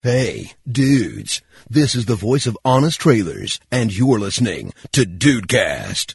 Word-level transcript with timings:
Hey, 0.00 0.52
dudes, 0.64 1.42
this 1.68 1.96
is 1.96 2.06
the 2.06 2.14
voice 2.14 2.46
of 2.46 2.56
Honest 2.64 3.00
Trailers, 3.00 3.58
and 3.68 3.92
you're 3.92 4.20
listening 4.20 4.72
to 4.92 5.04
Dudecast. 5.04 6.14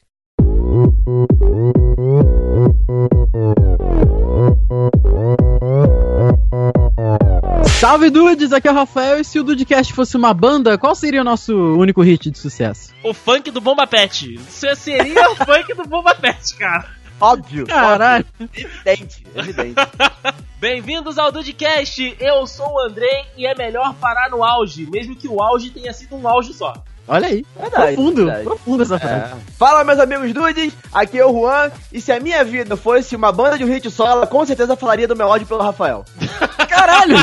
Salve 7.77 8.09
dudes, 8.09 8.53
aqui 8.53 8.69
é 8.69 8.71
o 8.71 8.73
Rafael 8.73 9.19
e 9.19 9.25
se 9.25 9.37
o 9.37 9.43
Dudecast 9.43 9.91
fosse 9.91 10.15
uma 10.15 10.33
banda, 10.33 10.77
qual 10.77 10.95
seria 10.95 11.19
o 11.19 11.25
nosso 11.25 11.53
único 11.53 12.01
hit 12.01 12.31
de 12.31 12.39
sucesso? 12.39 12.93
O 13.03 13.13
funk 13.13 13.51
do 13.51 13.59
Bomba 13.59 13.85
Pet. 13.85 14.35
Isso 14.35 14.75
seria 14.77 15.29
o 15.29 15.35
funk 15.35 15.73
do 15.75 15.83
Bomba 15.83 16.15
Pet, 16.15 16.55
cara. 16.55 17.02
Óbvio. 17.23 17.65
Caralho. 17.65 18.25
óbvio. 18.37 18.49
Evidente, 18.53 19.25
evidente. 19.33 19.75
Bem-vindos 20.59 21.17
ao 21.17 21.31
Dudcast. 21.31 22.17
Eu 22.19 22.45
sou 22.45 22.73
o 22.73 22.79
Andrei 22.81 23.23
e 23.37 23.47
é 23.47 23.55
melhor 23.55 23.93
parar 23.93 24.29
no 24.29 24.43
auge, 24.43 24.85
mesmo 24.87 25.15
que 25.15 25.29
o 25.29 25.41
auge 25.41 25.69
tenha 25.69 25.93
sido 25.93 26.17
um 26.17 26.27
auge 26.27 26.53
só. 26.53 26.73
Olha 27.07 27.27
aí, 27.27 27.45
Verdade, 27.59 27.95
profundo, 27.95 28.25
verdade. 28.25 28.43
profundo 28.45 28.83
essa 28.83 28.97
frase. 28.99 29.33
Fala, 29.59 29.83
meus 29.83 29.99
amigos 29.99 30.33
dudes, 30.33 30.73
aqui 30.93 31.19
é 31.19 31.25
o 31.25 31.33
Juan, 31.33 31.69
e 31.91 31.99
se 31.99 32.11
a 32.13 32.19
minha 32.19 32.43
vida 32.45 32.77
fosse 32.77 33.13
uma 33.15 33.31
banda 33.31 33.57
de 33.57 33.63
um 33.65 33.67
hit 33.67 33.89
só, 33.91 34.07
ela 34.07 34.25
com 34.27 34.45
certeza 34.45 34.75
falaria 34.77 35.07
do 35.07 35.15
meu 35.15 35.27
ódio 35.27 35.45
pelo 35.45 35.61
Rafael. 35.61 36.05
Caralho! 36.69 37.15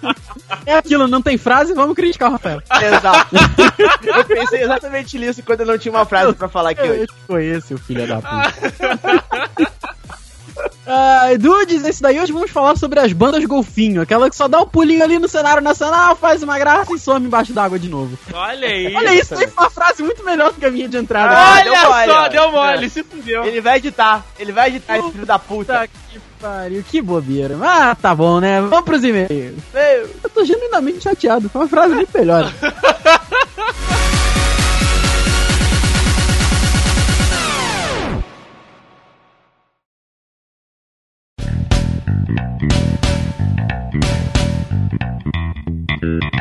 é 0.66 0.74
aquilo, 0.76 1.08
não 1.08 1.22
tem 1.22 1.38
frase, 1.38 1.72
vamos 1.72 1.96
criticar 1.96 2.28
o 2.28 2.32
Rafael. 2.32 2.62
Exato. 2.82 3.34
eu 4.04 4.24
pensei 4.24 4.62
exatamente 4.62 5.18
nisso 5.18 5.42
quando 5.42 5.60
eu 5.60 5.66
não 5.66 5.78
tinha 5.78 5.92
uma 5.92 6.04
frase 6.04 6.34
pra 6.34 6.48
falar 6.48 6.70
aqui 6.70 6.82
Eu 6.86 6.92
hoje. 6.92 7.06
te 7.06 7.14
conheço, 7.26 7.78
filho 7.78 8.06
da 8.06 8.16
puta. 8.16 9.72
Ah, 10.90 11.26
dudes, 11.38 11.84
esse 11.84 12.00
daí 12.00 12.18
hoje 12.18 12.32
vamos 12.32 12.50
falar 12.50 12.74
sobre 12.78 12.98
as 12.98 13.12
bandas 13.12 13.44
golfinho, 13.44 14.00
aquela 14.00 14.30
que 14.30 14.34
só 14.36 14.48
dá 14.48 14.58
um 14.60 14.66
pulinho 14.66 15.04
ali 15.04 15.18
no 15.18 15.28
cenário 15.28 15.62
nacional, 15.62 16.16
faz 16.16 16.42
uma 16.42 16.58
graça 16.58 16.94
e 16.94 16.98
some 16.98 17.26
embaixo 17.26 17.52
d'água 17.52 17.78
de 17.78 17.90
novo. 17.90 18.18
Olha 18.32 18.66
aí. 18.66 18.94
Olha 18.96 19.14
isso, 19.14 19.36
tem 19.36 19.48
uma 19.48 19.68
frase 19.68 20.02
muito 20.02 20.24
melhor 20.24 20.50
do 20.50 20.58
que 20.58 20.64
a 20.64 20.70
minha 20.70 20.88
de 20.88 20.96
entrada. 20.96 21.36
Ah, 21.36 21.52
Olha 21.56 21.64
deu 21.64 21.72
mole, 21.74 22.06
só, 22.12 22.20
ó. 22.24 22.28
deu 22.28 22.52
mole, 22.52 22.88
se 22.90 23.02
fudeu. 23.02 23.44
Ele 23.44 23.60
vai 23.60 23.76
editar, 23.76 24.24
ele 24.38 24.50
vai 24.50 24.68
editar 24.68 24.98
esse 24.98 25.10
filho 25.12 25.26
da 25.26 25.38
puta. 25.38 25.58
Puta 25.80 25.88
que 26.10 26.18
pariu, 26.40 26.82
que 26.88 27.02
bobeira. 27.02 27.54
Ah, 27.62 27.94
tá 27.94 28.14
bom, 28.14 28.40
né? 28.40 28.60
Vamos 28.62 28.84
pros 28.86 29.04
e-mails. 29.04 29.28
Meu, 29.74 30.10
Eu 30.24 30.30
tô 30.32 30.42
genuinamente 30.42 31.02
chateado, 31.02 31.50
foi 31.50 31.60
uma 31.62 31.68
frase 31.68 31.94
muito 31.94 32.16
melhor. 32.16 32.50
Thank 42.60 42.72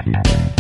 you. 0.07 0.56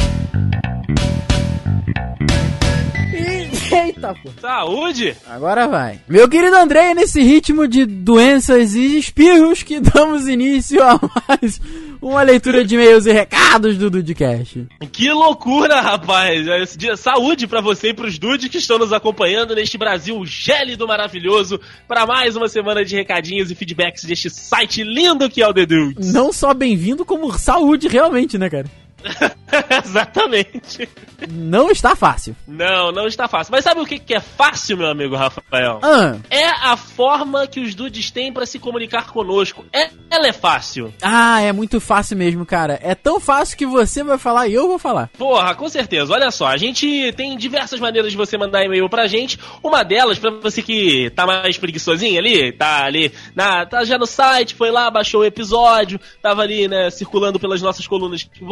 Eita, 4.07 4.19
pô. 4.21 4.29
Saúde. 4.39 5.15
Agora 5.27 5.67
vai. 5.67 5.99
Meu 6.07 6.27
querido 6.29 6.55
André, 6.55 6.93
nesse 6.93 7.21
ritmo 7.21 7.67
de 7.67 7.85
doenças 7.85 8.75
e 8.75 8.97
espirros 8.97 9.63
que 9.63 9.79
damos 9.79 10.27
início 10.27 10.81
a 10.83 10.99
mais 11.27 11.59
uma 12.01 12.21
leitura 12.21 12.63
de 12.63 12.75
e-mails 12.75 13.05
e 13.05 13.11
recados 13.11 13.77
do 13.77 13.89
Dudcast. 13.89 14.67
Que 14.91 15.11
loucura, 15.11 15.81
rapaz. 15.81 16.47
Esse 16.47 16.77
dia, 16.77 16.95
saúde 16.95 17.47
pra 17.47 17.61
você 17.61 17.89
e 17.89 17.93
pros 17.93 18.17
dudes 18.17 18.49
que 18.49 18.57
estão 18.57 18.77
nos 18.77 18.93
acompanhando 18.93 19.55
neste 19.55 19.77
Brasil 19.77 20.23
gélido 20.25 20.87
maravilhoso 20.87 21.59
para 21.87 22.05
mais 22.05 22.35
uma 22.35 22.47
semana 22.47 22.85
de 22.85 22.95
recadinhos 22.95 23.51
e 23.51 23.55
feedbacks 23.55 24.03
deste 24.03 24.29
site 24.29 24.83
lindo 24.83 25.29
que 25.29 25.41
é 25.41 25.47
o 25.47 25.53
The 25.53 25.65
Dudes. 25.65 26.13
Não 26.13 26.31
só 26.31 26.53
bem-vindo, 26.53 27.03
como 27.03 27.37
saúde 27.37 27.87
realmente, 27.87 28.37
né, 28.37 28.49
cara? 28.49 28.67
Exatamente. 29.83 30.89
Não 31.31 31.71
está 31.71 31.95
fácil. 31.95 32.35
Não, 32.47 32.91
não 32.91 33.07
está 33.07 33.27
fácil. 33.27 33.51
Mas 33.51 33.63
sabe 33.63 33.81
o 33.81 33.85
que 33.85 33.97
que 33.97 34.13
é 34.13 34.19
fácil, 34.19 34.77
meu 34.77 34.87
amigo 34.87 35.15
Rafael? 35.15 35.79
Ah, 35.81 36.15
É 36.29 36.45
a 36.47 36.75
forma 36.77 37.47
que 37.47 37.59
os 37.59 37.73
dudes 37.73 38.11
têm 38.11 38.31
pra 38.31 38.45
se 38.45 38.59
comunicar 38.59 39.07
conosco. 39.07 39.65
É, 39.73 39.89
ela 40.09 40.27
é 40.27 40.33
fácil. 40.33 40.93
ah, 41.01 41.41
é 41.41 41.51
muito 41.51 41.79
fácil 41.79 42.17
mesmo, 42.17 42.45
cara. 42.45 42.79
É 42.83 42.93
tão 42.93 43.19
fácil 43.19 43.57
que 43.57 43.65
você 43.65 44.03
vai 44.03 44.17
falar 44.17 44.47
e 44.47 44.53
eu 44.53 44.67
vou 44.67 44.77
falar. 44.77 45.09
Porra, 45.17 45.55
com 45.55 45.67
certeza. 45.69 46.13
Olha 46.13 46.29
só, 46.29 46.47
a 46.47 46.57
gente 46.57 47.11
tem 47.13 47.35
diversas 47.37 47.79
maneiras 47.79 48.11
de 48.11 48.17
você 48.17 48.37
mandar 48.37 48.63
e-mail 48.63 48.89
pra 48.89 49.07
gente. 49.07 49.39
Uma 49.63 49.83
delas, 49.83 50.19
pra 50.19 50.29
você 50.31 50.61
que 50.61 51.09
tá 51.15 51.25
mais 51.25 51.57
preguiçosinho 51.57 52.19
ali, 52.19 52.51
tá 52.51 52.83
ali, 52.83 53.11
na, 53.35 53.65
tá 53.65 53.83
já 53.83 53.97
no 53.97 54.05
site, 54.05 54.55
foi 54.55 54.69
lá, 54.71 54.89
baixou 54.91 55.21
o 55.21 55.25
episódio, 55.25 55.99
tava 56.21 56.41
ali, 56.41 56.67
né, 56.67 56.89
circulando 56.89 57.39
pelas 57.39 57.61
nossas 57.61 57.87
colunas 57.87 58.23
que 58.23 58.43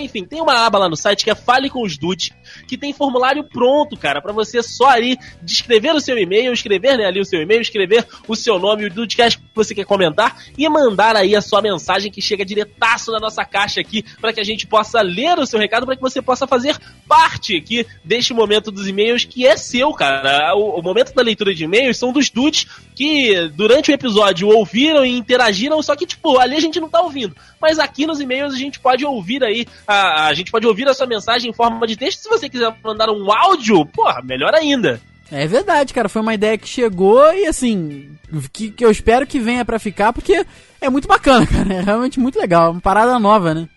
Enfim, 0.00 0.24
tem 0.24 0.40
uma 0.40 0.66
aba 0.66 0.78
lá 0.78 0.88
no 0.88 0.96
site 0.96 1.24
que 1.24 1.30
é 1.30 1.34
Fale 1.34 1.70
com 1.70 1.82
os 1.82 1.96
Dudes, 1.96 2.30
que 2.66 2.76
tem 2.76 2.92
formulário 2.92 3.44
pronto, 3.44 3.96
cara, 3.96 4.20
pra 4.20 4.32
você 4.32 4.62
só 4.62 4.88
ali 4.88 5.16
descrever 5.42 5.94
o 5.94 6.00
seu 6.00 6.18
e-mail, 6.18 6.52
escrever 6.52 6.98
né, 6.98 7.04
ali 7.04 7.20
o 7.20 7.24
seu 7.24 7.40
e-mail, 7.40 7.60
escrever 7.60 8.04
o 8.26 8.34
seu 8.34 8.58
nome, 8.58 8.86
o 8.86 8.90
Dudecast 8.90 9.38
que 9.38 9.44
você 9.54 9.74
quer 9.74 9.84
comentar 9.84 10.36
e 10.56 10.68
mandar 10.68 11.16
aí 11.16 11.36
a 11.36 11.40
sua 11.40 11.62
mensagem 11.62 12.10
que 12.10 12.20
chega 12.20 12.44
diretaço 12.44 13.12
na 13.12 13.18
nossa 13.18 13.44
caixa 13.44 13.80
aqui 13.80 14.04
para 14.20 14.32
que 14.32 14.40
a 14.40 14.44
gente 14.44 14.66
possa 14.66 15.00
ler 15.00 15.38
o 15.38 15.46
seu 15.46 15.58
recado, 15.58 15.86
para 15.86 15.96
que 15.96 16.02
você 16.02 16.20
possa 16.20 16.46
fazer 16.46 16.76
parte 17.06 17.56
aqui 17.56 17.86
deste 18.04 18.34
momento 18.34 18.70
dos 18.70 18.88
e-mails 18.88 19.24
que 19.24 19.46
é 19.46 19.56
seu, 19.56 19.92
cara. 19.92 20.54
O, 20.54 20.78
o 20.78 20.82
momento 20.82 21.14
da 21.14 21.22
leitura 21.22 21.54
de 21.54 21.64
e-mails 21.64 21.96
são 21.96 22.12
dos 22.12 22.30
dudes 22.30 22.66
que 22.98 23.48
durante 23.54 23.92
o 23.92 23.94
episódio 23.94 24.48
ouviram 24.48 25.06
e 25.06 25.16
interagiram, 25.16 25.80
só 25.80 25.94
que 25.94 26.04
tipo, 26.04 26.36
ali 26.36 26.56
a 26.56 26.60
gente 26.60 26.80
não 26.80 26.88
tá 26.88 27.00
ouvindo. 27.00 27.36
Mas 27.62 27.78
aqui 27.78 28.08
nos 28.08 28.18
e-mails 28.18 28.52
a 28.52 28.58
gente 28.58 28.80
pode 28.80 29.04
ouvir 29.06 29.44
aí, 29.44 29.64
a, 29.86 30.26
a 30.26 30.34
gente 30.34 30.50
pode 30.50 30.66
ouvir 30.66 30.88
a 30.88 30.94
sua 30.94 31.06
mensagem 31.06 31.48
em 31.48 31.54
forma 31.54 31.86
de 31.86 31.94
texto. 31.96 32.22
Se 32.22 32.28
você 32.28 32.48
quiser 32.48 32.74
mandar 32.82 33.08
um 33.08 33.30
áudio, 33.30 33.86
porra, 33.86 34.20
melhor 34.20 34.52
ainda. 34.52 35.00
É 35.30 35.46
verdade, 35.46 35.94
cara. 35.94 36.08
Foi 36.08 36.20
uma 36.20 36.34
ideia 36.34 36.58
que 36.58 36.66
chegou 36.66 37.32
e 37.32 37.46
assim. 37.46 38.10
Que, 38.52 38.72
que 38.72 38.84
eu 38.84 38.90
espero 38.90 39.28
que 39.28 39.38
venha 39.38 39.64
pra 39.64 39.78
ficar, 39.78 40.12
porque 40.12 40.44
é 40.80 40.90
muito 40.90 41.06
bacana, 41.06 41.46
cara. 41.46 41.74
É 41.74 41.80
realmente 41.80 42.18
muito 42.18 42.36
legal. 42.36 42.72
Uma 42.72 42.80
parada 42.80 43.16
nova, 43.20 43.54
né? 43.54 43.68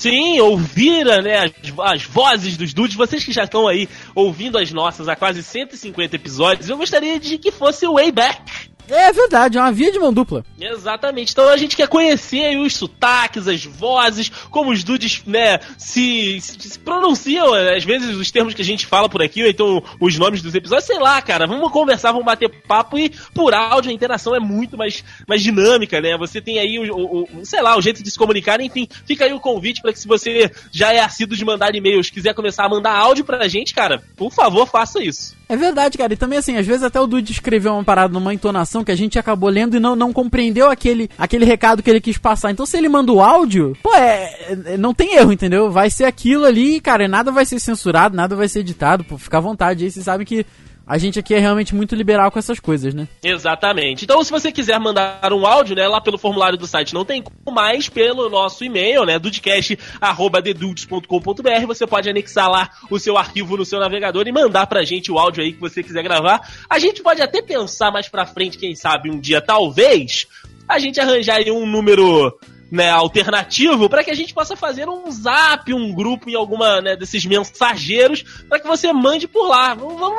Sim, 0.00 0.40
ouvir 0.40 1.04
né, 1.04 1.44
as, 1.44 1.52
as 1.92 2.02
vozes 2.04 2.56
dos 2.56 2.72
dudes, 2.72 2.96
vocês 2.96 3.22
que 3.22 3.32
já 3.32 3.44
estão 3.44 3.68
aí 3.68 3.86
ouvindo 4.14 4.56
as 4.56 4.72
nossas 4.72 5.08
há 5.08 5.14
quase 5.14 5.42
150 5.42 6.16
episódios, 6.16 6.70
eu 6.70 6.78
gostaria 6.78 7.20
de 7.20 7.36
que 7.36 7.50
fosse 7.52 7.86
o 7.86 7.92
Way 7.94 8.10
Back. 8.10 8.70
É 8.92 9.12
verdade, 9.12 9.56
é 9.56 9.60
uma 9.60 9.70
via 9.70 9.92
de 9.92 10.00
mão 10.00 10.12
dupla. 10.12 10.44
Exatamente. 10.60 11.30
Então 11.30 11.48
a 11.48 11.56
gente 11.56 11.76
quer 11.76 11.86
conhecer 11.86 12.44
aí 12.44 12.56
os 12.56 12.74
sotaques, 12.74 13.46
as 13.46 13.64
vozes, 13.64 14.28
como 14.50 14.72
os 14.72 14.82
dudes, 14.82 15.22
né, 15.24 15.60
se, 15.78 16.40
se, 16.40 16.58
se 16.60 16.78
pronunciam, 16.80 17.52
né, 17.52 17.76
às 17.76 17.84
vezes 17.84 18.16
os 18.16 18.32
termos 18.32 18.52
que 18.52 18.62
a 18.62 18.64
gente 18.64 18.86
fala 18.86 19.08
por 19.08 19.22
aqui, 19.22 19.44
ou 19.44 19.48
então 19.48 19.80
os 20.00 20.18
nomes 20.18 20.42
dos 20.42 20.56
episódios, 20.56 20.86
sei 20.86 20.98
lá, 20.98 21.22
cara. 21.22 21.46
Vamos 21.46 21.70
conversar, 21.70 22.10
vamos 22.10 22.26
bater 22.26 22.48
papo 22.66 22.98
e 22.98 23.10
por 23.32 23.54
áudio 23.54 23.92
a 23.92 23.94
interação 23.94 24.34
é 24.34 24.40
muito 24.40 24.76
mais, 24.76 25.04
mais 25.28 25.40
dinâmica, 25.40 26.00
né? 26.00 26.16
Você 26.18 26.40
tem 26.40 26.58
aí 26.58 26.76
o, 26.80 26.92
o, 26.92 27.22
o- 27.22 27.46
sei 27.46 27.62
lá, 27.62 27.76
o 27.78 27.80
jeito 27.82 28.02
de 28.02 28.10
se 28.10 28.18
comunicar, 28.18 28.60
enfim, 28.60 28.88
fica 29.06 29.24
aí 29.24 29.32
o 29.32 29.38
convite 29.38 29.80
que 29.92 29.98
se 30.00 30.08
você 30.08 30.50
já 30.72 30.92
é 30.92 31.00
assíduo 31.00 31.36
de 31.36 31.44
mandar 31.44 31.74
e-mails, 31.74 32.10
quiser 32.10 32.34
começar 32.34 32.64
a 32.64 32.68
mandar 32.68 32.92
áudio 32.92 33.24
pra 33.24 33.48
gente, 33.48 33.74
cara, 33.74 34.02
por 34.16 34.32
favor, 34.32 34.66
faça 34.66 35.02
isso. 35.02 35.34
É 35.48 35.56
verdade, 35.56 35.98
cara. 35.98 36.12
E 36.12 36.16
também, 36.16 36.38
assim, 36.38 36.56
às 36.56 36.66
vezes 36.66 36.82
até 36.84 37.00
o 37.00 37.06
Dude 37.06 37.32
escreveu 37.32 37.72
uma 37.72 37.82
parada 37.82 38.12
numa 38.12 38.32
entonação 38.32 38.84
que 38.84 38.92
a 38.92 38.96
gente 38.96 39.18
acabou 39.18 39.48
lendo 39.50 39.76
e 39.76 39.80
não, 39.80 39.96
não 39.96 40.12
compreendeu 40.12 40.70
aquele, 40.70 41.10
aquele 41.18 41.44
recado 41.44 41.82
que 41.82 41.90
ele 41.90 42.00
quis 42.00 42.16
passar. 42.18 42.50
Então, 42.52 42.64
se 42.64 42.76
ele 42.78 42.88
manda 42.88 43.10
o 43.12 43.20
áudio, 43.20 43.76
pô, 43.82 43.92
é, 43.96 44.54
é- 44.66 44.76
não 44.76 44.94
tem 44.94 45.16
erro, 45.16 45.32
entendeu? 45.32 45.70
Vai 45.70 45.90
ser 45.90 46.04
aquilo 46.04 46.44
ali, 46.44 46.80
cara, 46.80 47.08
nada 47.08 47.32
vai 47.32 47.44
ser 47.44 47.58
censurado, 47.58 48.14
nada 48.16 48.36
vai 48.36 48.48
ser 48.48 48.60
editado, 48.60 49.02
pô, 49.02 49.18
fica 49.18 49.38
à 49.38 49.40
vontade. 49.40 49.84
Aí 49.84 49.90
vocês 49.90 50.04
sabem 50.04 50.24
que 50.26 50.46
a 50.86 50.98
gente 50.98 51.18
aqui 51.18 51.32
é 51.34 51.38
realmente 51.38 51.74
muito 51.74 51.94
liberal 51.94 52.30
com 52.30 52.38
essas 52.38 52.60
coisas, 52.60 52.94
né? 52.94 53.08
Exatamente. 53.22 54.04
Então, 54.04 54.22
se 54.24 54.30
você 54.30 54.52
quiser 54.52 54.78
mandar 54.78 55.32
um 55.32 55.46
áudio, 55.46 55.74
né, 55.76 55.86
lá 55.86 56.00
pelo 56.00 56.16
formulário 56.18 56.58
do 56.58 56.66
site, 56.66 56.94
não 56.94 57.04
tem 57.04 57.22
como 57.22 57.54
mais 57.54 57.88
pelo 57.88 58.28
nosso 58.28 58.64
e-mail, 58.64 59.04
né, 59.04 59.16
dudcast@dedudes.com.br, 59.18 61.66
você 61.66 61.86
pode 61.86 62.10
anexar 62.10 62.50
lá 62.50 62.70
o 62.90 62.98
seu 62.98 63.16
arquivo 63.16 63.56
no 63.56 63.64
seu 63.64 63.78
navegador 63.78 64.26
e 64.26 64.32
mandar 64.32 64.66
pra 64.66 64.82
gente 64.82 65.12
o 65.12 65.18
áudio 65.18 65.42
aí 65.42 65.52
que 65.52 65.60
você 65.60 65.82
quiser 65.82 66.02
gravar. 66.02 66.40
A 66.68 66.78
gente 66.78 67.02
pode 67.02 67.22
até 67.22 67.40
pensar 67.42 67.90
mais 67.90 68.08
pra 68.08 68.26
frente, 68.26 68.58
quem 68.58 68.74
sabe 68.74 69.10
um 69.10 69.18
dia 69.18 69.40
talvez, 69.40 70.26
a 70.68 70.78
gente 70.78 71.00
arranjar 71.00 71.36
aí 71.36 71.50
um 71.50 71.66
número 71.66 72.38
né, 72.70 72.90
alternativo 72.90 73.88
para 73.88 74.04
que 74.04 74.10
a 74.10 74.14
gente 74.14 74.32
possa 74.32 74.56
fazer 74.56 74.88
um 74.88 75.10
zap, 75.10 75.72
um 75.74 75.92
grupo 75.92 76.28
em 76.30 76.34
alguma 76.34 76.80
né, 76.80 76.96
desses 76.96 77.24
mensageiros 77.24 78.24
para 78.48 78.58
que 78.60 78.66
você 78.66 78.92
mande 78.92 79.26
por 79.26 79.46
lá. 79.48 79.74
Vamos, 79.74 79.98
vamos 79.98 80.18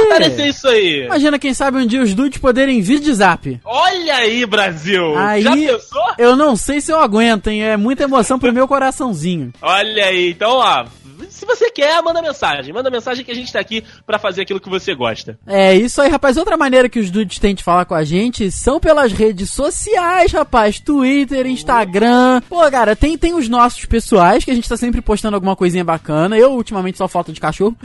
fortalecer 0.00 0.46
isso 0.48 0.68
aí. 0.68 1.04
Imagina, 1.06 1.38
quem 1.38 1.54
sabe 1.54 1.78
um 1.78 1.86
dia 1.86 2.02
os 2.02 2.14
dudes 2.14 2.38
poderem 2.40 2.80
vir 2.80 3.00
de 3.00 3.12
zap. 3.14 3.60
Olha 3.64 4.16
aí, 4.16 4.44
Brasil! 4.46 5.16
Aí- 5.16 5.42
Já 5.42 5.52
pensou? 5.52 6.02
Eu 6.18 6.36
não 6.36 6.56
sei 6.56 6.80
se 6.80 6.92
eu 6.92 7.00
aguento, 7.00 7.48
hein? 7.48 7.62
É 7.62 7.76
muita 7.76 8.04
emoção 8.04 8.38
pro 8.38 8.52
meu 8.52 8.66
coraçãozinho. 8.68 9.52
Olha 9.60 10.06
aí, 10.06 10.30
então, 10.30 10.56
ó. 10.58 10.84
Se 11.32 11.46
você 11.46 11.70
quer, 11.70 12.00
manda 12.02 12.20
mensagem. 12.20 12.72
Manda 12.72 12.90
mensagem 12.90 13.24
que 13.24 13.30
a 13.30 13.34
gente 13.34 13.52
tá 13.52 13.58
aqui 13.58 13.82
pra 14.06 14.18
fazer 14.18 14.42
aquilo 14.42 14.60
que 14.60 14.68
você 14.68 14.94
gosta. 14.94 15.38
É, 15.46 15.74
isso 15.74 16.00
aí, 16.00 16.10
rapaz. 16.10 16.36
Outra 16.36 16.56
maneira 16.56 16.88
que 16.88 17.00
os 17.00 17.10
dudes 17.10 17.38
têm 17.38 17.54
de 17.54 17.64
falar 17.64 17.84
com 17.84 17.94
a 17.94 18.04
gente 18.04 18.50
são 18.50 18.78
pelas 18.78 19.12
redes 19.12 19.50
sociais, 19.50 20.32
rapaz. 20.32 20.78
Twitter, 20.78 21.46
Instagram. 21.46 22.42
Pô, 22.48 22.70
cara, 22.70 22.94
tem, 22.94 23.16
tem 23.16 23.34
os 23.34 23.48
nossos 23.48 23.84
pessoais 23.86 24.44
que 24.44 24.50
a 24.50 24.54
gente 24.54 24.68
tá 24.68 24.76
sempre 24.76 25.00
postando 25.00 25.34
alguma 25.34 25.56
coisinha 25.56 25.84
bacana. 25.84 26.36
Eu, 26.36 26.52
ultimamente, 26.52 26.98
só 26.98 27.08
foto 27.08 27.32
de 27.32 27.40
cachorro. 27.40 27.76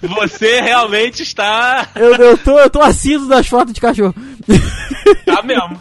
Você 0.00 0.60
realmente 0.60 1.22
está. 1.22 1.88
eu, 1.96 2.14
eu, 2.14 2.38
tô, 2.38 2.58
eu 2.58 2.70
tô 2.70 2.80
assíduo 2.80 3.28
das 3.28 3.46
fotos 3.46 3.74
de 3.74 3.80
cachorro. 3.80 4.14
Tá 5.24 5.42
mesmo. 5.42 5.78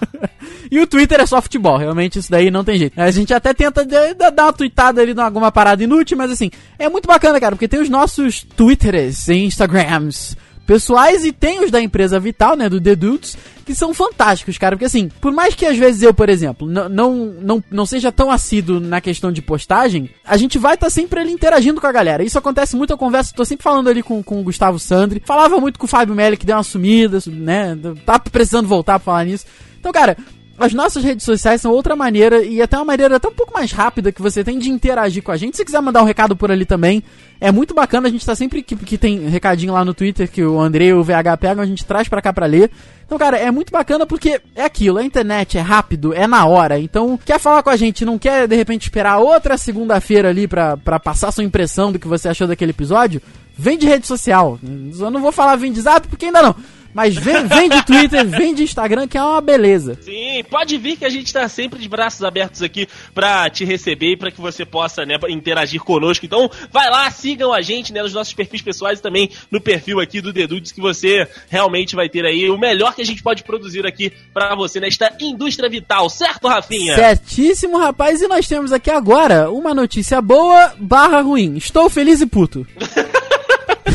E 0.72 0.80
o 0.80 0.86
Twitter 0.88 1.20
é 1.20 1.26
só 1.26 1.42
futebol, 1.42 1.78
realmente 1.78 2.20
isso 2.20 2.30
daí 2.30 2.52
não 2.52 2.64
tem 2.64 2.78
jeito. 2.78 3.00
A 3.00 3.10
gente 3.10 3.34
até 3.34 3.54
tenta 3.54 3.84
dar 3.86 4.46
uma 4.46 4.54
tweetada 4.54 5.02
ali 5.02 5.14
em 5.14 5.20
alguma 5.20 5.52
parada 5.52 5.84
inútil, 5.84 5.99
mas 6.16 6.32
assim, 6.32 6.50
é 6.78 6.90
muito 6.90 7.08
bacana, 7.08 7.40
cara, 7.40 7.56
porque 7.56 7.68
tem 7.68 7.80
os 7.80 7.90
nossos 7.90 8.44
Twitters 8.44 9.28
e 9.28 9.36
Instagrams 9.36 10.36
pessoais 10.70 11.26
e 11.26 11.32
tem 11.32 11.66
os 11.66 11.72
da 11.72 11.82
empresa 11.82 12.20
Vital, 12.20 12.56
né, 12.56 12.70
do 12.70 12.80
The 12.80 12.96
Dudes, 12.96 13.36
que 13.66 13.74
são 13.74 13.92
fantásticos, 13.92 14.56
cara, 14.56 14.76
porque 14.76 14.86
assim, 14.86 15.10
por 15.20 15.32
mais 15.32 15.56
que 15.56 15.66
às 15.66 15.76
vezes 15.76 16.04
eu, 16.04 16.14
por 16.14 16.30
exemplo, 16.30 16.68
não, 16.68 16.88
não, 16.88 17.64
não 17.72 17.86
seja 17.88 18.12
tão 18.12 18.30
assíduo 18.30 18.80
na 18.80 19.02
questão 19.02 19.32
de 19.32 19.42
postagem, 19.42 20.12
a 20.24 20.38
gente 20.38 20.60
vai 20.60 20.76
estar 20.76 20.92
sempre 20.92 21.22
ali 21.22 21.32
interagindo 21.32 21.82
com 21.82 21.88
a 21.88 21.92
galera. 21.92 22.24
Isso 22.24 22.38
acontece 22.38 22.76
muito, 22.76 22.92
eu 22.92 23.00
converso, 23.00 23.34
tô 23.34 23.44
sempre 23.44 23.64
falando 23.64 23.90
ali 23.90 24.04
com, 24.04 24.22
com 24.22 24.40
o 24.40 24.44
Gustavo 24.44 24.78
Sandri, 24.78 25.24
falava 25.26 25.60
muito 25.60 25.80
com 25.80 25.86
o 25.88 25.90
Fábio 25.90 26.14
Melli, 26.14 26.38
que 26.38 26.46
deu 26.46 26.56
uma 26.56 26.62
sumida, 26.62 27.18
né, 27.26 27.76
tá 28.06 28.20
precisando 28.20 28.68
voltar 28.68 29.00
pra 29.00 29.06
falar 29.06 29.26
nisso. 29.26 29.48
Então, 29.80 29.92
cara, 29.92 30.16
as 30.60 30.74
nossas 30.74 31.04
redes 31.04 31.24
sociais 31.24 31.62
são 31.62 31.72
outra 31.72 31.96
maneira 31.96 32.44
e 32.44 32.62
até 32.62 32.78
uma 32.78 32.86
maneira 32.86 33.16
até 33.16 33.28
um 33.30 33.34
pouco 33.34 33.54
mais 33.54 33.72
rápida 33.72 34.12
que 34.12 34.22
você 34.22 34.44
tem 34.44 34.60
de 34.60 34.70
interagir 34.70 35.24
com 35.24 35.32
a 35.32 35.38
gente. 35.38 35.56
Se 35.56 35.64
quiser 35.64 35.82
mandar 35.82 36.02
um 36.02 36.06
recado 36.06 36.36
por 36.36 36.52
ali 36.52 36.66
também, 36.66 37.02
é 37.40 37.50
muito 37.52 37.74
bacana. 37.74 38.10
A 38.10 38.12
gente 38.12 38.26
tá 38.26 38.36
sempre 38.36 38.62
que, 38.62 38.76
que 38.76 38.98
tem 38.98 39.30
recadinho 39.30 39.72
lá 39.72 39.86
no 39.86 39.94
Twitter 39.94 40.30
que 40.30 40.44
o 40.44 40.60
André 40.60 40.88
e 40.88 40.94
o 40.94 41.04
VH 41.04 41.38
pegam, 41.40 41.64
a 41.64 41.66
gente 41.66 41.86
traz 41.86 42.10
pra 42.10 42.22
cá 42.22 42.34
pra 42.34 42.46
ler. 42.46 42.70
Então, 43.06 43.18
cara, 43.18 43.38
é 43.38 43.50
muito 43.50 43.72
bacana 43.72 44.06
porque 44.06 44.42
é 44.54 44.66
aquilo, 44.66 45.00
a 45.00 45.04
internet 45.04 45.58
é 45.58 45.62
rápido, 45.62 46.14
é 46.14 46.28
na 46.28 46.46
hora. 46.46 46.78
Então, 46.78 47.18
quer 47.24 47.40
falar 47.40 47.64
com 47.64 47.70
a 47.70 47.78
gente, 47.78 48.04
não 48.04 48.20
quer 48.20 48.48
de 48.48 48.56
repente 48.56 48.84
esperar 48.84 49.18
outra 49.18 49.58
segunda-feira 49.58 50.30
ali 50.30 50.48
pra, 50.48 50.76
pra 50.76 51.00
passar 51.00 51.32
sua 51.32 51.44
impressão 51.44 51.92
do 51.92 51.98
que 51.98 52.08
você 52.08 52.28
achou 52.28 52.48
daquele 52.48 52.72
episódio? 52.72 53.22
Vem 53.58 53.78
de 53.78 53.88
rede 53.88 54.06
social. 54.06 54.60
Eu 54.62 55.10
não 55.10 55.22
vou 55.22 55.32
falar 55.32 55.56
vem 55.56 55.72
de 55.72 55.82
zap 55.82 56.08
porque 56.08 56.26
ainda 56.26 56.42
não. 56.42 56.56
Mas 56.94 57.16
vem, 57.16 57.46
vem 57.48 57.70
de 57.70 57.86
Twitter, 57.86 58.26
vem 58.28 58.54
de 58.54 58.64
Instagram, 58.64 59.08
que 59.08 59.18
é 59.18 59.24
uma 59.24 59.42
beleza. 59.42 59.98
Sim, 60.02 60.44
pode 60.50 60.78
vir 60.78 60.98
que 60.98 61.06
a 61.06 61.10
gente 61.10 61.32
tá 61.32 61.48
sempre 61.48 61.80
de 61.80 61.88
braços 61.88 62.24
abertos 62.24 62.62
aqui 62.62 62.88
pra 63.14 63.50
te 63.50 63.64
receber 63.64 64.14
e 64.14 64.18
pra 64.18 64.32
que 64.32 64.42
você 64.42 64.66
possa, 64.66 65.06
né, 65.06 65.16
interagir 65.30 65.82
conosco. 65.82 66.26
Então, 66.26 66.50
vai 66.72 66.90
lá, 66.90 67.10
sigam 67.12 67.54
a 67.54 67.62
gente, 67.62 67.94
né, 67.94 68.02
nos 68.02 68.14
nossos 68.14 68.34
perfis 68.34 68.62
pessoais 68.62 69.00
e 69.00 69.02
também 69.02 69.30
no 69.52 69.62
perfil 69.62 70.00
aqui 70.00 70.22
do 70.22 70.34
Dedudes, 70.34 70.72
que 70.72 70.82
você 70.82 71.28
realmente 71.50 71.96
vai 71.96 72.10
ter 72.10 72.26
aí 72.26 72.50
o 72.50 72.58
melhor 72.58 72.94
que 72.96 73.02
a 73.02 73.06
gente 73.06 73.22
pode 73.22 73.44
produzir 73.44 73.86
aqui 73.86 74.12
pra 74.34 74.56
você 74.56 74.80
nesta 74.80 75.14
indústria 75.20 75.70
vital, 75.70 76.10
certo, 76.10 76.48
Rafinha? 76.48 76.96
Certíssimo, 76.96 77.78
rapaz. 77.78 78.22
E 78.22 78.28
nós 78.28 78.48
temos 78.48 78.72
aqui 78.72 78.90
agora 78.90 79.52
uma 79.52 79.74
notícia 79.74 80.22
boa 80.22 80.74
barra 80.80 81.22
ruim. 81.22 81.56
Estou 81.58 81.90
feliz 81.90 82.22
e 82.22 82.26
puto. 82.26 82.66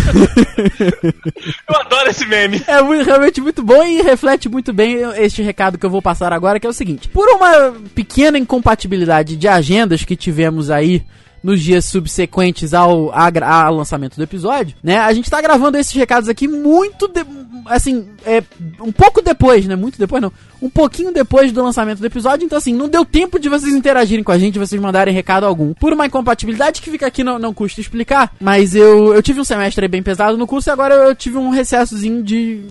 Eu 1.68 1.76
adoro 1.80 2.10
esse 2.10 2.26
meme. 2.26 2.62
É 2.66 2.82
muito- 2.82 3.04
realmente 3.04 3.40
muito 3.40 3.62
bom 3.62 3.82
e 3.84 4.02
reflete 4.02 4.48
muito 4.48 4.72
bem 4.72 4.98
este 5.16 5.42
recado 5.42 5.78
que 5.78 5.86
eu 5.86 5.90
vou 5.90 6.02
passar 6.02 6.32
agora, 6.32 6.58
que 6.60 6.66
é 6.66 6.70
o 6.70 6.74
seguinte. 6.74 7.08
Por 7.08 7.28
uma 7.28 7.72
pequena 7.94 8.38
incompatibilidade 8.38 9.36
de 9.36 9.48
agendas 9.48 10.04
que 10.04 10.16
tivemos 10.16 10.70
aí 10.70 11.02
nos 11.42 11.60
dias 11.62 11.84
subsequentes 11.84 12.72
ao, 12.72 13.12
ao 13.12 13.74
lançamento 13.74 14.16
do 14.16 14.22
episódio, 14.22 14.74
né? 14.82 14.98
A 14.98 15.12
gente 15.12 15.30
tá 15.30 15.42
gravando 15.42 15.76
esses 15.76 15.92
recados 15.92 16.28
aqui 16.28 16.48
muito, 16.48 17.06
de- 17.06 17.24
assim, 17.66 18.06
é, 18.24 18.42
um 18.80 18.92
pouco 18.92 19.22
depois, 19.22 19.66
né? 19.66 19.76
Muito 19.76 19.98
depois 19.98 20.22
não. 20.22 20.32
Um 20.60 20.70
pouquinho 20.70 21.12
depois 21.12 21.52
do 21.52 21.62
lançamento 21.62 21.98
do 21.98 22.06
episódio, 22.06 22.44
então 22.44 22.56
assim, 22.56 22.72
não 22.72 22.88
deu 22.88 23.04
tempo 23.04 23.38
de 23.38 23.48
vocês 23.48 23.74
interagirem 23.74 24.24
com 24.24 24.32
a 24.32 24.38
gente, 24.38 24.58
vocês 24.58 24.80
mandarem 24.80 25.14
recado 25.14 25.44
algum. 25.44 25.74
Por 25.74 25.92
uma 25.92 26.06
incompatibilidade 26.06 26.80
que 26.80 26.90
fica 26.90 27.06
aqui, 27.06 27.22
não, 27.22 27.38
não 27.38 27.52
custa 27.52 27.80
explicar, 27.80 28.34
mas 28.40 28.74
eu, 28.74 29.14
eu 29.14 29.22
tive 29.22 29.40
um 29.40 29.44
semestre 29.44 29.86
bem 29.88 30.02
pesado 30.02 30.38
no 30.38 30.46
curso 30.46 30.70
e 30.70 30.72
agora 30.72 30.94
eu 30.94 31.14
tive 31.14 31.36
um 31.36 31.50
recessozinho 31.50 32.22
de 32.22 32.62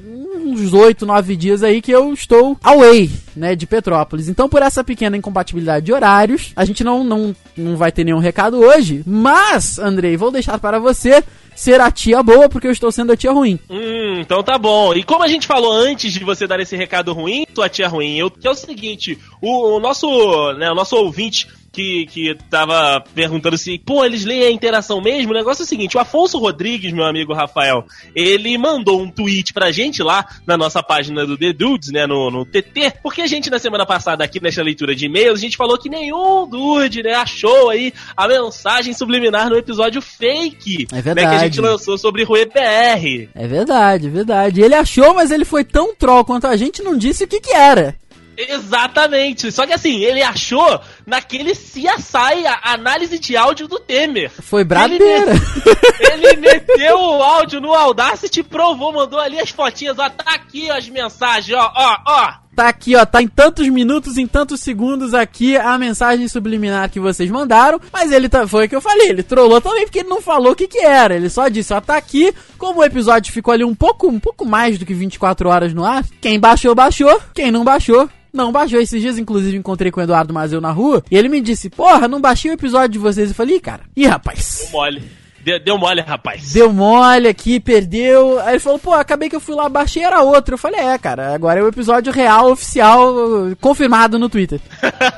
uns 0.43 0.73
8, 0.73 1.05
9 1.05 1.35
dias 1.35 1.63
aí 1.63 1.81
que 1.81 1.91
eu 1.91 2.13
estou 2.13 2.57
away, 2.63 3.09
né, 3.35 3.55
de 3.55 3.65
Petrópolis. 3.65 4.27
Então, 4.27 4.49
por 4.49 4.61
essa 4.61 4.83
pequena 4.83 5.17
incompatibilidade 5.17 5.85
de 5.85 5.93
horários, 5.93 6.51
a 6.55 6.65
gente 6.65 6.83
não, 6.83 7.03
não, 7.03 7.35
não 7.55 7.77
vai 7.77 7.91
ter 7.91 8.03
nenhum 8.03 8.19
recado 8.19 8.57
hoje, 8.59 9.03
mas, 9.05 9.77
Andrei, 9.79 10.17
vou 10.17 10.31
deixar 10.31 10.57
para 10.59 10.79
você 10.79 11.23
ser 11.55 11.79
a 11.79 11.91
tia 11.91 12.21
boa, 12.23 12.49
porque 12.49 12.67
eu 12.67 12.71
estou 12.71 12.91
sendo 12.91 13.11
a 13.11 13.17
tia 13.17 13.31
ruim. 13.31 13.59
Hum, 13.69 14.19
então 14.19 14.43
tá 14.43 14.57
bom. 14.57 14.93
E 14.93 15.03
como 15.03 15.23
a 15.23 15.27
gente 15.27 15.47
falou 15.47 15.71
antes 15.71 16.13
de 16.13 16.23
você 16.23 16.47
dar 16.47 16.59
esse 16.59 16.75
recado 16.75 17.13
ruim, 17.13 17.45
tua 17.53 17.69
tia 17.69 17.87
ruim, 17.87 18.17
eu, 18.17 18.29
que 18.29 18.47
é 18.47 18.51
o 18.51 18.55
seguinte, 18.55 19.17
o, 19.41 19.77
o 19.77 19.79
nosso, 19.79 20.53
né, 20.53 20.71
o 20.71 20.75
nosso 20.75 20.95
ouvinte 20.95 21.47
que, 21.73 22.05
que 22.05 22.37
tava 22.49 23.03
perguntando 23.15 23.57
se, 23.57 23.79
pô, 23.79 24.05
eles 24.05 24.23
leem 24.23 24.43
a 24.43 24.51
interação 24.51 25.01
mesmo, 25.01 25.31
o 25.31 25.35
negócio 25.35 25.63
é 25.63 25.65
o 25.65 25.67
seguinte, 25.67 25.97
o 25.97 25.99
Afonso 25.99 26.37
Rodrigues, 26.37 26.93
meu 26.93 27.03
amigo 27.03 27.33
Rafael, 27.33 27.83
ele 28.15 28.55
mandou 28.57 29.01
um 29.01 29.09
tweet 29.09 29.51
pra 29.51 29.71
gente 29.71 30.03
lá 30.03 30.23
na 30.45 30.55
nossa 30.55 30.83
página 30.83 31.25
do 31.25 31.35
The 31.37 31.51
Dudes, 31.51 31.89
né, 31.91 32.05
no, 32.05 32.29
no 32.29 32.45
TT, 32.45 32.93
porque 33.01 33.21
a 33.21 33.27
gente 33.27 33.49
na 33.49 33.57
semana 33.57 33.85
passada 33.85 34.23
aqui 34.23 34.39
nessa 34.41 34.61
leitura 34.61 34.95
de 34.95 35.07
e-mails, 35.07 35.39
a 35.39 35.41
gente 35.41 35.57
falou 35.57 35.77
que 35.77 35.89
nenhum 35.89 36.47
dude, 36.47 37.01
né, 37.01 37.15
achou 37.15 37.71
aí 37.71 37.91
a 38.15 38.27
mensagem 38.27 38.93
subliminar 38.93 39.49
no 39.49 39.57
episódio 39.57 40.01
fake, 40.01 40.87
É 40.91 40.95
né, 40.95 41.01
que 41.01 41.01
verdade. 41.01 41.35
a 41.35 41.39
gente 41.39 41.59
lançou 41.59 41.97
sobre 41.97 42.23
Rue 42.23 42.45
PR. 42.45 43.29
É 43.33 43.47
verdade, 43.47 44.07
é 44.07 44.09
verdade. 44.11 44.61
Ele 44.61 44.75
achou, 44.75 45.15
mas 45.15 45.31
ele 45.31 45.43
foi 45.43 45.63
tão 45.63 45.95
troll 45.95 46.23
quanto 46.23 46.45
a 46.45 46.55
gente 46.55 46.83
não 46.83 46.95
disse 46.95 47.23
o 47.23 47.27
que 47.27 47.39
que 47.41 47.51
era. 47.51 47.95
Exatamente. 48.35 49.51
Só 49.51 49.65
que 49.65 49.73
assim, 49.73 50.03
ele 50.03 50.21
achou 50.21 50.79
naquele 51.05 51.51
CSI, 51.51 52.45
a 52.45 52.73
análise 52.73 53.19
de 53.19 53.35
áudio 53.35 53.67
do 53.67 53.79
Temer. 53.79 54.29
Foi 54.29 54.63
brabeira. 54.63 55.33
Ele 55.99 56.37
meteu 56.37 56.97
o 56.97 57.23
áudio 57.23 57.61
no 57.61 57.73
Audacity, 57.73 58.43
provou, 58.43 58.93
mandou 58.93 59.19
ali 59.19 59.39
as 59.39 59.49
fotinhas, 59.49 59.97
ó, 59.99 60.09
tá 60.09 60.33
aqui 60.33 60.69
as 60.69 60.87
mensagens, 60.89 61.57
ó, 61.57 61.71
ó, 61.75 61.97
ó. 62.05 62.43
Tá 62.55 62.67
aqui, 62.67 62.95
ó, 62.95 63.03
tá 63.03 63.19
em 63.19 63.27
tantos 63.27 63.67
minutos, 63.67 64.15
em 64.15 64.27
tantos 64.27 64.59
segundos 64.59 65.15
aqui 65.15 65.57
a 65.57 65.75
mensagem 65.75 66.27
subliminar 66.27 66.87
que 66.91 66.99
vocês 66.99 67.27
mandaram, 67.31 67.81
mas 67.91 68.11
ele 68.11 68.29
tá, 68.29 68.47
foi 68.47 68.65
o 68.65 68.69
que 68.69 68.75
eu 68.75 68.81
falei, 68.81 69.09
ele 69.09 69.23
trollou 69.23 69.59
também 69.59 69.85
porque 69.85 69.99
ele 69.99 70.09
não 70.09 70.21
falou 70.21 70.51
o 70.51 70.55
que 70.55 70.67
que 70.67 70.77
era, 70.77 71.15
ele 71.15 71.31
só 71.31 71.47
disse, 71.47 71.73
ó, 71.73 71.81
tá 71.81 71.97
aqui, 71.97 72.31
como 72.59 72.81
o 72.81 72.83
episódio 72.83 73.33
ficou 73.33 73.51
ali 73.51 73.63
um 73.63 73.73
pouco, 73.73 74.07
um 74.07 74.19
pouco 74.19 74.45
mais 74.45 74.77
do 74.77 74.85
que 74.85 74.93
24 74.93 75.49
horas 75.49 75.73
no 75.73 75.83
ar, 75.83 76.05
quem 76.21 76.39
baixou, 76.39 76.75
baixou, 76.75 77.19
quem 77.33 77.49
não 77.49 77.63
baixou, 77.63 78.07
não 78.33 78.51
baixou. 78.51 78.79
Esses 78.79 78.99
dias, 78.99 79.17
inclusive, 79.17 79.55
encontrei 79.55 79.91
com 79.91 79.99
o 79.99 80.03
Eduardo 80.03 80.33
Mazeu 80.33 80.59
na 80.59 80.71
rua, 80.71 80.92
e 81.09 81.17
ele 81.17 81.29
me 81.29 81.39
disse, 81.41 81.69
porra, 81.69 82.07
não 82.07 82.19
baixei 82.21 82.51
o 82.51 82.55
episódio 82.55 82.89
de 82.89 82.99
vocês, 82.99 83.29
eu 83.29 83.35
falei, 83.35 83.55
"Ih, 83.55 83.59
cara, 83.61 83.83
ih, 83.95 84.05
rapaz... 84.05 84.59
Deu 84.63 84.71
mole. 84.71 85.01
Deu, 85.43 85.59
deu 85.59 85.77
mole, 85.77 85.99
rapaz. 85.99 86.53
Deu 86.53 86.71
mole 86.71 87.27
aqui, 87.27 87.59
perdeu. 87.59 88.39
Aí 88.39 88.53
ele 88.53 88.59
falou, 88.59 88.79
pô, 88.79 88.93
acabei 88.93 89.27
que 89.29 89.35
eu 89.35 89.41
fui 89.41 89.53
lá, 89.53 89.67
baixei, 89.67 90.01
era 90.01 90.21
outro. 90.21 90.53
Eu 90.53 90.57
falei, 90.57 90.79
é, 90.79 90.97
cara, 90.97 91.33
agora 91.35 91.59
é 91.59 91.63
o 91.63 91.67
episódio 91.67 92.13
real, 92.13 92.49
oficial, 92.49 93.13
confirmado 93.59 94.17
no 94.17 94.29
Twitter. 94.29 94.61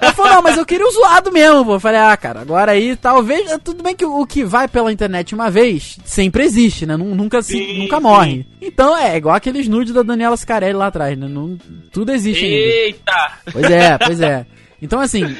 Ele 0.02 0.14
falou, 0.14 0.32
não, 0.34 0.42
mas 0.42 0.58
eu 0.58 0.66
queria 0.66 0.88
o 0.88 0.92
zoado 0.92 1.32
mesmo, 1.32 1.64
pô. 1.64 1.76
Eu 1.76 1.80
falei, 1.80 2.00
ah, 2.00 2.18
cara, 2.18 2.42
agora 2.42 2.72
aí 2.72 2.96
talvez. 2.96 3.56
Tudo 3.64 3.84
bem 3.84 3.96
que 3.96 4.04
o, 4.04 4.26
que 4.26 4.44
vai 4.44 4.68
pela 4.68 4.92
internet 4.92 5.36
uma 5.36 5.52
vez 5.52 6.00
sempre 6.04 6.44
existe, 6.44 6.88
né? 6.88 6.98
Nu- 6.98 7.14
Nunca, 7.14 7.44
se, 7.44 7.54
Sim, 7.60 7.82
nunca 7.84 7.98
sim. 7.98 8.02
morre. 8.02 8.48
Então 8.60 8.98
é, 8.98 9.16
igual 9.18 9.36
aqueles 9.36 9.68
nudes 9.68 9.94
da 9.94 10.02
Daniela 10.02 10.36
Scarelli 10.36 10.74
lá 10.74 10.88
atrás, 10.88 11.16
né? 11.16 11.28
Não, 11.28 11.56
tudo 11.92 12.12
existe 12.12 12.44
ainda. 12.46 12.58
Eita! 12.58 13.32
Pois 13.54 13.70
é, 13.70 13.98
pois 14.00 14.20
é. 14.22 14.46
Então, 14.86 15.00
assim, 15.00 15.36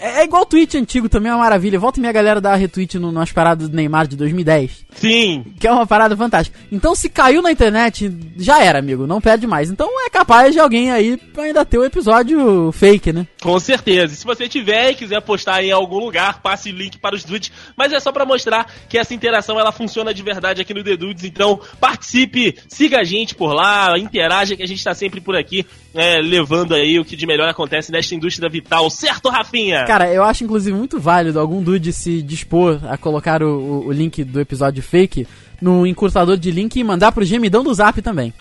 é, 0.00 0.20
é 0.20 0.24
igual 0.24 0.42
o 0.42 0.46
tweet 0.46 0.76
antigo 0.76 1.08
também, 1.08 1.30
é 1.30 1.34
uma 1.34 1.42
maravilha. 1.42 1.78
Volta 1.78 1.98
e 1.98 2.00
minha 2.00 2.12
galera 2.12 2.40
dar 2.40 2.54
retweet 2.56 2.98
no, 2.98 3.12
nas 3.12 3.32
paradas 3.32 3.68
do 3.68 3.76
Neymar 3.76 4.06
de 4.06 4.16
2010. 4.16 4.84
Sim, 4.94 5.44
Que 5.58 5.66
é 5.66 5.72
uma 5.72 5.86
parada 5.86 6.16
fantástica. 6.16 6.58
Então, 6.70 6.94
se 6.94 7.08
caiu 7.08 7.42
na 7.42 7.50
internet, 7.50 8.12
já 8.36 8.62
era, 8.62 8.78
amigo. 8.78 9.06
Não 9.06 9.20
perde 9.20 9.46
mais. 9.46 9.70
Então, 9.70 9.88
é 10.06 10.10
capaz 10.10 10.52
de 10.52 10.60
alguém 10.60 10.90
aí 10.90 11.18
ainda 11.36 11.64
ter 11.64 11.78
o 11.78 11.84
episódio 11.84 12.70
fake, 12.72 13.12
né? 13.12 13.26
com 13.44 13.60
certeza. 13.60 14.14
E 14.14 14.16
se 14.16 14.24
você 14.24 14.48
tiver 14.48 14.92
e 14.92 14.94
quiser 14.94 15.20
postar 15.20 15.62
em 15.62 15.70
algum 15.70 15.98
lugar, 15.98 16.40
passe 16.40 16.70
o 16.70 16.74
link 16.74 16.96
para 16.96 17.14
os 17.14 17.24
dudes. 17.24 17.52
Mas 17.76 17.92
é 17.92 18.00
só 18.00 18.10
pra 18.10 18.24
mostrar 18.24 18.66
que 18.88 18.96
essa 18.96 19.12
interação 19.12 19.60
ela 19.60 19.70
funciona 19.70 20.14
de 20.14 20.22
verdade 20.22 20.62
aqui 20.62 20.72
no 20.72 20.82
The 20.82 20.96
Dudes. 20.96 21.24
Então 21.24 21.60
participe, 21.78 22.56
siga 22.66 23.00
a 23.00 23.04
gente 23.04 23.34
por 23.34 23.52
lá, 23.52 23.98
interaja 23.98 24.56
que 24.56 24.62
a 24.62 24.66
gente 24.66 24.82
tá 24.82 24.94
sempre 24.94 25.20
por 25.20 25.36
aqui 25.36 25.66
é, 25.94 26.20
levando 26.20 26.74
aí 26.74 26.98
o 26.98 27.04
que 27.04 27.14
de 27.14 27.26
melhor 27.26 27.48
acontece 27.48 27.92
nesta 27.92 28.14
indústria 28.14 28.48
vital. 28.48 28.90
Certo, 28.90 29.28
Rafinha? 29.28 29.84
Cara, 29.94 30.12
eu 30.12 30.24
acho 30.24 30.42
inclusive 30.42 30.76
muito 30.76 30.98
válido 30.98 31.38
algum 31.38 31.62
dude 31.62 31.92
se 31.92 32.20
dispor 32.20 32.80
a 32.90 32.96
colocar 32.96 33.44
o, 33.44 33.84
o- 33.86 33.92
link 33.92 34.24
do 34.24 34.40
episódio 34.40 34.82
fake 34.82 35.24
no 35.60 35.86
encurtador 35.86 36.36
de 36.36 36.50
link 36.50 36.76
e 36.76 36.84
mandar 36.84 37.12
pro 37.12 37.24
gemidão 37.24 37.62
do 37.62 37.72
zap 37.72 38.00
também. 38.02 38.32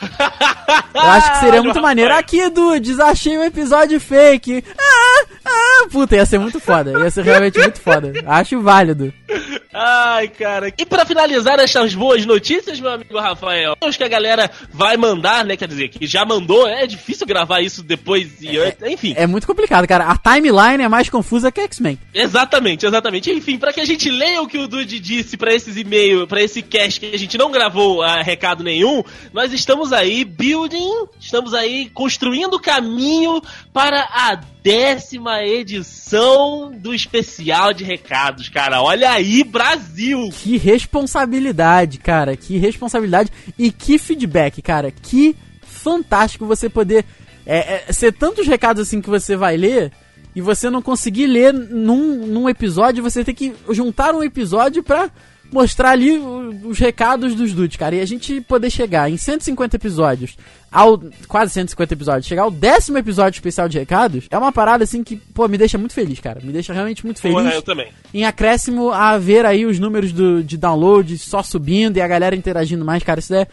Eu 0.94 1.02
acho 1.02 1.32
que 1.34 1.40
seria 1.40 1.62
muito 1.64 1.82
maneiro. 1.82 2.14
Aqui, 2.14 2.50
dudes, 2.50 3.00
achei 3.00 3.38
um 3.38 3.44
episódio 3.44 4.00
fake. 4.00 4.64
Ah, 4.78 5.26
ah, 5.46 5.88
puta, 5.92 6.16
ia 6.16 6.26
ser 6.26 6.40
muito 6.40 6.60
foda. 6.60 6.92
Ia 7.00 7.10
ser 7.10 7.24
realmente 7.24 7.60
muito 7.60 7.80
foda. 7.82 8.14
Acho 8.26 8.62
válido. 8.62 9.14
Ai, 9.74 10.28
cara. 10.28 10.72
E 10.78 10.86
pra 10.86 11.06
finalizar 11.06 11.60
essas 11.60 11.96
boas 11.96 12.26
notícias, 12.26 12.80
meu 12.80 12.92
amigo 12.92 13.20
Rafael, 13.20 13.76
acho 13.82 13.98
que 13.98 14.04
a 14.04 14.08
galera 14.08 14.50
vai 14.72 14.96
mandar, 14.96 15.44
né? 15.44 15.58
Quer 15.58 15.68
dizer, 15.68 15.90
que 15.90 16.06
já 16.06 16.24
mandou. 16.24 16.68
É 16.68 16.86
difícil 16.86 17.26
gravar 17.26 17.62
isso 17.62 17.82
depois 17.82 18.42
e 18.42 18.58
antes. 18.58 18.82
Enfim. 18.84 19.14
É 19.18 19.26
muito 19.26 19.48
complicado, 19.48 19.88
cara. 19.88 20.06
A 20.06 20.18
timeline 20.18 20.84
é 20.84 20.88
mais 20.88 21.10
confusa 21.10 21.52
que 21.52 21.62
X-Men. 21.62 21.98
Exatamente, 22.14 22.86
exatamente. 22.86 23.32
Enfim, 23.32 23.58
pra 23.58 23.74
que 23.74 23.82
a 23.82 23.86
gente 23.86 24.10
leia 24.10 24.42
o 24.42 24.48
que 24.48 24.60
o 24.60 24.68
Dude 24.68 25.00
disse 25.00 25.36
pra 25.36 25.54
esses 25.54 25.76
e-mails, 25.76 26.28
pra 26.28 26.42
esse 26.42 26.62
cast 26.62 27.03
que 27.10 27.16
a 27.16 27.20
gente 27.20 27.38
não 27.38 27.52
gravou 27.52 28.00
uh, 28.00 28.24
recado 28.24 28.64
nenhum, 28.64 29.04
nós 29.34 29.52
estamos 29.52 29.92
aí 29.92 30.24
building, 30.24 31.08
estamos 31.20 31.54
aí 31.54 31.90
construindo 31.90 32.56
o 32.56 32.60
caminho 32.60 33.42
para 33.74 34.02
a 34.12 34.40
décima 34.64 35.44
edição 35.44 36.72
do 36.72 36.94
especial 36.94 37.74
de 37.74 37.84
recados, 37.84 38.48
cara. 38.48 38.82
Olha 38.82 39.12
aí, 39.12 39.44
Brasil! 39.44 40.30
Que 40.32 40.58
responsabilidade, 40.58 41.98
cara. 41.98 42.38
Que 42.38 42.58
responsabilidade 42.58 43.30
e 43.60 43.72
que 43.72 43.98
feedback, 43.98 44.62
cara. 44.62 44.90
Que 44.90 45.36
fantástico 45.62 46.46
você 46.46 46.70
poder 46.70 47.06
é, 47.46 47.84
é, 47.90 47.92
ser 47.92 48.14
tantos 48.14 48.48
recados 48.48 48.88
assim 48.88 49.02
que 49.02 49.10
você 49.10 49.36
vai 49.36 49.58
ler 49.58 49.92
e 50.34 50.42
você 50.42 50.70
não 50.70 50.82
conseguir 50.82 51.28
ler 51.28 51.54
num, 51.54 52.26
num 52.26 52.50
episódio, 52.50 53.04
você 53.04 53.24
tem 53.24 53.36
que 53.36 53.54
juntar 53.70 54.16
um 54.16 54.24
episódio 54.24 54.82
pra 54.82 55.12
mostrar 55.54 55.92
ali 55.92 56.18
os 56.64 56.80
recados 56.80 57.36
dos 57.36 57.54
dudes, 57.54 57.78
cara. 57.78 57.96
E 57.96 58.02
a 58.02 58.06
gente 58.06 58.42
poder 58.42 58.70
chegar 58.70 59.10
em 59.10 59.16
150 59.16 59.76
episódios, 59.76 60.36
ao 60.72 61.02
quase 61.28 61.54
150 61.54 61.94
episódios, 61.94 62.26
chegar 62.26 62.44
ao 62.44 62.52
décimo 62.52 62.98
episódio 62.98 63.38
especial 63.38 63.70
de 63.70 63.78
recados, 63.78 64.26
é 64.30 64.38
uma 64.38 64.52
parada 64.52 64.84
assim 64.84 65.04
que, 65.04 65.16
pô, 65.16 65.48
me 65.48 65.58
deixa 65.58 65.78
muito 65.78 65.94
feliz, 65.94 66.20
cara. 66.20 66.42
Me 66.44 66.52
deixa 66.52 66.74
realmente 66.74 67.06
muito 67.06 67.22
feliz. 67.22 67.38
Pô, 67.38 67.48
eu 67.48 67.62
também. 67.62 67.90
Em 68.14 68.26
acréscimo 68.26 68.92
a 68.92 69.18
ver 69.18 69.46
aí 69.46 69.66
os 69.66 69.80
números 69.80 70.12
do, 70.12 70.44
de 70.44 70.58
download 70.58 71.18
só 71.18 71.44
subindo 71.44 71.98
e 71.98 72.02
a 72.02 72.08
galera 72.08 72.36
interagindo 72.36 72.84
mais, 72.84 73.04
cara. 73.04 73.20
Isso 73.20 73.36
é 73.36 73.48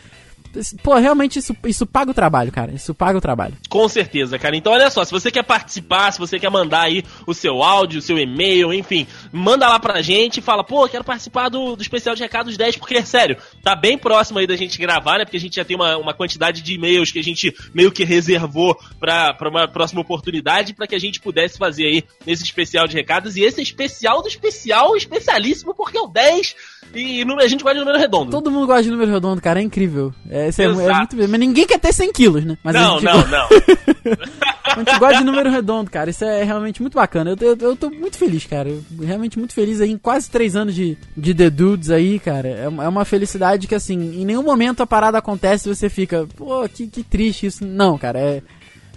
Pô, 0.83 0.95
realmente 0.97 1.39
isso, 1.39 1.55
isso 1.65 1.87
paga 1.87 2.11
o 2.11 2.15
trabalho, 2.15 2.51
cara. 2.51 2.73
Isso 2.73 2.95
paga 2.95 3.19
o 3.19 3.21
trabalho. 3.21 3.57
Com 3.69 3.89
certeza, 3.89 4.39
cara. 4.39 4.57
Então, 4.57 4.73
olha 4.73 4.91
só, 4.91 5.05
se 5.05 5.13
você 5.13 5.31
quer 5.31 5.45
participar, 5.45 6.13
se 6.13 6.19
você 6.19 6.39
quer 6.39 6.51
mandar 6.51 6.83
aí 6.83 7.05
o 7.27 7.33
seu 7.33 7.63
áudio, 7.63 7.99
o 7.99 8.03
seu 8.03 8.19
e-mail, 8.19 8.73
enfim, 8.73 9.07
manda 9.33 9.69
lá 9.69 9.79
pra 9.79 10.03
gente 10.03 10.39
e 10.39 10.43
fala, 10.43 10.65
pô, 10.65 10.89
quero 10.89 11.05
participar 11.05 11.49
do, 11.49 11.77
do 11.77 11.83
especial 11.83 12.15
de 12.15 12.23
recados 12.23 12.57
10, 12.57 12.77
porque, 12.77 13.03
sério, 13.03 13.37
tá 13.63 13.77
bem 13.77 13.97
próximo 13.97 14.39
aí 14.39 14.47
da 14.47 14.57
gente 14.57 14.79
gravar, 14.79 15.19
né? 15.19 15.25
Porque 15.25 15.37
a 15.37 15.41
gente 15.41 15.57
já 15.57 15.65
tem 15.65 15.77
uma, 15.77 15.97
uma 15.97 16.15
quantidade 16.15 16.63
de 16.63 16.75
e-mails 16.75 17.11
que 17.11 17.19
a 17.19 17.25
gente 17.25 17.55
meio 17.73 17.93
que 17.93 18.05
reservou 18.05 18.79
pra, 18.99 19.33
pra 19.35 19.49
uma 19.49 19.69
próxima 19.69 20.01
oportunidade 20.01 20.75
para 20.75 20.87
que 20.87 20.95
a 20.95 21.01
gente 21.01 21.21
pudesse 21.21 21.59
fazer 21.59 21.87
aí 21.87 22.05
nesse 22.27 22.43
especial 22.43 22.87
de 22.87 22.95
recados. 22.95 23.37
E 23.37 23.43
esse 23.43 23.61
é 23.61 23.63
especial 23.63 24.23
do 24.23 24.29
especial, 24.29 24.97
especialíssimo, 24.97 25.75
porque 25.75 25.97
é 25.97 26.01
o 26.01 26.07
10 26.07 26.55
e 26.95 27.23
a 27.23 27.47
gente 27.47 27.63
gosta 27.63 27.75
de 27.75 27.81
número 27.81 27.99
redondo. 27.99 28.31
Todo 28.31 28.51
mundo 28.51 28.67
gosta 28.67 28.83
de 28.83 28.91
número 28.91 29.11
redondo, 29.11 29.41
cara. 29.41 29.61
É 29.61 29.63
incrível. 29.63 30.13
É, 30.29 30.40
é, 30.49 30.65
é 30.65 30.69
muito 30.69 31.17
Mas 31.29 31.41
ninguém 31.41 31.67
quer 31.67 31.79
ter 31.79 31.93
100 31.93 32.13
quilos, 32.13 32.45
né? 32.45 32.57
Mas 32.63 32.75
não, 32.75 33.01
não, 33.01 33.27
não. 33.27 33.49
a 34.65 34.79
gente 34.79 34.99
gosta 34.99 35.19
de 35.19 35.25
número 35.25 35.51
redondo, 35.51 35.91
cara. 35.91 36.11
Isso 36.11 36.25
é 36.25 36.43
realmente 36.43 36.81
muito 36.81 36.95
bacana. 36.95 37.31
Eu, 37.31 37.37
eu, 37.49 37.57
eu 37.61 37.77
tô 37.77 37.91
muito 37.91 38.17
feliz, 38.17 38.45
cara. 38.47 38.69
Eu, 38.69 38.83
realmente 39.01 39.39
muito 39.39 39.55
feliz 39.55 39.81
aí 39.81 39.91
em 39.91 39.99
quase 39.99 40.31
3 40.31 40.57
anos 40.57 40.75
de, 40.75 40.97
de 41.17 41.35
The 41.35 41.51
Dudes 41.51 41.91
aí, 41.91 42.19
cara. 42.19 42.49
É, 42.49 42.65
é 42.65 42.89
uma 42.89 43.05
felicidade 43.05 43.67
que, 43.67 43.75
assim, 43.75 43.99
em 44.21 44.25
nenhum 44.25 44.43
momento 44.43 44.83
a 44.83 44.87
parada 44.87 45.19
acontece 45.19 45.69
e 45.69 45.75
você 45.75 45.89
fica, 45.89 46.27
pô, 46.37 46.69
que, 46.69 46.87
que 46.87 47.03
triste 47.03 47.47
isso. 47.47 47.65
Não, 47.65 47.99
cara. 47.99 48.19
É 48.19 48.43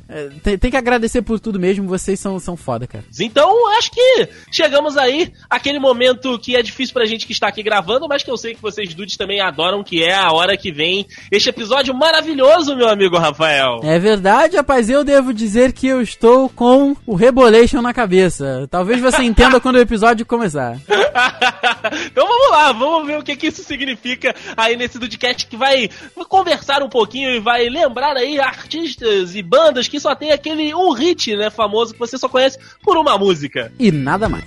é, 0.08 0.30
tem, 0.44 0.58
tem, 0.58 0.72
que 0.72 0.78
agradecer 0.78 1.22
por 1.22 1.40
tudo 1.40 1.60
mesmo, 1.60 1.88
vocês 1.88 2.20
são, 2.20 2.38
são 2.38 2.58
foda, 2.58 2.86
cara. 2.86 3.06
Então, 3.20 3.70
acho 3.78 3.90
que 3.92 4.30
chegamos 4.52 4.98
aí 4.98 5.32
aquele 5.50 5.80
momento 5.80 6.38
que 6.38 6.56
é 6.56 6.62
difícil 6.62 6.94
pra 6.94 7.06
gente 7.06 7.26
que 7.26 7.32
está 7.32 7.48
aqui 7.48 7.64
gravando, 7.64 8.08
mas 8.08 8.22
que 8.22 8.30
eu 8.30 8.38
sei 8.38 8.54
que 8.54 8.62
vocês 8.62 8.94
dudes 8.94 9.16
também 9.16 9.40
adoram, 9.40 9.84
que 9.84 10.04
é 10.04 10.14
a 10.14 10.32
hora 10.32 10.58
que 10.58 10.72
vem 10.72 11.08
este 11.32 11.50
episódio 11.50 11.94
maravilhoso, 11.94 12.76
meu 12.76 12.90
amigo 12.90 13.18
Rafael. 13.18 13.80
É 13.84 13.98
verdade, 13.98 14.58
rapaz, 14.58 14.90
eu 14.90 15.04
devo 15.04 15.34
dizer 15.34 15.72
que 15.72 15.88
eu 15.88 16.02
estou 16.02 16.50
com 16.50 16.96
o 17.06 17.16
Rebolation 17.16 17.82
na 17.82 17.94
cabeça. 17.94 18.68
Talvez 18.70 19.00
você 19.00 19.24
entenda 19.24 19.62
quando 19.62 19.78
o 19.78 19.82
episódio 19.82 20.26
começar. 20.26 20.78
então 22.06 22.28
vamos 22.28 22.52
lá, 22.52 22.72
vamos 22.74 23.08
ver 23.08 23.20
o 23.20 23.24
que, 23.24 23.36
que 23.38 23.48
isso 23.48 23.64
significa 23.64 24.36
aí 24.58 24.76
nesse 24.76 25.00
Dudcast 25.00 25.48
que 25.48 25.56
vai 25.56 25.90
conversar 26.28 26.84
um 26.84 26.90
pouquinho 26.90 27.30
e 27.30 27.40
vai 27.40 27.70
lembrar 27.70 28.18
aí 28.18 28.40
artistas 28.40 29.34
e 29.36 29.42
bandas 29.42 29.88
que 29.94 30.00
só 30.00 30.16
tem 30.16 30.32
aquele 30.32 30.74
um 30.74 30.92
hit, 30.92 31.36
né, 31.36 31.52
famoso 31.52 31.94
que 31.94 32.00
você 32.00 32.18
só 32.18 32.28
conhece 32.28 32.58
por 32.82 32.98
uma 32.98 33.16
música. 33.16 33.72
E 33.78 33.92
nada 33.92 34.28
mais. 34.28 34.44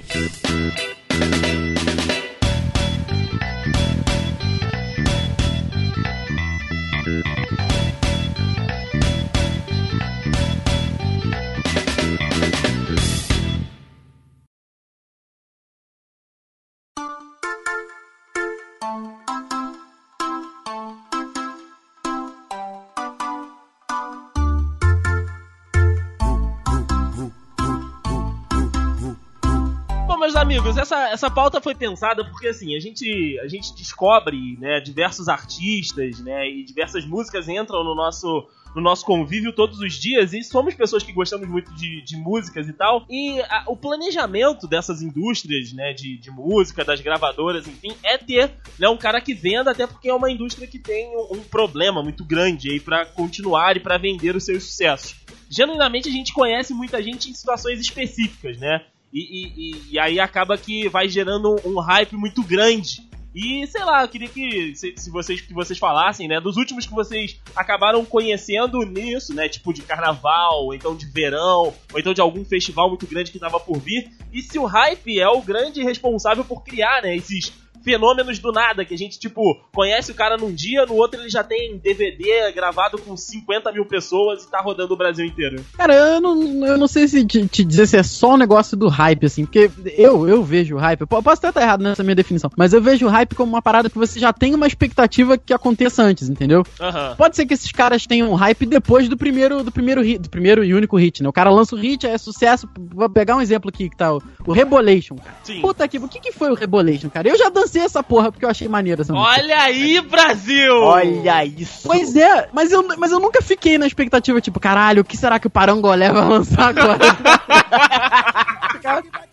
Amigos, 30.46 30.76
essa, 30.76 31.08
essa 31.08 31.28
pauta 31.28 31.60
foi 31.60 31.74
pensada 31.74 32.24
porque 32.24 32.46
assim, 32.46 32.76
a 32.76 32.78
gente, 32.78 33.36
a 33.40 33.48
gente 33.48 33.74
descobre, 33.74 34.56
né, 34.60 34.78
diversos 34.78 35.28
artistas, 35.28 36.20
né, 36.20 36.48
e 36.48 36.62
diversas 36.62 37.04
músicas 37.04 37.48
entram 37.48 37.82
no 37.82 37.96
nosso 37.96 38.46
no 38.72 38.80
nosso 38.82 39.06
convívio 39.06 39.54
todos 39.54 39.80
os 39.80 39.94
dias 39.94 40.34
e 40.34 40.44
somos 40.44 40.74
pessoas 40.74 41.02
que 41.02 41.10
gostamos 41.10 41.48
muito 41.48 41.74
de, 41.74 42.02
de 42.02 42.14
músicas 42.14 42.68
e 42.68 42.74
tal. 42.74 43.06
E 43.08 43.40
a, 43.40 43.64
o 43.68 43.76
planejamento 43.76 44.68
dessas 44.68 45.00
indústrias, 45.00 45.72
né, 45.72 45.94
de, 45.94 46.18
de 46.18 46.30
música, 46.30 46.84
das 46.84 47.00
gravadoras, 47.00 47.66
enfim, 47.66 47.94
é 48.04 48.18
ter 48.18 48.52
né, 48.78 48.86
um 48.86 48.98
cara 48.98 49.18
que 49.18 49.32
venda, 49.32 49.70
até 49.70 49.86
porque 49.86 50.10
é 50.10 50.14
uma 50.14 50.30
indústria 50.30 50.68
que 50.68 50.78
tem 50.78 51.08
um, 51.16 51.38
um 51.38 51.40
problema 51.42 52.02
muito 52.02 52.22
grande 52.22 52.70
aí 52.70 52.78
para 52.78 53.06
continuar 53.06 53.78
e 53.78 53.80
para 53.80 53.96
vender 53.96 54.36
os 54.36 54.44
seus 54.44 54.64
sucessos. 54.64 55.16
Genuinamente 55.48 56.08
a 56.08 56.12
gente 56.12 56.34
conhece 56.34 56.74
muita 56.74 57.02
gente 57.02 57.30
em 57.30 57.34
situações 57.34 57.80
específicas, 57.80 58.58
né? 58.58 58.84
E, 59.12 59.20
e, 59.20 59.92
e, 59.92 59.98
aí 59.98 60.20
acaba 60.20 60.58
que 60.58 60.88
vai 60.88 61.08
gerando 61.08 61.56
um, 61.64 61.80
hype 61.80 62.16
muito 62.16 62.42
grande. 62.42 63.06
E 63.34 63.66
sei 63.66 63.84
lá, 63.84 64.02
eu 64.02 64.08
queria 64.08 64.28
que 64.28 64.74
se, 64.74 64.94
se, 64.96 65.10
vocês 65.10 65.40
que 65.42 65.52
vocês 65.52 65.78
falassem, 65.78 66.26
né, 66.26 66.40
dos 66.40 66.56
últimos 66.56 66.86
que 66.86 66.94
vocês 66.94 67.38
acabaram 67.54 68.04
conhecendo 68.04 68.80
nisso, 68.82 69.34
né, 69.34 69.46
tipo 69.48 69.74
de 69.74 69.82
carnaval, 69.82 70.64
ou 70.64 70.74
então 70.74 70.96
de 70.96 71.06
verão, 71.06 71.74
ou 71.92 71.98
então 71.98 72.14
de 72.14 72.20
algum 72.20 72.44
festival 72.44 72.88
muito 72.88 73.06
grande 73.06 73.30
que 73.30 73.38
tava 73.38 73.60
por 73.60 73.78
vir, 73.78 74.10
e 74.32 74.40
se 74.40 74.58
o 74.58 74.64
hype 74.64 75.20
é 75.20 75.28
o 75.28 75.42
grande 75.42 75.82
responsável 75.82 76.44
por 76.44 76.64
criar, 76.64 77.02
né, 77.02 77.14
esses 77.14 77.52
fenômenos 77.86 78.40
do 78.40 78.50
nada, 78.50 78.84
que 78.84 78.92
a 78.92 78.98
gente, 78.98 79.16
tipo, 79.16 79.60
conhece 79.72 80.10
o 80.10 80.14
cara 80.14 80.36
num 80.36 80.52
dia, 80.52 80.84
no 80.84 80.94
outro 80.94 81.20
ele 81.20 81.30
já 81.30 81.44
tem 81.44 81.78
DVD 81.78 82.50
gravado 82.50 82.98
com 82.98 83.16
50 83.16 83.70
mil 83.70 83.86
pessoas 83.86 84.42
e 84.42 84.50
tá 84.50 84.60
rodando 84.60 84.92
o 84.92 84.96
Brasil 84.96 85.24
inteiro. 85.24 85.64
Cara, 85.78 85.94
eu 85.94 86.20
não, 86.20 86.66
eu 86.66 86.76
não 86.76 86.88
sei 86.88 87.06
se 87.06 87.24
te, 87.24 87.46
te 87.46 87.64
dizer 87.64 87.86
se 87.86 87.96
é 87.96 88.02
só 88.02 88.34
um 88.34 88.36
negócio 88.36 88.76
do 88.76 88.88
hype, 88.88 89.26
assim, 89.26 89.44
porque 89.44 89.70
eu, 89.96 90.28
eu 90.28 90.42
vejo 90.42 90.74
o 90.74 90.78
hype, 90.80 91.02
eu 91.02 91.06
posso 91.06 91.38
até 91.38 91.50
estar 91.50 91.62
errado 91.62 91.84
nessa 91.84 92.02
minha 92.02 92.16
definição, 92.16 92.50
mas 92.56 92.72
eu 92.72 92.82
vejo 92.82 93.06
o 93.06 93.08
hype 93.08 93.36
como 93.36 93.52
uma 93.52 93.62
parada 93.62 93.88
que 93.88 93.96
você 93.96 94.18
já 94.18 94.32
tem 94.32 94.52
uma 94.52 94.66
expectativa 94.66 95.38
que 95.38 95.54
aconteça 95.54 96.02
antes, 96.02 96.28
entendeu? 96.28 96.64
Uhum. 96.80 97.16
Pode 97.16 97.36
ser 97.36 97.46
que 97.46 97.54
esses 97.54 97.70
caras 97.70 98.04
tenham 98.04 98.34
hype 98.34 98.66
depois 98.66 99.08
do 99.08 99.16
primeiro, 99.16 99.62
do 99.62 99.70
primeiro 99.70 100.02
hit, 100.02 100.18
do 100.18 100.28
primeiro 100.28 100.64
e 100.64 100.74
único 100.74 100.96
hit, 100.96 101.22
né? 101.22 101.28
O 101.28 101.32
cara 101.32 101.50
lança 101.50 101.76
o 101.76 101.78
hit, 101.78 102.04
é 102.04 102.18
sucesso. 102.18 102.68
Vou 102.76 103.08
pegar 103.08 103.36
um 103.36 103.40
exemplo 103.40 103.68
aqui 103.68 103.88
que 103.88 103.96
tá 103.96 104.12
o, 104.12 104.22
o 104.44 104.52
Rebolation, 104.52 105.14
cara. 105.14 105.36
Sim. 105.44 105.60
Puta 105.60 105.86
que, 105.86 105.98
o 105.98 106.08
que 106.08 106.18
que 106.18 106.32
foi 106.32 106.50
o 106.50 106.54
Rebolation, 106.54 107.08
cara? 107.08 107.28
Eu 107.28 107.38
já 107.38 107.48
dancei 107.48 107.75
essa 107.84 108.02
porra 108.02 108.30
porque 108.30 108.44
eu 108.44 108.50
achei 108.50 108.68
maneira 108.68 109.02
essa 109.02 109.12
música. 109.12 109.30
Olha 109.32 109.60
aí, 109.60 110.00
Brasil! 110.00 110.74
Olha 110.74 111.44
isso! 111.44 111.86
Pois 111.86 112.16
é, 112.16 112.48
mas 112.52 112.72
eu, 112.72 112.86
mas 112.96 113.12
eu 113.12 113.20
nunca 113.20 113.42
fiquei 113.42 113.78
na 113.78 113.86
expectativa, 113.86 114.40
tipo, 114.40 114.60
caralho, 114.60 115.02
o 115.02 115.04
que 115.04 115.16
será 115.16 115.38
que 115.38 115.46
o 115.46 115.50
Parangolé 115.50 116.10
vai 116.10 116.28
lançar 116.28 116.68
agora? 116.68 116.98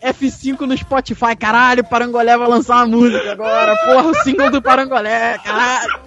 F5 0.02 0.60
no 0.60 0.76
Spotify, 0.76 1.36
caralho, 1.38 1.82
o 1.82 1.88
Parangolé 1.88 2.36
vai 2.36 2.48
lançar 2.48 2.76
uma 2.76 2.96
música 2.96 3.32
agora, 3.32 3.76
porra, 3.76 4.08
o 4.08 4.14
single 4.22 4.50
do 4.50 4.60
Parangolé, 4.60 5.38
caralho. 5.38 6.00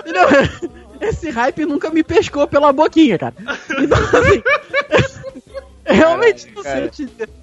Entendeu? 0.00 0.28
Esse 1.00 1.30
hype 1.30 1.64
nunca 1.64 1.90
me 1.90 2.02
pescou 2.02 2.46
pela 2.46 2.72
boquinha, 2.72 3.18
cara. 3.18 3.34
Então, 3.78 3.98
assim. 3.98 4.42
realmente 5.88 6.50
não 6.54 6.62
sei 6.62 6.90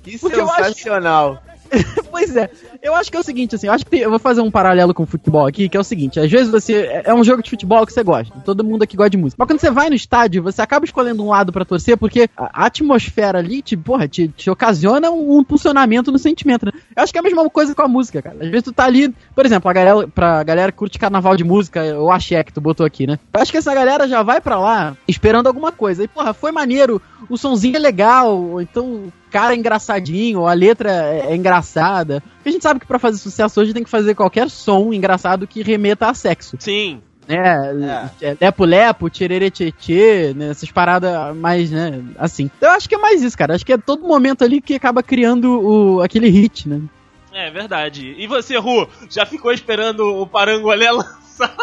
Isso 0.06 0.28
é 0.28 0.36
sensacional. 0.36 1.42
Pois 2.12 2.34
é, 2.36 2.50
eu 2.82 2.96
acho 2.96 3.12
que 3.12 3.18
é 3.18 3.20
o 3.20 3.24
seguinte, 3.24 3.56
assim, 3.56 3.68
eu 3.68 3.74
acho 3.74 3.84
que 3.84 3.92
tem- 3.92 4.00
eu 4.00 4.10
vou 4.10 4.20
fazer 4.20 4.40
um 4.40 4.50
paralelo 4.50 4.94
com 4.94 5.04
o 5.04 5.06
futebol 5.06 5.46
aqui, 5.46 5.68
que 5.68 5.76
é 5.76 5.80
o 5.80 5.84
seguinte, 5.84 6.18
às 6.20 6.32
vezes 6.32 6.50
você, 6.50 6.74
é- 6.84 7.04
é 7.08 7.14
um 7.14 7.24
jogo 7.26 7.44
de 7.44 7.50
futebol 7.50 7.86
que 7.86 7.92
você 7.92 8.04
gosta, 8.04 8.34
todo 8.46 8.64
mundo 8.64 8.84
aqui 8.84 8.96
gosta 8.96 9.10
de 9.10 9.18
música, 9.18 9.36
mas 9.38 9.48
quando 9.48 9.60
você 9.60 9.70
vai 9.70 9.90
no 9.90 9.96
estádio, 9.96 10.42
você 10.42 10.62
acaba 10.62 10.86
escolhendo 10.86 11.22
um 11.24 11.30
lado 11.30 11.52
pra 11.52 11.66
torcer, 11.66 11.98
porque 11.98 12.30
a 12.38 12.66
atmosfera 12.68 13.40
ali, 13.40 13.62
te, 13.62 13.76
porra, 13.76 14.08
te, 14.08 14.30
te 14.30 14.50
ocasiona 14.50 15.12
um 15.12 15.42
impulsionamento 15.42 16.10
no 16.12 16.18
sentimento, 16.18 16.66
né? 16.66 16.72
Eu 16.96 17.04
acho 17.04 17.12
que 17.12 17.18
é 17.18 17.22
a 17.22 17.24
mesma 17.24 17.50
coisa 17.50 17.76
com 17.76 17.82
a 17.82 17.88
música, 17.88 18.22
cara, 18.22 18.38
às 18.40 18.48
vezes 18.50 18.64
tu 18.64 18.72
tá 18.72 18.86
ali, 18.86 19.14
por 19.36 19.46
exemplo, 19.46 19.70
a 19.70 19.74
galera, 19.74 20.08
pra 20.08 20.42
galera 20.44 20.72
que 20.72 20.78
curte 20.78 20.98
carnaval 20.98 21.36
de 21.36 21.44
música, 21.44 21.82
ou 21.98 22.10
axé 22.12 22.44
que 22.46 22.54
tu 22.54 22.62
botou 22.62 22.86
aqui, 22.86 23.06
né? 23.06 23.20
Eu 23.34 23.42
acho 23.42 23.52
que 23.52 23.58
essa 23.58 23.74
galera 23.74 24.08
já 24.08 24.24
vai 24.24 24.40
pra 24.40 24.58
lá 24.58 24.96
esperando 25.08 25.48
alguma 25.48 25.72
coisa, 25.72 26.02
e 26.04 26.08
porra, 26.08 26.34
foi 26.34 26.52
maneiro, 26.54 27.02
o 27.30 27.38
sonzinho 27.38 27.76
é 27.76 27.80
legal, 27.80 28.62
então 28.62 28.86
o 28.86 29.14
cara 29.36 29.54
é 29.54 29.58
engraçadinho, 29.58 30.40
ou 30.40 30.48
a 30.48 30.54
letra 30.54 30.90
é, 30.90 31.32
é 31.32 31.36
engraçada. 31.36 32.24
Porque 32.38 32.48
a 32.48 32.52
gente 32.54 32.62
sabe 32.62 32.80
que 32.80 32.86
pra 32.86 32.98
fazer 32.98 33.18
sucesso 33.18 33.60
hoje 33.60 33.74
tem 33.74 33.84
que 33.84 33.90
fazer 33.90 34.16
qualquer 34.16 34.50
som 34.50 34.94
engraçado 34.94 35.46
que 35.46 35.62
remeta 35.62 36.08
a 36.08 36.14
sexo. 36.14 36.56
Sim. 36.58 37.02
Né? 37.28 38.10
É. 38.22 38.38
Lepo-lepo, 38.40 39.10
tchê, 39.10 40.34
né? 40.34 40.52
Essas 40.52 40.72
paradas 40.72 41.36
mais, 41.36 41.70
né? 41.70 42.02
Assim. 42.18 42.50
Então 42.56 42.70
eu 42.70 42.76
acho 42.76 42.88
que 42.88 42.96
é 42.96 42.98
mais 42.98 43.22
isso, 43.22 43.38
cara. 43.38 43.56
Acho 43.56 43.66
que 43.66 43.74
é 43.74 43.78
todo 43.78 44.08
momento 44.08 44.42
ali 44.42 44.62
que 44.62 44.76
acaba 44.76 45.04
criando 45.04 45.52
o, 45.52 46.02
aquele 46.02 46.30
hit, 46.30 46.70
né? 46.70 46.82
É 47.34 47.52
verdade. 47.52 48.16
E 48.18 48.26
você, 48.28 48.58
Ru, 48.58 48.88
já 49.10 49.26
ficou 49.26 49.52
esperando 49.52 50.06
o 50.06 50.26
Parangolé 50.26 50.90
lançar 50.94 51.54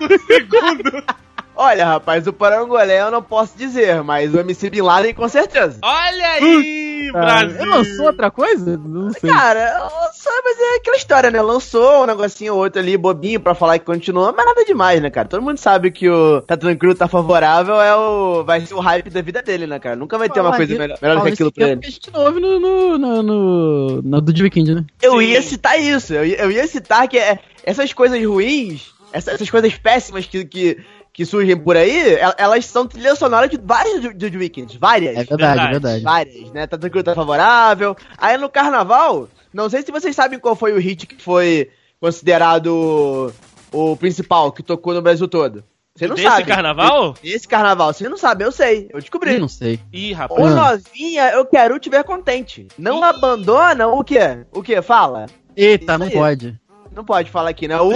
o 0.00 0.26
segundo? 0.26 1.04
Olha, 1.56 1.86
rapaz, 1.86 2.26
o 2.26 2.32
Parangolé 2.32 3.00
eu 3.00 3.10
não 3.10 3.22
posso 3.22 3.56
dizer, 3.56 4.02
mas 4.02 4.34
o 4.34 4.38
MC 4.40 4.68
Bin 4.68 4.82
Laden 4.82 5.14
com 5.14 5.26
certeza. 5.28 5.78
Olha 5.82 6.28
aí, 6.32 7.10
Brasil! 7.12 7.60
Ele 7.62 7.70
lançou 7.70 8.06
outra 8.06 8.30
coisa? 8.30 8.76
Não 8.76 9.10
sei. 9.10 9.30
Cara, 9.30 9.78
lançou, 9.84 10.32
mas 10.44 10.58
é 10.60 10.76
aquela 10.76 10.96
história, 10.96 11.30
né? 11.30 11.40
Lançou 11.40 12.02
um 12.02 12.06
negocinho 12.06 12.52
ou 12.54 12.60
outro 12.60 12.80
ali, 12.80 12.96
bobinho, 12.96 13.40
pra 13.40 13.54
falar 13.54 13.78
que 13.78 13.86
continua, 13.86 14.34
mas 14.36 14.44
nada 14.44 14.64
demais, 14.66 15.00
né, 15.00 15.08
cara? 15.08 15.28
Todo 15.28 15.42
mundo 15.42 15.56
sabe 15.58 15.90
que 15.90 16.08
o 16.10 16.42
Tá 16.42 16.56
Tranquilo, 16.58 16.94
Tá 16.94 17.08
Favorável 17.08 17.80
é 17.80 17.96
o... 17.96 18.44
vai 18.44 18.60
ser 18.60 18.74
o 18.74 18.80
hype 18.80 19.08
da 19.08 19.22
vida 19.22 19.40
dele, 19.42 19.66
né, 19.66 19.78
cara? 19.78 19.96
Nunca 19.96 20.18
vai 20.18 20.28
ter 20.28 20.40
uma 20.40 20.54
coisa 20.54 20.76
melhor, 20.76 20.98
melhor 21.00 21.16
do 21.16 21.22
que 21.22 21.28
aquilo 21.30 21.52
pra 21.52 21.66
tempo 21.68 21.72
ele. 21.72 21.80
que 21.80 21.86
a 21.86 21.90
gente 21.90 22.12
não 22.12 22.20
ouve 22.22 22.38
no, 22.40 22.60
no, 22.60 22.98
no, 22.98 23.22
no, 23.22 24.02
no 24.02 24.20
do 24.20 24.42
Weekend, 24.42 24.74
né? 24.74 24.84
Eu 25.00 25.12
Sim. 25.20 25.26
ia 25.26 25.40
citar 25.42 25.80
isso, 25.80 26.12
eu 26.12 26.24
ia, 26.26 26.36
eu 26.36 26.50
ia 26.50 26.66
citar 26.66 27.08
que 27.08 27.18
é, 27.18 27.38
essas 27.64 27.92
coisas 27.94 28.22
ruins, 28.24 28.90
essa- 29.12 29.30
essas 29.32 29.48
coisas 29.48 29.72
péssimas 29.78 30.26
que, 30.26 30.44
que, 30.44 30.78
que 31.16 31.24
surgem 31.24 31.56
por 31.56 31.78
aí, 31.78 32.12
el- 32.16 32.34
elas 32.36 32.66
são 32.66 32.86
trilha 32.86 33.16
sonora 33.16 33.48
de 33.48 33.56
vários 33.56 34.02
do, 34.02 34.12
do 34.12 34.38
Weekend, 34.38 34.76
várias. 34.76 35.16
É 35.16 35.24
verdade, 35.24 35.38
Verdade. 35.38 35.66
é 35.68 35.70
verdade. 35.72 36.02
Várias, 36.04 36.50
né? 36.52 36.66
Tá 36.66 36.76
tranquilo, 36.76 37.02
tá 37.02 37.14
favorável. 37.14 37.96
Aí 38.18 38.36
no 38.36 38.50
carnaval, 38.50 39.26
não 39.50 39.70
sei 39.70 39.80
se 39.82 39.90
vocês 39.90 40.14
sabem 40.14 40.38
qual 40.38 40.54
foi 40.54 40.74
o 40.74 40.78
hit 40.78 41.06
que 41.06 41.16
foi 41.22 41.70
considerado 41.98 43.32
o, 43.72 43.96
principal 43.96 44.52
que 44.52 44.62
tocou 44.62 44.92
no 44.92 45.00
Brasil 45.00 45.26
todo. 45.26 45.64
Você 45.94 46.06
não 46.06 46.14
Desse 46.14 46.28
sabe. 46.28 46.44
carnaval? 46.44 47.14
Esse 47.24 47.48
carnaval, 47.48 47.94
você 47.94 48.06
não 48.06 48.18
sabe, 48.18 48.44
eu 48.44 48.52
sei, 48.52 48.86
eu 48.92 49.00
descobri. 49.00 49.32
Eu 49.32 49.40
não 49.40 49.48
sei. 49.48 49.80
Ih, 49.90 50.12
rapaz. 50.12 50.38
Ô 50.38 50.44
Ah. 50.44 50.72
novinha, 50.72 51.30
eu 51.30 51.46
quero 51.46 51.78
te 51.78 51.88
ver 51.88 52.04
contente. 52.04 52.68
Não 52.76 53.02
abandona 53.02 53.86
o 53.88 54.04
quê? 54.04 54.44
O 54.52 54.62
quê? 54.62 54.82
Fala. 54.82 55.24
Eita, 55.56 55.92
Isso 55.94 55.98
não 55.98 56.06
aí. 56.08 56.12
pode. 56.12 56.60
Não 56.96 57.04
pode 57.04 57.30
falar 57.30 57.50
aqui, 57.50 57.68
né? 57.68 57.78
O, 57.78 57.92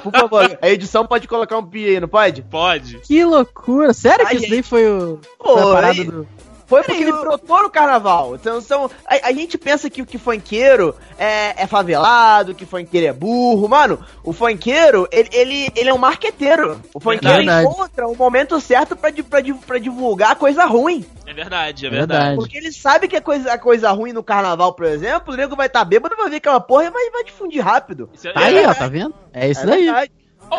por 0.00 0.12
favor, 0.12 0.58
a 0.62 0.68
edição 0.68 1.04
pode 1.04 1.26
colocar 1.26 1.58
um 1.58 1.66
pi 1.66 1.84
aí, 1.86 1.98
não 1.98 2.06
pode? 2.06 2.40
Pode. 2.42 3.00
Que 3.00 3.24
loucura. 3.24 3.92
Sério 3.92 4.24
que 4.24 4.36
Ai, 4.36 4.36
isso 4.36 4.48
daí 4.48 4.62
foi 4.62 4.88
o. 4.88 5.18
Pô, 5.36 5.58
foi 5.58 5.62
a 5.62 5.74
parada 5.74 6.04
do. 6.04 6.28
Foi 6.68 6.82
porque 6.82 7.02
ele 7.02 7.12
brotou 7.12 7.62
no 7.62 7.70
carnaval. 7.70 8.34
Então, 8.34 8.60
são, 8.60 8.90
a, 9.06 9.28
a 9.28 9.32
gente 9.32 9.56
pensa 9.56 9.88
que 9.88 10.02
o 10.02 10.06
que 10.06 10.18
funkeiro 10.18 10.94
é, 11.18 11.62
é 11.62 11.66
favelado, 11.66 12.54
que 12.54 12.66
funkeiro 12.66 13.06
é 13.06 13.12
burro. 13.12 13.66
Mano, 13.66 13.98
o 14.22 14.34
funkeiro, 14.34 15.08
ele, 15.10 15.30
ele, 15.32 15.72
ele 15.74 15.88
é 15.88 15.94
um 15.94 15.98
marqueteiro. 15.98 16.78
O 16.92 17.00
funkeiro 17.00 17.38
Verdade. 17.38 17.66
encontra 17.66 18.06
o 18.06 18.14
momento 18.14 18.60
certo 18.60 18.94
pra, 18.94 19.10
pra, 19.10 19.40
pra 19.66 19.78
divulgar 19.78 20.36
coisa 20.36 20.66
ruim. 20.66 21.06
É 21.26 21.32
verdade, 21.32 21.86
é 21.86 21.90
Verdade. 21.90 22.20
verdade. 22.20 22.36
Porque 22.36 22.58
ele 22.58 22.70
sabe 22.70 23.08
que 23.08 23.16
a 23.16 23.22
coisa, 23.22 23.50
a 23.50 23.58
coisa 23.58 23.90
ruim 23.90 24.12
no 24.12 24.22
carnaval, 24.22 24.74
por 24.74 24.84
exemplo, 24.84 25.32
o 25.32 25.36
nego 25.38 25.56
vai 25.56 25.68
estar 25.68 25.78
tá 25.80 25.84
bêbado, 25.86 26.16
vai 26.16 26.28
ver 26.28 26.36
aquela 26.36 26.60
porra 26.60 26.84
e 26.84 26.90
vai, 26.90 27.10
vai 27.10 27.24
difundir 27.24 27.64
rápido. 27.64 28.10
Isso 28.12 28.28
é- 28.28 28.32
Tá 28.34 28.40
aí, 28.40 28.58
é- 28.58 28.68
ó, 28.68 28.74
tá 28.74 28.88
vendo? 28.88 29.14
É 29.32 29.48
isso 29.48 29.62
é 29.62 29.66
daí. 29.66 29.84
verdade. 29.86 30.12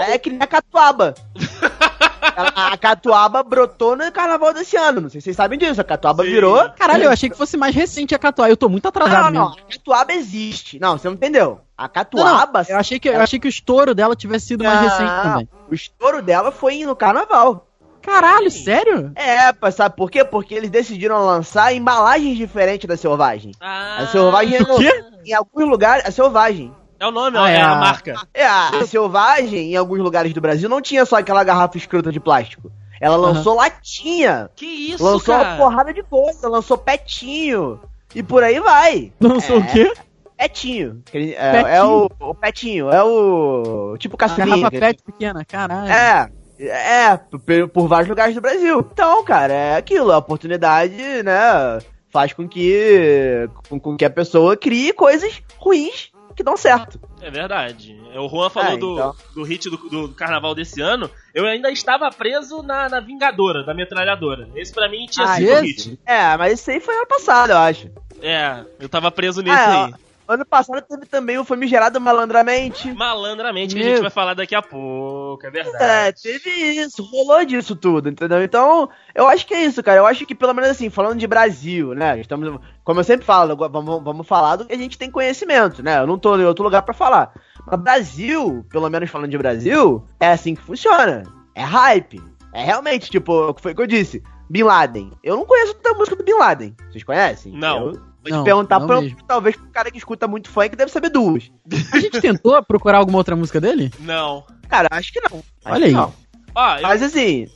É 0.07 0.17
que 0.17 0.31
nem 0.31 0.39
a 0.41 0.47
catuaba. 0.47 1.13
a, 2.55 2.67
a 2.73 2.77
catuaba 2.77 3.43
brotou 3.43 3.95
no 3.95 4.11
carnaval 4.11 4.53
desse 4.53 4.75
ano. 4.77 5.01
Não 5.01 5.09
sei 5.09 5.19
se 5.21 5.25
vocês 5.25 5.35
sabem 5.35 5.57
disso. 5.59 5.79
A 5.81 5.83
catuaba 5.83 6.23
Sim. 6.23 6.29
virou. 6.31 6.69
Caralho, 6.77 7.03
eu 7.05 7.11
achei 7.11 7.29
que 7.29 7.37
fosse 7.37 7.57
mais 7.57 7.75
recente 7.75 8.13
a 8.15 8.19
Catuá. 8.19 8.49
Eu 8.49 8.57
tô 8.57 8.69
muito 8.69 8.87
atrasado 8.87 9.25
Não, 9.25 9.31
não, 9.43 9.49
mesmo. 9.51 9.65
a 9.67 9.71
catuaba 9.73 10.13
existe. 10.13 10.79
Não, 10.79 10.97
você 10.97 11.07
não 11.07 11.15
entendeu. 11.15 11.61
A 11.77 11.83
Não, 11.83 11.87
não, 11.87 11.93
catuaba. 11.93 12.65
eu, 12.67 12.77
achei 12.77 12.99
que, 12.99 13.09
eu 13.09 13.21
achei 13.21 13.39
que 13.39 13.47
o 13.47 13.49
estouro 13.49 13.93
dela 13.95 14.15
tivesse 14.15 14.47
sido 14.47 14.63
mais 14.63 14.81
Não, 14.81 14.89
recente 14.89 15.23
também. 15.23 15.49
O 15.69 15.73
estouro 15.73 16.21
dela 16.21 16.51
foi 16.51 16.83
no 16.85 16.95
carnaval. 16.95 17.65
Caralho, 18.01 18.49
sério? 18.49 19.11
É, 19.15 19.71
sabe 19.71 19.95
por 19.95 20.09
quê? 20.09 20.23
Porque 20.23 20.55
eles 20.55 20.69
decidiram 20.69 21.23
lançar 21.25 21.73
embalagens 21.73 22.37
diferentes 22.37 22.87
da 22.87 22.95
selvagem. 22.95 23.51
Ah, 23.59 23.97
A 23.99 24.07
selvagem 24.07 24.55
é 24.55 24.61
O 24.61 24.77
quê? 24.77 25.03
em 25.25 25.33
alguns 25.33 25.67
lugares. 25.67 26.05
A 26.05 26.11
selvagem. 26.11 26.73
É 26.99 27.07
o 27.07 27.11
nome, 27.11 27.37
Ah, 27.37 27.49
é, 27.49 27.55
é 27.55 27.61
a 27.61 27.71
a- 27.71 27.75
marca. 27.75 28.15
É, 28.33 28.45
a 28.45 28.85
selvagem, 28.85 29.71
em 29.73 29.75
alguns 29.77 29.99
lugares 29.99 30.33
do 30.33 30.41
Brasil, 30.41 30.67
não 30.67 30.81
tinha 30.81 31.05
só 31.05 31.17
aquela 31.17 31.43
garrafa 31.43 31.77
escrota 31.77 32.11
de 32.11 32.19
plástico. 32.19 32.71
Ela 32.99 33.15
lançou 33.15 33.55
latinha. 33.55 34.49
Que 34.55 34.65
isso, 34.65 35.01
lançou 35.03 35.33
cara? 35.35 35.49
uma 35.51 35.57
porrada 35.57 35.93
de 35.93 36.03
coisa. 36.03 36.49
Lançou 36.49 36.77
petinho. 36.77 37.79
E 38.13 38.21
por 38.21 38.43
aí 38.43 38.59
vai. 38.59 39.13
Lançou 39.21 39.57
É. 39.57 39.59
o 39.59 39.67
quê? 39.67 39.93
Petinho. 40.37 41.01
Que- 41.05 41.33
É, 41.35 41.77
é 41.77 41.83
o, 41.83 42.09
o 42.19 42.35
petinho. 42.35 42.89
É 42.89 43.01
o. 43.03 43.95
Tipo 43.97 44.15
A 44.15 44.19
caçulinha. 44.19 44.47
garrafa 44.47 44.71
que- 44.71 44.79
pet 44.79 45.03
pequena, 45.03 45.45
caralho. 45.45 45.89
É. 45.91 46.29
É, 46.61 47.15
por, 47.17 47.69
por 47.69 47.87
vários 47.87 48.09
lugares 48.09 48.35
do 48.35 48.41
Brasil. 48.41 48.85
Então, 48.91 49.23
cara, 49.23 49.53
é 49.53 49.75
aquilo. 49.77 50.11
A 50.11 50.17
oportunidade, 50.17 50.93
né? 51.23 51.79
Faz 52.11 52.33
com 52.33 52.45
que. 52.49 53.49
Com, 53.69 53.79
com 53.79 53.95
que 53.95 54.03
a 54.03 54.09
pessoa 54.09 54.57
crie 54.57 54.91
coisas 54.91 55.41
ruins 55.57 56.11
que 56.39 56.43
dão 56.43 56.55
certo. 56.55 56.97
É 57.21 57.29
verdade. 57.29 57.99
O 58.15 58.29
Juan 58.29 58.49
falou 58.49 58.71
É, 58.71 58.77
do, 58.77 58.93
então. 58.93 59.15
do 59.35 59.43
hit 59.43 59.69
do, 59.69 59.75
do 59.75 60.09
carnaval 60.15 60.55
desse 60.55 60.79
ano. 60.81 61.11
Eu 61.33 61.45
ainda 61.45 61.69
estava 61.69 62.09
preso 62.09 62.63
na, 62.63 62.87
na 62.87 63.01
Vingadora, 63.01 63.61
da 63.65 63.73
metralhadora. 63.73 64.47
Esse 64.55 64.73
pra 64.73 64.87
mim 64.87 65.05
tinha 65.05 65.25
Ah, 65.25 65.35
sido 65.35 65.47
o 65.49 65.51
esse? 65.51 65.65
hit. 65.89 65.99
É, 66.05 66.37
mas 66.37 66.53
isso 66.59 66.71
aí 66.71 66.79
foi 66.79 66.95
ano 66.95 67.05
passado, 67.07 67.49
eu 67.51 67.57
acho. 67.57 67.89
É, 68.21 68.63
eu 68.79 68.87
tava 68.87 69.11
preso 69.11 69.41
nesse 69.41 69.57
Ah, 69.57 69.85
aí. 69.87 69.93
Ano 70.29 70.45
passado 70.45 70.79
teve 70.83 71.07
também 71.07 71.39
o 71.39 71.43
famigerado 71.43 71.99
Malandramente. 71.99 72.93
Malandramente, 72.93 73.73
que 73.73 73.81
a 73.81 73.83
Meu. 73.83 73.93
gente 73.93 74.01
vai 74.03 74.11
falar 74.11 74.35
daqui 74.35 74.53
a 74.53 74.61
pouco, 74.61 75.43
é 75.43 75.49
verdade. 75.49 75.83
É, 75.83 76.11
teve 76.11 76.51
isso, 76.51 77.01
rolou 77.01 77.43
disso 77.43 77.75
tudo, 77.75 78.09
entendeu? 78.09 78.43
Então, 78.43 78.87
eu 79.15 79.27
acho 79.27 79.47
que 79.47 79.55
é 79.55 79.65
isso, 79.65 79.81
cara. 79.81 79.97
Eu 79.97 80.05
acho 80.05 80.27
que, 80.27 80.35
pelo 80.35 80.53
menos 80.53 80.69
assim, 80.69 80.91
falando 80.91 81.17
de 81.17 81.25
Brasil, 81.25 81.95
né? 81.95 82.19
Estamos, 82.19 82.59
como 82.83 82.99
eu 82.99 83.03
sempre 83.03 83.25
falo, 83.25 83.55
vamos, 83.55 84.03
vamos 84.03 84.27
falar 84.27 84.57
do 84.57 84.65
que 84.67 84.73
a 84.73 84.77
gente 84.77 84.99
tem 84.99 85.09
conhecimento, 85.09 85.81
né? 85.81 85.97
Eu 85.97 86.05
não 86.05 86.19
tô 86.19 86.37
em 86.37 86.45
outro 86.45 86.63
lugar 86.63 86.83
pra 86.83 86.93
falar. 86.93 87.33
Mas 87.65 87.79
Brasil, 87.79 88.63
pelo 88.69 88.87
menos 88.87 89.09
falando 89.09 89.31
de 89.31 89.37
Brasil, 89.37 90.05
é 90.19 90.27
assim 90.27 90.53
que 90.53 90.61
funciona. 90.61 91.23
É 91.55 91.63
hype. 91.63 92.21
É 92.53 92.63
realmente, 92.63 93.09
tipo, 93.09 93.55
foi 93.59 93.71
o 93.71 93.75
que 93.75 93.81
eu 93.81 93.87
disse. 93.87 94.21
Bin 94.47 94.61
Laden. 94.61 95.11
Eu 95.23 95.37
não 95.37 95.45
conheço 95.45 95.73
tanta 95.73 95.97
música 95.97 96.15
do 96.15 96.23
Bin 96.23 96.33
Laden. 96.33 96.75
Vocês 96.91 97.03
conhecem? 97.03 97.51
Não. 97.51 97.87
Eu 97.87 98.08
vou 98.23 98.31
Não, 98.31 98.43
te 98.43 98.45
perguntar, 98.45 98.79
pra, 98.81 99.01
mesmo. 99.01 99.17
talvez 99.27 99.55
pro 99.55 99.67
cara 99.67 99.91
que 99.91 99.97
escuta 99.97 100.27
muito 100.27 100.49
funk 100.49 100.75
deve 100.75 100.91
saber 100.91 101.09
duas. 101.09 101.49
A 101.93 101.99
gente 101.99 102.19
tentou 102.21 102.61
procurar 102.63 102.97
alguma 102.99 103.17
outra 103.17 103.35
música 103.35 103.59
dele? 103.61 103.91
Não. 103.99 104.43
Cara, 104.67 104.87
acho 104.91 105.11
que 105.11 105.19
não. 105.21 105.39
Acho 105.65 105.75
Olha 105.75 105.79
que 105.81 105.85
aí. 105.85 105.91
Não. 105.93 106.13
Ó, 106.55 106.75
eu 106.77 106.81
Mas 106.83 107.01
assim, 107.03 107.47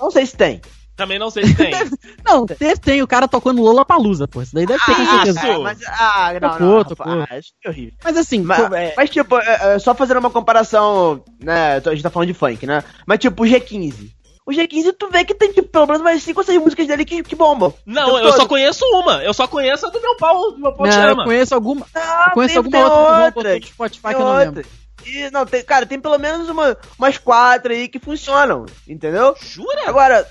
não 0.00 0.10
sei 0.10 0.26
se 0.26 0.36
tem. 0.36 0.60
também 0.96 1.18
não 1.18 1.30
sei 1.30 1.44
se 1.46 1.54
tem. 1.54 1.70
Não, 2.22 2.44
teve, 2.46 2.76
tem 2.78 3.02
o 3.02 3.06
cara 3.08 3.26
tocando 3.26 3.62
Lola 3.62 3.84
Palusa, 3.84 4.28
pô. 4.28 4.42
Isso 4.42 4.54
daí 4.54 4.66
deve 4.66 4.84
ter 4.84 4.94
com 4.94 5.02
Ah, 5.02 5.06
certeza. 5.06 5.40
cara. 5.40 5.58
mas, 5.60 5.78
ah, 5.88 6.32
não, 6.40 6.50
Tocou, 6.50 6.66
não, 6.66 6.84
tocou. 6.84 7.06
rapaz, 7.06 7.38
acho 7.38 7.48
que 7.60 7.66
é 7.66 7.70
horrível. 7.70 7.94
Mas 8.04 8.16
assim, 8.18 8.42
Mas, 8.42 8.68
pô, 8.68 8.74
é- 8.74 8.94
mas, 8.96 9.10
tipo, 9.10 9.38
é, 9.38 9.74
é, 9.74 9.78
só 9.78 9.94
fazendo 9.94 10.18
uma 10.18 10.30
comparação, 10.30 11.24
né, 11.42 11.76
a 11.78 11.90
gente 11.90 12.02
tá 12.02 12.10
falando 12.10 12.28
de 12.28 12.34
funk, 12.34 12.66
né, 12.66 12.84
mas 13.06 13.18
tipo, 13.18 13.42
o 13.42 13.46
G15. 13.46 14.10
O 14.46 14.50
G15, 14.52 14.94
tu 14.98 15.08
vê 15.10 15.24
que 15.24 15.34
tem, 15.34 15.52
tipo, 15.52 15.68
pelo 15.68 15.86
menos 15.86 16.02
mais 16.02 16.22
5 16.22 16.40
ou 16.40 16.44
6 16.44 16.60
músicas 16.60 16.86
dele 16.86 17.04
que, 17.04 17.22
que 17.22 17.36
bombam. 17.36 17.72
Não, 17.86 18.18
eu 18.18 18.32
só 18.32 18.46
conheço 18.46 18.84
uma. 18.86 19.22
Eu 19.22 19.32
só 19.34 19.46
conheço 19.46 19.86
a 19.86 19.90
do 19.90 20.00
meu 20.00 20.16
pau, 20.16 20.52
do 20.52 20.58
meu 20.58 20.72
pau 20.72 20.88
te 20.88 20.96
não, 20.96 21.04
eu 21.04 21.12
ama. 21.12 21.24
conheço 21.24 21.54
alguma, 21.54 21.86
Ah, 21.94 22.26
eu 22.28 22.34
conheço 22.34 22.54
tem- 22.54 22.56
alguma 22.56 22.72
tem 22.72 22.82
outra 22.84 22.96
que 22.98 23.12
o 23.12 23.14
João 23.14 23.30
botou 23.30 23.42
outras, 23.42 23.60
no 23.60 23.66
Spotify 23.66 24.02
tem 24.02 24.14
que 24.16 24.20
eu 24.22 24.26
não 24.26 24.36
lembro. 24.36 24.60
outras. 24.60 24.80
E, 25.06 25.30
não, 25.30 25.46
tem, 25.46 25.62
cara, 25.64 25.86
tem 25.86 26.00
pelo 26.00 26.18
menos 26.18 26.48
uma, 26.48 26.76
umas 26.98 27.16
quatro 27.18 27.72
aí 27.72 27.86
que 27.88 27.98
funcionam, 27.98 28.66
entendeu? 28.88 29.34
Jura? 29.40 29.88
Agora, 29.88 30.26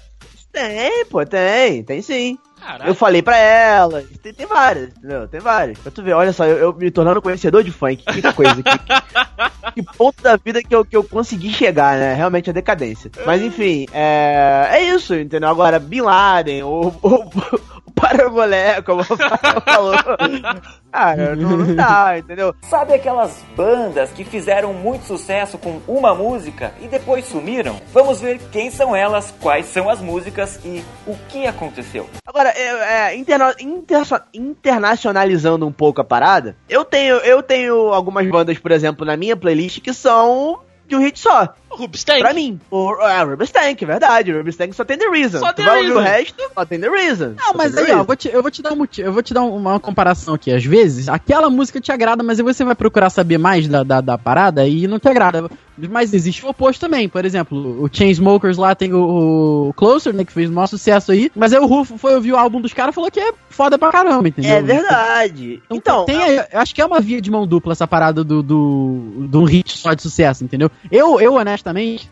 tem, 0.51 1.05
pô, 1.05 1.25
tem, 1.25 1.83
tem 1.83 2.01
sim. 2.01 2.37
Caraca. 2.59 2.89
Eu 2.89 2.95
falei 2.95 3.21
pra 3.21 3.37
ela, 3.37 4.03
tem, 4.21 4.33
tem 4.33 4.45
várias, 4.45 4.89
entendeu? 4.89 5.27
Tem 5.27 5.39
várias. 5.39 5.79
Pra 5.79 5.91
tu 5.91 6.03
ver, 6.03 6.13
olha 6.13 6.33
só, 6.33 6.45
eu, 6.45 6.57
eu 6.57 6.73
me 6.73 6.91
tornando 6.91 7.21
conhecedor 7.21 7.63
de 7.63 7.71
funk, 7.71 8.03
que 8.03 8.33
coisa, 8.33 8.61
que, 8.61 9.73
que 9.75 9.83
ponto 9.97 10.21
da 10.21 10.35
vida 10.35 10.61
que 10.61 10.75
eu, 10.75 10.83
que 10.83 10.95
eu 10.95 11.03
consegui 11.03 11.51
chegar, 11.53 11.97
né? 11.97 12.13
Realmente 12.13 12.49
a 12.49 12.53
decadência. 12.53 13.09
Mas 13.25 13.41
enfim, 13.41 13.85
é, 13.91 14.67
é 14.71 14.83
isso, 14.83 15.15
entendeu? 15.15 15.49
Agora, 15.49 15.79
Bin 15.79 16.01
Laden, 16.01 16.63
o, 16.63 16.93
o, 17.01 17.29
parangolé, 17.89 18.81
como 18.81 19.01
o 19.01 19.05
falou. 19.65 19.95
Cara, 20.91 21.35
não, 21.35 21.57
não 21.57 21.75
dá, 21.75 22.17
entendeu? 22.17 22.53
Sabe 22.61 22.93
aquelas 22.93 23.43
bandas 23.55 24.11
que 24.11 24.23
fizeram 24.23 24.73
muito 24.73 25.05
sucesso 25.05 25.57
com 25.57 25.79
uma 25.87 26.13
música 26.15 26.73
e 26.81 26.87
depois 26.87 27.25
sumiram? 27.25 27.79
Vamos 27.93 28.21
ver 28.21 28.39
quem 28.51 28.71
são 28.71 28.95
elas, 28.95 29.33
quais 29.39 29.65
são 29.67 29.89
as 29.89 30.01
músicas 30.01 30.59
e 30.65 30.83
o 31.05 31.15
que 31.29 31.45
aconteceu. 31.45 32.09
Agora, 32.25 32.49
é, 32.49 33.11
é, 33.11 33.15
interna 33.15 33.53
inter 33.59 34.03
internacionalizando 34.33 35.65
um 35.65 35.71
pouco 35.71 36.01
a 36.01 36.03
parada, 36.03 36.55
eu 36.67 36.83
tenho, 36.85 37.15
eu 37.17 37.43
tenho 37.43 37.93
algumas 37.93 38.27
bandas, 38.29 38.57
por 38.57 38.71
exemplo, 38.71 39.05
na 39.05 39.17
minha 39.17 39.35
playlist 39.35 39.79
que 39.81 39.93
são 39.93 40.59
de 40.87 40.95
um 40.95 40.99
hit 40.99 41.19
só. 41.19 41.53
O 41.79 41.83
Rubstank. 41.83 42.19
Pra 42.19 42.33
mim. 42.33 42.59
O, 42.69 42.93
é, 43.01 43.23
Rubstank, 43.23 43.85
verdade. 43.85 44.31
Rubstank 44.31 44.75
só 44.75 44.83
tem 44.83 44.97
The 44.97 45.07
Reason. 45.09 45.39
Só 45.39 45.53
tem 45.53 45.65
The 45.65 45.71
ouvir 45.71 45.91
o 45.91 45.99
Reason. 45.99 46.09
resto, 46.17 46.43
só 46.53 46.65
tem 46.65 46.79
The 46.79 46.89
Reason. 46.89 47.33
Não, 47.37 47.45
Só 47.51 47.53
mas 47.57 47.77
aí, 47.77 47.83
ó, 47.83 47.87
eu 47.87 47.87
Reason. 47.87 48.03
vou, 48.03 48.15
te, 48.15 48.29
eu 48.29 48.41
vou 48.41 48.51
te 48.51 48.61
dar 48.61 48.73
um 48.73 48.85
eu 48.97 49.13
vou 49.13 49.23
te 49.23 49.33
dar 49.33 49.43
uma 49.43 49.79
comparação 49.79 50.33
aqui. 50.33 50.51
Às 50.51 50.65
vezes, 50.65 51.07
aquela 51.07 51.49
música 51.49 51.79
te 51.79 51.91
agrada, 51.91 52.21
mas 52.23 52.39
aí 52.39 52.43
você 52.43 52.63
vai 52.63 52.75
procurar 52.75 53.09
saber 53.09 53.37
mais 53.37 53.67
da, 53.67 53.83
da, 53.83 54.01
da 54.01 54.17
parada 54.17 54.67
e 54.67 54.87
não 54.87 54.99
te 54.99 55.07
agrada. 55.07 55.49
Mas 55.89 56.13
existe 56.13 56.45
o 56.45 56.49
oposto 56.49 56.81
também. 56.81 57.07
Por 57.07 57.23
exemplo, 57.23 57.81
o 57.81 57.89
Chainsmokers 57.91 58.57
lá 58.57 58.75
tem 58.75 58.93
o, 58.93 59.69
o 59.69 59.73
Closer, 59.73 60.13
né, 60.13 60.25
que 60.25 60.33
fez 60.33 60.49
o 60.49 60.53
maior 60.53 60.67
sucesso 60.67 61.11
aí. 61.13 61.31
Mas 61.33 61.53
aí 61.53 61.59
o 61.59 61.65
Rufo 61.65 61.97
foi 61.97 62.15
ouvir 62.15 62.33
o 62.33 62.37
álbum 62.37 62.59
dos 62.59 62.73
caras 62.73 62.93
e 62.93 62.95
falou 62.95 63.09
que 63.09 63.19
é 63.19 63.31
foda 63.49 63.77
pra 63.79 63.89
caramba, 63.89 64.27
entendeu? 64.27 64.51
É 64.51 64.61
verdade. 64.61 65.61
Então, 65.71 66.03
Então, 66.03 66.05
tem 66.05 66.21
aí- 66.21 66.45
eu 66.51 66.59
acho 66.59 66.75
que 66.75 66.81
é 66.81 66.85
uma 66.85 66.99
via 66.99 67.21
de 67.21 67.31
mão 67.31 67.47
dupla 67.47 67.71
essa 67.71 67.87
parada 67.87 68.23
do, 68.25 68.43
do, 68.43 69.25
do 69.29 69.41
um 69.41 69.45
hit 69.45 69.77
só 69.77 69.93
de 69.93 70.01
sucesso, 70.01 70.43
entendeu? 70.43 70.69
Eu, 70.91 71.19
eu 71.21 71.35
honestamente, 71.35 71.59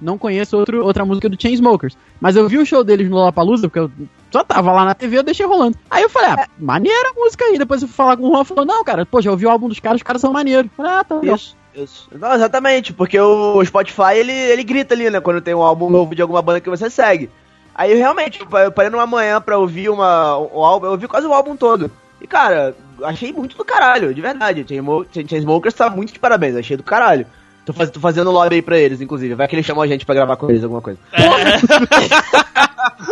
não 0.02 0.18
conheço 0.18 0.58
outro, 0.58 0.84
outra 0.86 1.06
música 1.06 1.28
do 1.30 1.42
Chainsmokers, 1.42 1.98
mas 2.20 2.36
eu 2.36 2.48
vi 2.48 2.58
o 2.58 2.66
show 2.66 2.84
deles 2.84 3.10
no 3.10 3.16
Lollapalooza, 3.16 3.68
porque 3.68 3.80
eu 3.80 3.92
só 4.32 4.44
tava 4.44 4.72
lá 4.72 4.84
na 4.86 4.94
TV, 4.94 5.18
eu 5.18 5.24
deixei 5.24 5.46
rolando. 5.46 5.78
Aí 5.90 6.04
eu 6.04 6.10
falei, 6.10 6.30
ah, 6.32 6.48
maneira 6.60 7.10
a 7.10 7.14
música 7.14 7.46
aí. 7.46 7.58
Depois 7.58 7.82
eu 7.82 7.88
fui 7.88 7.96
falar 7.96 8.18
com 8.18 8.24
o 8.28 8.32
Juan, 8.32 8.44
falou, 8.44 8.66
não, 8.66 8.84
cara, 8.84 9.06
pô, 9.06 9.22
já 9.22 9.32
ouvi 9.32 9.46
o 9.46 9.50
álbum 9.50 9.68
dos 9.70 9.80
caras, 9.80 9.98
os 10.00 10.04
caras 10.04 10.22
são 10.22 10.32
maneiros. 10.34 10.70
Falei, 10.76 10.92
ah, 10.92 11.04
tá. 11.04 11.20
Isso, 11.24 11.56
isso. 11.74 12.10
Não, 12.12 12.34
exatamente, 12.34 12.92
porque 12.94 13.20
o 13.20 13.64
Spotify, 13.66 14.16
ele, 14.18 14.32
ele 14.34 14.64
grita 14.64 14.94
ali, 14.94 15.10
né, 15.10 15.20
quando 15.22 15.42
tem 15.42 15.54
um 15.54 15.62
álbum 15.62 15.90
novo 15.90 16.14
de 16.16 16.22
alguma 16.22 16.42
banda 16.42 16.60
que 16.62 16.70
você 16.70 16.90
segue. 16.90 17.30
Aí, 17.74 17.94
realmente, 17.94 18.42
eu 18.42 18.48
pa- 18.48 18.64
eu 18.64 18.72
parei 18.72 18.90
numa 18.90 19.06
manhã 19.06 19.40
pra 19.40 19.58
ouvir 19.58 19.90
uma, 19.90 20.36
o 20.38 20.64
álbum, 20.66 20.88
eu 20.88 20.92
ouvi 20.94 21.08
quase 21.08 21.28
o 21.28 21.34
álbum 21.34 21.56
todo. 21.56 21.92
E, 22.20 22.26
cara, 22.26 22.76
achei 23.04 23.32
muito 23.32 23.56
do 23.56 23.64
caralho, 23.64 24.12
de 24.14 24.20
verdade. 24.20 24.66
Chainsmokers 25.30 25.76
tá 25.76 25.88
muito 25.90 26.12
de 26.12 26.18
parabéns, 26.20 26.56
achei 26.56 26.76
do 26.76 26.82
caralho. 26.82 27.28
Tô, 27.68 27.74
faz, 27.74 27.92
tô 27.92 28.00
fazendo 28.00 28.32
lobby 28.32 28.56
aí 28.56 28.62
pra 28.62 28.78
eles, 28.80 29.02
inclusive. 29.02 29.36
Vai 29.36 29.46
que 29.46 29.54
eles 29.54 29.66
chamam 29.66 29.84
a 29.84 29.88
gente 29.88 30.06
pra 30.06 30.16
gravar 30.16 30.38
com 30.38 30.50
eles 30.50 30.64
alguma 30.64 30.82
coisa. 30.82 30.98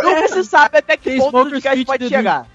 Nunca 0.02 0.28
se 0.30 0.46
sabe 0.46 0.78
até 0.78 0.96
que 0.96 1.18
ponto 1.18 1.28
o 1.28 1.32
podcast 1.44 1.84
pode 1.84 2.08
chegar. 2.08 2.48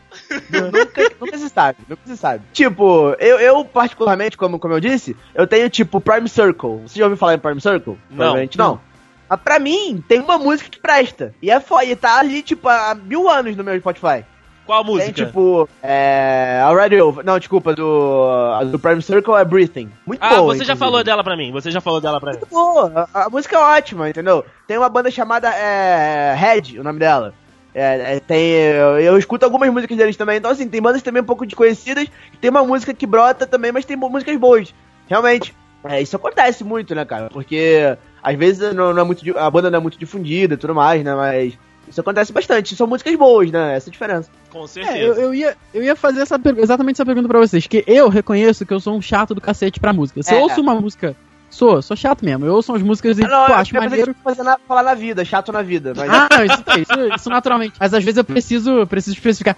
nunca, 0.50 1.12
nunca 1.20 1.36
se 1.36 1.50
sabe, 1.50 1.78
nunca 1.86 2.00
se 2.06 2.16
sabe. 2.16 2.42
Tipo, 2.54 3.14
eu, 3.18 3.38
eu 3.38 3.62
particularmente, 3.66 4.34
como, 4.38 4.58
como 4.58 4.72
eu 4.72 4.80
disse, 4.80 5.14
eu 5.34 5.46
tenho 5.46 5.68
tipo 5.68 6.00
Prime 6.00 6.26
Circle. 6.26 6.80
Você 6.86 6.98
já 6.98 7.04
ouviu 7.04 7.18
falar 7.18 7.34
em 7.34 7.38
Prime 7.38 7.60
Circle? 7.60 7.98
Provavelmente 8.08 8.56
não. 8.56 8.80
Mas 9.28 9.40
pra 9.40 9.58
mim, 9.58 10.02
tem 10.08 10.20
uma 10.20 10.38
música 10.38 10.70
que 10.70 10.80
presta. 10.80 11.34
E 11.42 11.50
é 11.50 11.60
foda, 11.60 11.84
e 11.84 11.94
tá 11.94 12.18
ali, 12.18 12.42
tipo, 12.42 12.66
há 12.66 12.94
mil 12.94 13.28
anos 13.28 13.54
no 13.56 13.62
meu 13.62 13.78
Spotify. 13.78 14.24
Qual 14.70 14.84
música? 14.84 15.12
Tem, 15.12 15.26
tipo, 15.26 15.68
é. 15.82 16.60
Already 16.62 17.00
Over. 17.00 17.24
Não, 17.24 17.40
desculpa, 17.40 17.74
do. 17.74 18.28
a 18.56 18.62
Do 18.62 18.78
Prime 18.78 19.02
Circle 19.02 19.34
é 19.34 19.44
Breathing. 19.44 19.90
Muito 20.06 20.22
ah, 20.22 20.36
boa. 20.36 20.42
você 20.42 20.58
já 20.58 20.74
inclusive. 20.74 20.78
falou 20.78 21.02
dela 21.02 21.24
pra 21.24 21.36
mim. 21.36 21.50
Você 21.50 21.72
já 21.72 21.80
falou 21.80 22.00
dela 22.00 22.20
pra 22.20 22.30
mim. 22.30 22.38
Muito 22.38 22.50
boa. 22.50 23.08
A, 23.12 23.24
a 23.24 23.28
música 23.28 23.56
é 23.56 23.58
ótima, 23.58 24.08
entendeu? 24.08 24.44
Tem 24.68 24.78
uma 24.78 24.88
banda 24.88 25.10
chamada 25.10 25.48
é, 25.48 26.36
Red, 26.36 26.78
o 26.78 26.84
nome 26.84 27.00
dela. 27.00 27.34
É, 27.74 28.14
é, 28.14 28.20
tem, 28.20 28.52
eu, 28.52 29.00
eu 29.00 29.18
escuto 29.18 29.44
algumas 29.44 29.68
músicas 29.72 29.96
deles 29.96 30.16
também, 30.16 30.38
então 30.38 30.52
assim, 30.52 30.68
tem 30.68 30.80
bandas 30.80 31.02
também 31.02 31.20
um 31.20 31.26
pouco 31.26 31.44
desconhecidas, 31.44 32.06
tem 32.40 32.50
uma 32.50 32.64
música 32.64 32.94
que 32.94 33.06
brota 33.06 33.48
também, 33.48 33.72
mas 33.72 33.84
tem 33.84 33.96
músicas 33.96 34.36
boas. 34.36 34.72
Realmente. 35.08 35.52
É, 35.82 36.00
isso 36.00 36.14
acontece 36.14 36.62
muito, 36.62 36.94
né, 36.94 37.04
cara? 37.04 37.28
Porque 37.28 37.96
às 38.22 38.36
vezes 38.36 38.72
não, 38.72 38.92
não 38.92 39.02
é 39.02 39.04
muito, 39.04 39.36
a 39.36 39.50
banda 39.50 39.68
não 39.68 39.78
é 39.78 39.82
muito 39.82 39.98
difundida 39.98 40.54
e 40.54 40.56
tudo 40.56 40.76
mais, 40.76 41.02
né? 41.02 41.12
Mas 41.12 41.58
isso 41.90 42.00
acontece 42.00 42.32
bastante. 42.32 42.74
São 42.76 42.86
músicas 42.86 43.14
boas, 43.16 43.50
né? 43.50 43.76
Essa 43.76 43.88
é 43.88 43.90
a 43.90 43.92
diferença. 43.92 44.30
Com 44.50 44.64
É, 44.64 44.66
certeza. 44.66 44.96
eu, 44.98 45.14
eu 45.14 45.34
ia, 45.34 45.56
eu 45.74 45.82
ia 45.82 45.94
fazer 45.96 46.20
essa 46.22 46.40
exatamente 46.56 46.96
essa 46.96 47.04
pergunta 47.06 47.28
pra 47.28 47.38
vocês, 47.40 47.66
que 47.66 47.84
eu 47.86 48.08
reconheço 48.08 48.64
que 48.64 48.72
eu 48.72 48.80
sou 48.80 48.94
um 48.96 49.02
chato 49.02 49.34
do 49.34 49.40
cacete 49.40 49.78
pra 49.80 49.92
música. 49.92 50.22
Se 50.22 50.32
eu 50.34 50.38
É. 50.38 50.42
ouço 50.42 50.60
uma 50.60 50.74
música, 50.80 51.14
sou, 51.50 51.82
sou 51.82 51.96
chato 51.96 52.24
mesmo. 52.24 52.46
Eu 52.46 52.54
ouço 52.54 52.72
umas 52.72 52.82
músicas 52.82 53.18
e, 53.18 53.24
Ah, 53.24 53.28
não, 53.28 53.46
pô, 53.46 53.52
eu 53.52 53.56
acho 53.56 53.74
maneiro. 53.74 54.14
fazer 54.24 54.42
na, 54.42 54.56
falar 54.66 54.82
na 54.82 54.94
vida, 54.94 55.24
chato 55.24 55.52
na 55.52 55.62
vida. 55.62 55.92
Mas... 55.96 56.08
Ah, 56.10 56.28
não, 56.30 56.44
isso, 56.44 56.62
isso, 56.80 57.14
isso 57.16 57.28
naturalmente. 57.30 57.74
Mas 57.78 57.92
às 57.92 58.02
vezes 58.04 58.18
eu 58.18 58.24
preciso, 58.24 58.86
preciso 58.86 59.16
especificar. 59.16 59.56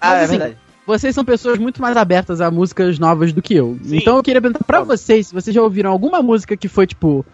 Ah, 0.00 0.14
é 0.16 0.24
assim, 0.24 0.30
verdade. 0.38 0.56
Vocês 0.86 1.14
são 1.14 1.24
pessoas 1.24 1.58
muito 1.58 1.80
mais 1.80 1.96
abertas 1.96 2.40
a 2.40 2.50
músicas 2.50 2.98
novas 2.98 3.32
do 3.32 3.40
que 3.42 3.54
eu. 3.54 3.78
Sim. 3.84 3.98
Então 3.98 4.16
eu 4.16 4.22
queria 4.22 4.40
perguntar 4.40 4.64
pra 4.64 4.80
vocês 4.82 5.28
se 5.28 5.34
vocês 5.34 5.54
já 5.54 5.62
ouviram 5.62 5.90
alguma 5.90 6.20
música 6.22 6.56
que 6.56 6.66
foi, 6.68 6.86
tipo, 6.86 7.24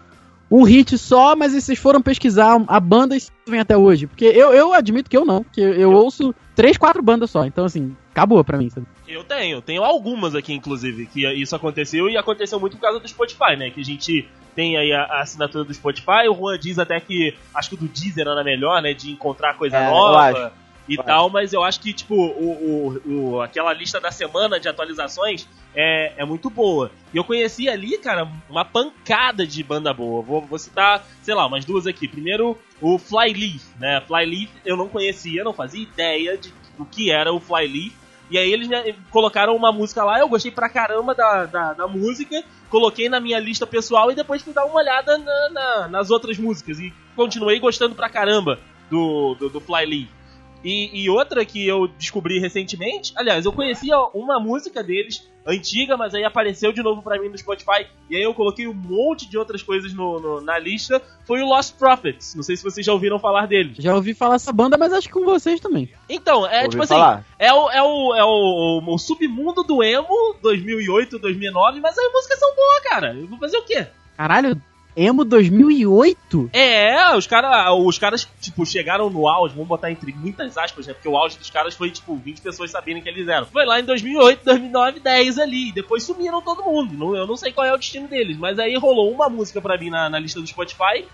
um 0.49 0.63
hit 0.63 0.97
só, 0.97 1.35
mas 1.35 1.53
vocês 1.53 1.77
foram 1.77 2.01
pesquisar 2.01 2.63
a 2.67 2.79
banda 2.79 3.15
e 3.15 3.21
vem 3.47 3.59
até 3.59 3.77
hoje. 3.77 4.07
Porque 4.07 4.25
eu, 4.25 4.53
eu 4.53 4.73
admito 4.73 5.09
que 5.09 5.17
eu 5.17 5.25
não, 5.25 5.43
que 5.43 5.61
eu 5.61 5.91
ouço 5.91 6.33
três, 6.55 6.77
quatro 6.77 7.01
bandas 7.03 7.29
só. 7.29 7.45
Então, 7.45 7.65
assim, 7.65 7.95
acabou 8.11 8.43
pra 8.43 8.57
mim, 8.57 8.69
sabe? 8.69 8.87
Eu 9.07 9.23
tenho, 9.23 9.61
tenho 9.61 9.83
algumas 9.83 10.35
aqui, 10.35 10.53
inclusive, 10.53 11.05
que 11.05 11.27
isso 11.33 11.55
aconteceu 11.55 12.09
e 12.09 12.17
aconteceu 12.17 12.59
muito 12.59 12.77
por 12.77 12.83
causa 12.83 12.99
do 12.99 13.07
Spotify, 13.07 13.55
né? 13.57 13.69
Que 13.69 13.81
a 13.81 13.85
gente 13.85 14.27
tem 14.55 14.77
aí 14.77 14.91
a, 14.91 15.03
a 15.03 15.21
assinatura 15.21 15.63
do 15.63 15.73
Spotify. 15.73 16.27
O 16.29 16.33
Juan 16.33 16.57
diz 16.57 16.79
até 16.79 16.99
que 16.99 17.35
acho 17.53 17.69
que 17.69 17.75
o 17.75 17.77
do 17.77 17.87
Deezer 17.87 18.27
era 18.27 18.43
melhor, 18.43 18.81
né? 18.81 18.93
De 18.93 19.11
encontrar 19.11 19.53
coisa 19.55 19.77
É, 19.77 19.87
eu 19.87 19.91
nova. 19.91 20.53
E 20.87 20.95
Eu 20.95 21.03
tal, 21.03 21.29
mas 21.29 21.53
eu 21.53 21.63
acho 21.63 21.79
que, 21.79 21.91
tipo, 21.93 22.15
o, 22.15 22.99
o, 23.05 23.11
o- 23.35 23.41
aquela 23.41 23.73
lista 23.73 23.99
da 23.99 24.11
semana 24.11 24.59
de 24.59 24.67
atualizações 24.69 25.47
é, 25.75 26.13
é 26.17 26.25
muito 26.25 26.49
boa. 26.49 26.91
E 27.13 27.17
eu 27.17 27.23
conheci 27.23 27.67
ali, 27.69 27.97
cara, 27.97 28.27
uma 28.49 28.63
pancada 28.63 29.45
de 29.45 29.61
banda 29.63 29.93
boa. 29.93 30.21
Vou, 30.21 30.41
vou 30.41 30.57
citar, 30.57 31.05
sei 31.21 31.33
lá, 31.35 31.45
umas 31.45 31.65
duas 31.65 31.85
aqui. 31.85 32.07
Primeiro, 32.07 32.57
o 32.81 32.97
Flyleaf, 32.97 33.61
né? 33.79 34.01
Flyleaf 34.07 34.49
eu 34.65 34.75
não 34.77 34.87
conhecia, 34.87 35.43
não 35.43 35.53
fazia 35.53 35.83
ideia 35.83 36.37
de 36.37 36.53
o 36.79 36.85
que 36.85 37.11
era 37.11 37.33
o 37.33 37.39
Flyleaf. 37.39 37.93
E 38.29 38.37
aí 38.37 38.51
eles 38.51 38.67
né, 38.67 38.93
colocaram 39.09 39.55
uma 39.55 39.71
música 39.71 40.03
lá, 40.03 40.19
eu 40.19 40.27
gostei 40.27 40.51
pra 40.51 40.67
caramba 40.69 41.15
da, 41.15 41.45
da, 41.45 41.73
da 41.73 41.87
música, 41.87 42.43
coloquei 42.69 43.07
na 43.07 43.21
minha 43.21 43.39
lista 43.39 43.65
pessoal 43.65 44.11
e 44.11 44.15
depois 44.15 44.41
fui 44.41 44.51
dar 44.53 44.65
uma 44.65 44.75
olhada 44.75 45.17
na- 45.17 45.49
na- 45.49 45.87
nas 45.87 46.09
outras 46.11 46.37
músicas. 46.37 46.77
E 46.79 46.93
continuei 47.15 47.57
gostando 47.59 47.95
pra 47.95 48.09
caramba 48.09 48.59
do, 48.89 49.33
do, 49.35 49.49
do 49.49 49.61
Flyleaf. 49.61 50.09
E, 50.63 51.03
e 51.03 51.09
outra 51.09 51.45
que 51.45 51.65
eu 51.67 51.87
descobri 51.87 52.39
recentemente, 52.39 53.13
aliás, 53.15 53.45
eu 53.45 53.51
conhecia 53.53 53.97
uma 54.13 54.39
música 54.39 54.83
deles, 54.83 55.27
antiga, 55.45 55.95
mas 55.95 56.13
aí 56.13 56.25
apareceu 56.25 56.73
de 56.73 56.81
novo 56.83 57.01
pra 57.01 57.17
mim 57.21 57.29
no 57.29 57.37
Spotify, 57.37 57.87
e 58.09 58.17
aí 58.17 58.21
eu 58.23 58.33
coloquei 58.33 58.67
um 58.67 58.73
monte 58.73 59.29
de 59.29 59.37
outras 59.37 59.63
coisas 59.63 59.93
no, 59.93 60.19
no- 60.19 60.41
na 60.41 60.59
lista, 60.59 61.01
foi 61.25 61.41
o 61.41 61.45
Lost 61.47 61.75
Prophets. 61.77 62.35
Não 62.35 62.43
sei 62.43 62.57
se 62.57 62.63
vocês 62.63 62.85
já 62.85 62.91
ouviram 62.91 63.17
falar 63.17 63.47
dele. 63.47 63.73
Já 63.79 63.95
ouvi 63.95 64.13
falar 64.13 64.35
essa 64.35 64.51
banda, 64.51 64.77
mas 64.77 64.91
acho 64.91 65.07
que 65.07 65.13
com 65.13 65.23
vocês 65.23 65.59
também. 65.61 65.89
Então, 66.09 66.45
é 66.45 66.57
Ouvi 66.57 66.69
tipo 66.71 66.83
assim, 66.83 66.95
falar. 66.95 67.25
é 67.39 67.53
o, 67.53 67.69
é, 67.69 67.81
o, 67.81 68.15
é 68.15 68.23
o, 68.25 68.81
o 68.93 68.97
submundo 68.97 69.63
do 69.63 69.81
emo 69.81 70.35
2008, 70.41 71.17
2009, 71.19 71.79
mas 71.79 71.97
as 71.97 72.11
músicas 72.11 72.39
são 72.39 72.53
boas, 72.55 72.83
cara. 72.83 73.13
Eu 73.13 73.27
vou 73.27 73.37
fazer 73.39 73.57
o 73.57 73.63
quê? 73.63 73.87
Caralho, 74.17 74.61
Emo 74.97 75.23
2008? 75.23 76.49
É, 76.51 77.15
os, 77.15 77.27
cara, 77.27 77.71
os 77.71 77.99
caras, 77.99 78.27
tipo, 78.41 78.65
chegaram 78.65 79.11
no 79.11 79.27
auge, 79.27 79.53
vamos 79.53 79.69
botar 79.69 79.91
entre 79.91 80.11
muitas 80.11 80.57
aspas, 80.57 80.87
né? 80.87 80.93
Porque 80.93 81.07
o 81.07 81.15
auge 81.15 81.37
dos 81.37 81.51
caras 81.51 81.75
foi, 81.75 81.91
tipo, 81.91 82.15
20 82.15 82.41
pessoas 82.41 82.71
saberem 82.71 82.99
que 82.99 83.07
eles 83.07 83.27
eram. 83.27 83.45
Foi 83.45 83.63
lá 83.63 83.79
em 83.79 83.83
2008, 83.83 84.43
2009, 84.43 84.99
10 84.99 85.37
ali. 85.37 85.71
Depois 85.71 86.01
sumiram 86.01 86.41
todo 86.41 86.63
mundo. 86.63 87.15
Eu 87.15 87.27
não 87.27 87.37
sei 87.37 87.51
qual 87.53 87.67
é 87.67 87.71
o 87.71 87.77
destino 87.77 88.07
deles. 88.07 88.37
Mas 88.37 88.57
aí 88.57 88.75
rolou 88.75 89.11
uma 89.11 89.29
música 89.29 89.61
pra 89.61 89.77
mim 89.77 89.91
na, 89.91 90.09
na 90.09 90.17
lista 90.17 90.41
do 90.41 90.47
Spotify. 90.47 91.05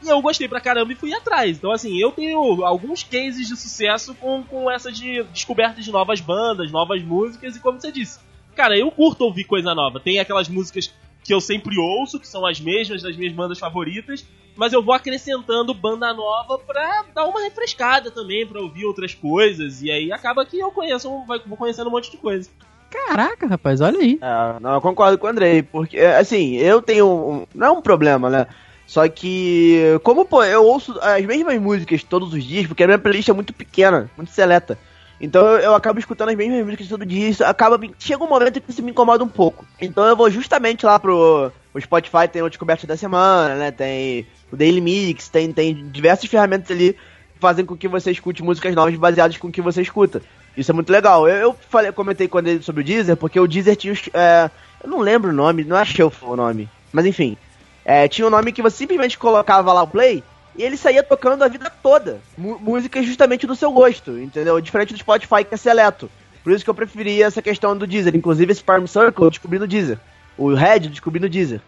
E 0.00 0.08
eu 0.08 0.22
gostei 0.22 0.46
pra 0.46 0.60
caramba 0.60 0.92
e 0.92 0.96
fui 0.96 1.12
atrás. 1.12 1.56
Então, 1.58 1.72
assim, 1.72 1.98
eu 1.98 2.12
tenho 2.12 2.64
alguns 2.64 3.02
cases 3.02 3.48
de 3.48 3.56
sucesso 3.56 4.14
com, 4.14 4.44
com 4.44 4.70
essa 4.70 4.92
de 4.92 5.24
descoberta 5.32 5.80
de 5.80 5.90
novas 5.90 6.20
bandas, 6.20 6.70
novas 6.70 7.02
músicas. 7.02 7.56
E 7.56 7.60
como 7.60 7.80
você 7.80 7.90
disse, 7.90 8.20
cara, 8.54 8.78
eu 8.78 8.88
curto 8.92 9.24
ouvir 9.24 9.42
coisa 9.42 9.74
nova. 9.74 9.98
Tem 9.98 10.20
aquelas 10.20 10.48
músicas 10.48 10.92
que 11.24 11.32
eu 11.32 11.40
sempre 11.40 11.78
ouço, 11.78 12.18
que 12.18 12.26
são 12.28 12.44
as 12.46 12.60
mesmas 12.60 13.02
das 13.02 13.16
minhas 13.16 13.32
bandas 13.32 13.58
favoritas, 13.58 14.24
mas 14.56 14.72
eu 14.72 14.82
vou 14.82 14.92
acrescentando 14.94 15.72
banda 15.72 16.12
nova 16.12 16.58
pra 16.58 17.04
dar 17.14 17.24
uma 17.26 17.42
refrescada 17.42 18.10
também, 18.10 18.46
pra 18.46 18.60
ouvir 18.60 18.84
outras 18.84 19.14
coisas, 19.14 19.82
e 19.82 19.90
aí 19.90 20.12
acaba 20.12 20.44
que 20.44 20.58
eu 20.58 20.70
conheço, 20.70 21.10
um- 21.10 21.24
vou 21.24 21.56
conhecendo 21.56 21.88
um 21.88 21.92
monte 21.92 22.10
de 22.10 22.16
coisa. 22.16 22.50
Caraca, 22.90 23.46
rapaz, 23.46 23.80
olha 23.80 23.98
aí. 23.98 24.18
É, 24.20 24.60
não, 24.60 24.74
eu 24.74 24.80
concordo 24.80 25.16
com 25.16 25.26
o 25.26 25.30
Andrei, 25.30 25.62
porque, 25.62 25.96
é, 25.96 26.18
assim, 26.18 26.56
eu 26.56 26.82
tenho. 26.82 27.06
Um, 27.06 27.46
não 27.54 27.66
é 27.66 27.70
um 27.70 27.80
problema, 27.80 28.28
né? 28.28 28.46
Só 28.86 29.08
que, 29.08 29.98
como, 30.02 30.26
pô, 30.26 30.44
eu 30.44 30.62
ouço 30.62 30.98
as 31.00 31.24
mesmas 31.24 31.58
músicas 31.58 32.02
todos 32.02 32.34
os 32.34 32.44
dias, 32.44 32.66
porque 32.66 32.82
a 32.82 32.86
minha 32.86 32.98
playlist 32.98 33.28
é 33.30 33.32
muito 33.32 33.54
pequena, 33.54 34.10
muito 34.16 34.30
seleta. 34.30 34.78
Então 35.22 35.46
eu, 35.46 35.58
eu 35.58 35.74
acabo 35.76 36.00
escutando 36.00 36.30
as 36.30 36.34
mesmas 36.34 36.64
músicas 36.64 36.88
todo 36.88 37.06
dia, 37.06 37.28
isso 37.28 37.44
acaba. 37.44 37.80
Chega 37.96 38.24
um 38.24 38.28
momento 38.28 38.60
que 38.60 38.70
isso 38.70 38.82
me 38.82 38.90
incomoda 38.90 39.22
um 39.22 39.28
pouco. 39.28 39.64
Então 39.80 40.04
eu 40.04 40.16
vou 40.16 40.28
justamente 40.28 40.84
lá 40.84 40.98
pro. 40.98 41.52
O 41.72 41.80
Spotify 41.80 42.28
tem 42.30 42.42
o 42.42 42.48
Descoberta 42.48 42.86
da 42.88 42.96
Semana, 42.96 43.54
né? 43.54 43.70
Tem 43.70 44.26
o 44.50 44.56
Daily 44.56 44.80
Mix, 44.80 45.28
tem, 45.28 45.50
tem 45.52 45.88
diversas 45.88 46.28
ferramentas 46.28 46.70
ali 46.72 46.92
que 46.92 47.40
fazem 47.40 47.64
com 47.64 47.76
que 47.76 47.86
você 47.86 48.10
escute 48.10 48.42
músicas 48.42 48.74
novas 48.74 48.94
baseadas 48.96 49.38
com 49.38 49.46
o 49.46 49.52
que 49.52 49.62
você 49.62 49.80
escuta. 49.80 50.20
Isso 50.56 50.70
é 50.70 50.74
muito 50.74 50.90
legal. 50.90 51.26
Eu, 51.28 51.36
eu 51.36 51.56
falei, 51.70 51.92
comentei 51.92 52.26
com 52.26 52.40
ele 52.40 52.60
sobre 52.60 52.82
o 52.82 52.84
Deezer, 52.84 53.16
porque 53.16 53.38
o 53.38 53.46
Deezer 53.46 53.76
tinha. 53.76 53.94
É, 54.12 54.50
eu 54.82 54.90
não 54.90 54.98
lembro 54.98 55.30
o 55.30 55.32
nome, 55.32 55.64
não 55.64 55.76
achei 55.76 56.04
o 56.04 56.36
nome. 56.36 56.68
Mas 56.92 57.06
enfim. 57.06 57.36
É, 57.84 58.06
tinha 58.06 58.26
um 58.26 58.30
nome 58.30 58.52
que 58.52 58.62
você 58.62 58.76
simplesmente 58.76 59.18
colocava 59.18 59.72
lá 59.72 59.82
o 59.82 59.88
play 59.88 60.22
e 60.56 60.62
ele 60.62 60.76
saía 60.76 61.02
tocando 61.02 61.42
a 61.42 61.48
vida 61.48 61.70
toda. 61.82 62.20
música 62.36 63.02
justamente 63.02 63.46
do 63.46 63.56
seu 63.56 63.72
gosto, 63.72 64.18
entendeu? 64.18 64.60
Diferente 64.60 64.92
do 64.92 64.98
Spotify 64.98 65.44
que 65.44 65.54
é 65.54 65.56
seleto. 65.56 66.10
Por 66.42 66.52
isso 66.52 66.64
que 66.64 66.70
eu 66.70 66.74
preferia 66.74 67.26
essa 67.26 67.40
questão 67.40 67.76
do 67.76 67.86
Deezer. 67.86 68.14
Inclusive 68.14 68.52
esse 68.52 68.62
Farm 68.62 68.86
Circle 68.86 69.24
eu 69.24 69.30
descobri 69.30 69.58
no 69.58 69.66
Deezer. 69.66 69.98
O 70.36 70.52
Red 70.52 70.84
eu 70.84 70.90
descobri 70.90 71.20
no 71.20 71.28
Deezer. 71.28 71.60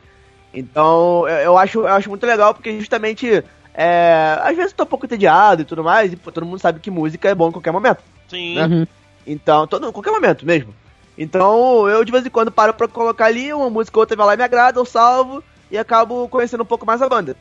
Então 0.52 1.28
eu, 1.28 1.36
eu 1.36 1.58
acho, 1.58 1.80
eu 1.80 1.88
acho 1.88 2.08
muito 2.08 2.26
legal 2.26 2.54
porque 2.54 2.78
justamente. 2.78 3.42
É, 3.76 4.38
às 4.40 4.54
vezes 4.54 4.70
eu 4.70 4.76
tô 4.76 4.84
um 4.84 4.86
pouco 4.86 5.04
entediado 5.04 5.62
e 5.62 5.64
tudo 5.64 5.82
mais, 5.82 6.12
e 6.12 6.16
pô, 6.16 6.30
todo 6.30 6.46
mundo 6.46 6.60
sabe 6.60 6.78
que 6.78 6.92
música 6.92 7.28
é 7.28 7.34
bom 7.34 7.48
em 7.48 7.52
qualquer 7.52 7.72
momento. 7.72 8.04
Sim. 8.28 8.54
Né? 8.54 8.66
Uhum. 8.66 8.86
Então, 9.26 9.66
todo, 9.66 9.88
em 9.88 9.92
qualquer 9.92 10.12
momento 10.12 10.46
mesmo. 10.46 10.72
Então, 11.18 11.88
eu 11.88 12.04
de 12.04 12.12
vez 12.12 12.24
em 12.24 12.30
quando 12.30 12.52
paro 12.52 12.72
pra 12.72 12.86
colocar 12.86 13.26
ali 13.26 13.52
uma 13.52 13.70
música 13.70 13.98
ou 13.98 14.02
outra 14.02 14.16
vai 14.16 14.26
lá 14.26 14.34
e 14.34 14.36
me 14.36 14.44
agrada, 14.44 14.78
eu 14.78 14.84
salvo 14.84 15.42
e 15.70 15.78
acabo 15.78 16.28
conhecendo 16.28 16.62
um 16.62 16.66
pouco 16.66 16.86
mais 16.86 17.02
a 17.02 17.08
banda. 17.08 17.36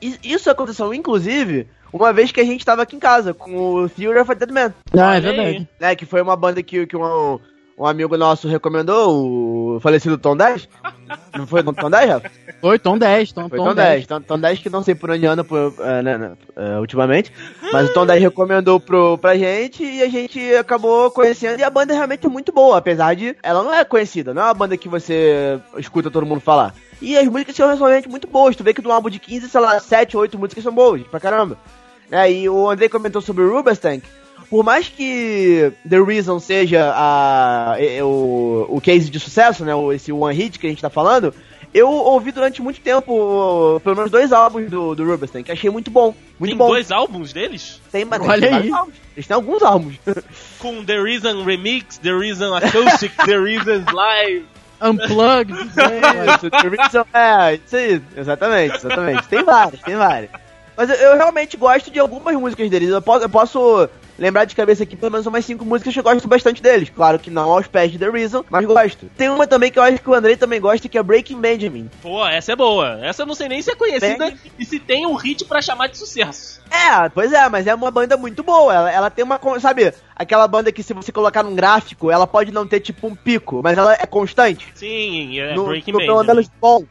E 0.00 0.18
isso 0.22 0.50
aconteceu, 0.50 0.92
inclusive, 0.92 1.66
uma 1.92 2.12
vez 2.12 2.30
que 2.30 2.40
a 2.40 2.44
gente 2.44 2.64
tava 2.64 2.82
aqui 2.82 2.96
em 2.96 3.00
casa 3.00 3.32
com 3.32 3.56
o 3.56 3.88
Theory 3.88 4.18
of 4.20 4.30
a 4.30 4.34
Dead 4.34 4.50
Man. 4.50 4.74
Ah, 4.96 5.16
é 5.16 5.20
verdade. 5.20 5.68
Né, 5.80 5.96
que 5.96 6.04
foi 6.04 6.20
uma 6.20 6.36
banda 6.36 6.62
que, 6.62 6.86
que 6.86 6.96
um, 6.96 7.38
um 7.78 7.86
amigo 7.86 8.16
nosso 8.16 8.48
recomendou, 8.48 9.76
o 9.76 9.80
falecido 9.80 10.16
Tom 10.16 10.36
10. 10.36 10.68
Não 11.36 11.46
foi 11.46 11.62
Tom 11.62 11.90
10, 11.90 12.10
Rafa? 12.10 12.30
Foi 12.60 12.78
Tom 12.78 12.98
10, 12.98 13.32
Tom, 13.32 13.48
foi 13.48 13.58
Tom, 13.58 13.64
Tom 13.66 13.74
10. 13.74 13.88
10. 13.88 14.06
Tom, 14.06 14.20
Tom 14.22 14.38
10 14.38 14.58
que 14.60 14.70
não 14.70 14.82
sei 14.82 14.94
por 14.94 15.10
onde 15.10 15.26
anda 15.26 15.44
por, 15.44 15.58
uh, 15.58 16.02
né, 16.02 16.16
né, 16.16 16.32
uh, 16.56 16.80
ultimamente. 16.80 17.30
Mas 17.72 17.90
o 17.90 17.92
Tom 17.92 18.06
10 18.06 18.22
recomendou 18.22 18.80
pro, 18.80 19.18
pra 19.18 19.36
gente 19.36 19.84
e 19.84 20.02
a 20.02 20.08
gente 20.08 20.54
acabou 20.54 21.10
conhecendo. 21.10 21.60
E 21.60 21.64
a 21.64 21.70
banda 21.70 21.92
é 21.92 21.96
realmente 21.96 22.26
muito 22.28 22.52
boa, 22.52 22.78
apesar 22.78 23.14
de 23.14 23.36
ela 23.42 23.62
não 23.62 23.74
é 23.74 23.84
conhecida, 23.84 24.32
não 24.32 24.42
é 24.42 24.44
uma 24.46 24.54
banda 24.54 24.76
que 24.76 24.88
você 24.88 25.60
escuta 25.76 26.10
todo 26.10 26.26
mundo 26.26 26.40
falar. 26.40 26.74
E 27.00 27.16
as 27.16 27.26
músicas 27.26 27.54
são 27.56 27.68
realmente 27.68 28.08
muito 28.08 28.26
boas. 28.26 28.56
Tu 28.56 28.64
vê 28.64 28.72
que 28.72 28.82
do 28.82 28.90
álbum 28.90 29.10
de 29.10 29.18
15, 29.18 29.48
sei 29.48 29.60
lá, 29.60 29.78
7, 29.78 30.16
8 30.16 30.38
músicas 30.38 30.64
são 30.64 30.72
boas, 30.72 31.02
pra 31.02 31.20
caramba. 31.20 31.58
É, 32.10 32.30
e 32.30 32.48
o 32.48 32.68
André 32.70 32.88
comentou 32.88 33.20
sobre 33.20 33.42
o 33.42 33.52
Rubenstank. 33.52 34.02
Por 34.48 34.64
mais 34.64 34.88
que 34.88 35.72
The 35.88 36.00
Reason 36.00 36.38
seja 36.38 36.92
a, 36.94 37.76
o, 38.02 38.66
o 38.68 38.80
case 38.80 39.10
de 39.10 39.18
sucesso, 39.18 39.64
né? 39.64 39.72
Esse 39.94 40.12
one 40.12 40.34
hit 40.34 40.58
que 40.58 40.66
a 40.66 40.70
gente 40.70 40.80
tá 40.80 40.88
falando, 40.88 41.34
eu 41.74 41.90
ouvi 41.90 42.30
durante 42.30 42.62
muito 42.62 42.80
tempo, 42.80 43.80
pelo 43.82 43.96
menos 43.96 44.10
dois 44.10 44.32
álbuns 44.32 44.70
do, 44.70 44.94
do 44.94 45.04
Rubenstein, 45.04 45.42
que 45.42 45.52
achei 45.52 45.68
muito 45.68 45.90
bom. 45.90 46.14
Muito 46.38 46.52
tem 46.52 46.56
bom. 46.56 46.68
dois 46.68 46.92
álbuns 46.92 47.32
deles? 47.32 47.80
Tem, 47.90 48.04
mas 48.04 48.20
Olha 48.20 48.48
tem 48.48 48.56
aí. 48.56 48.70
Álbuns. 48.70 48.94
Eles 49.16 49.26
têm 49.26 49.34
alguns 49.34 49.62
álbuns. 49.62 49.96
Com 50.58 50.84
The 50.84 51.02
Reason 51.02 51.44
Remix, 51.44 51.98
The 51.98 52.12
Reason 52.12 52.54
Acoustic, 52.54 53.12
The 53.26 53.36
Reason 53.36 53.84
Live. 53.92 54.46
Unplugged. 54.80 55.54
é, 57.12 57.54
isso 57.54 57.76
aí, 57.76 58.02
exatamente, 58.16 58.76
exatamente. 58.76 59.28
Tem 59.28 59.44
vários, 59.44 59.80
tem 59.80 59.96
vários. 59.96 60.30
Mas 60.76 60.90
eu, 60.90 60.96
eu, 60.96 61.16
realmente 61.16 61.56
gosto 61.56 61.90
de 61.90 61.98
algumas 61.98 62.34
músicas 62.36 62.68
deles. 62.68 62.90
Eu 62.90 63.00
posso, 63.00 63.24
eu 63.24 63.28
posso 63.28 63.88
lembrar 64.18 64.44
de 64.44 64.54
cabeça 64.54 64.82
aqui 64.82 64.96
pelo 64.96 65.12
menos 65.12 65.26
umas 65.26 65.44
cinco 65.44 65.64
músicas 65.64 65.92
que 65.92 66.00
eu 66.00 66.04
gosto 66.04 66.28
bastante 66.28 66.62
deles. 66.62 66.90
Claro 66.90 67.18
que 67.18 67.30
não 67.30 67.50
aos 67.50 67.66
pés 67.66 67.92
de 67.92 67.98
The 67.98 68.10
Reason, 68.10 68.44
mas 68.50 68.64
gosto. 68.64 69.10
Tem 69.16 69.28
uma 69.28 69.46
também 69.46 69.70
que 69.70 69.78
eu 69.78 69.82
acho 69.82 69.98
que 69.98 70.10
o 70.10 70.14
Andrei 70.14 70.36
também 70.36 70.60
gosta, 70.60 70.88
que 70.88 70.98
é 70.98 71.02
Breaking 71.02 71.40
Benjamin. 71.40 71.90
Pô, 72.02 72.26
essa 72.26 72.52
é 72.52 72.56
boa. 72.56 72.98
Essa 73.02 73.22
eu 73.22 73.26
não 73.26 73.34
sei 73.34 73.48
nem 73.48 73.62
se 73.62 73.70
é 73.70 73.74
conhecida 73.74 74.26
Bem... 74.30 74.38
e 74.58 74.64
se 74.64 74.78
tem 74.78 75.06
um 75.06 75.14
hit 75.14 75.44
para 75.44 75.62
chamar 75.62 75.88
de 75.88 75.98
sucesso. 75.98 76.60
É, 76.70 77.08
pois 77.08 77.32
é, 77.32 77.48
mas 77.48 77.66
é 77.66 77.74
uma 77.74 77.90
banda 77.90 78.16
muito 78.16 78.42
boa. 78.42 78.74
Ela, 78.74 78.90
ela 78.90 79.10
tem 79.10 79.24
uma, 79.24 79.40
sabe, 79.60 79.92
aquela 80.14 80.48
banda 80.48 80.72
que 80.72 80.82
se 80.82 80.92
você 80.92 81.12
colocar 81.12 81.42
num 81.42 81.54
gráfico, 81.54 82.10
ela 82.10 82.26
pode 82.26 82.52
não 82.52 82.66
ter 82.66 82.80
tipo 82.80 83.06
um 83.06 83.14
pico, 83.14 83.60
mas 83.62 83.78
ela 83.78 83.94
é 83.94 84.06
constante. 84.06 84.68
Sim, 84.74 85.38
é 85.38 85.54
no, 85.54 85.66
Breaking 85.66 85.92
no 85.92 85.98
Benjamin. 85.98 86.48
Bom 86.60 86.84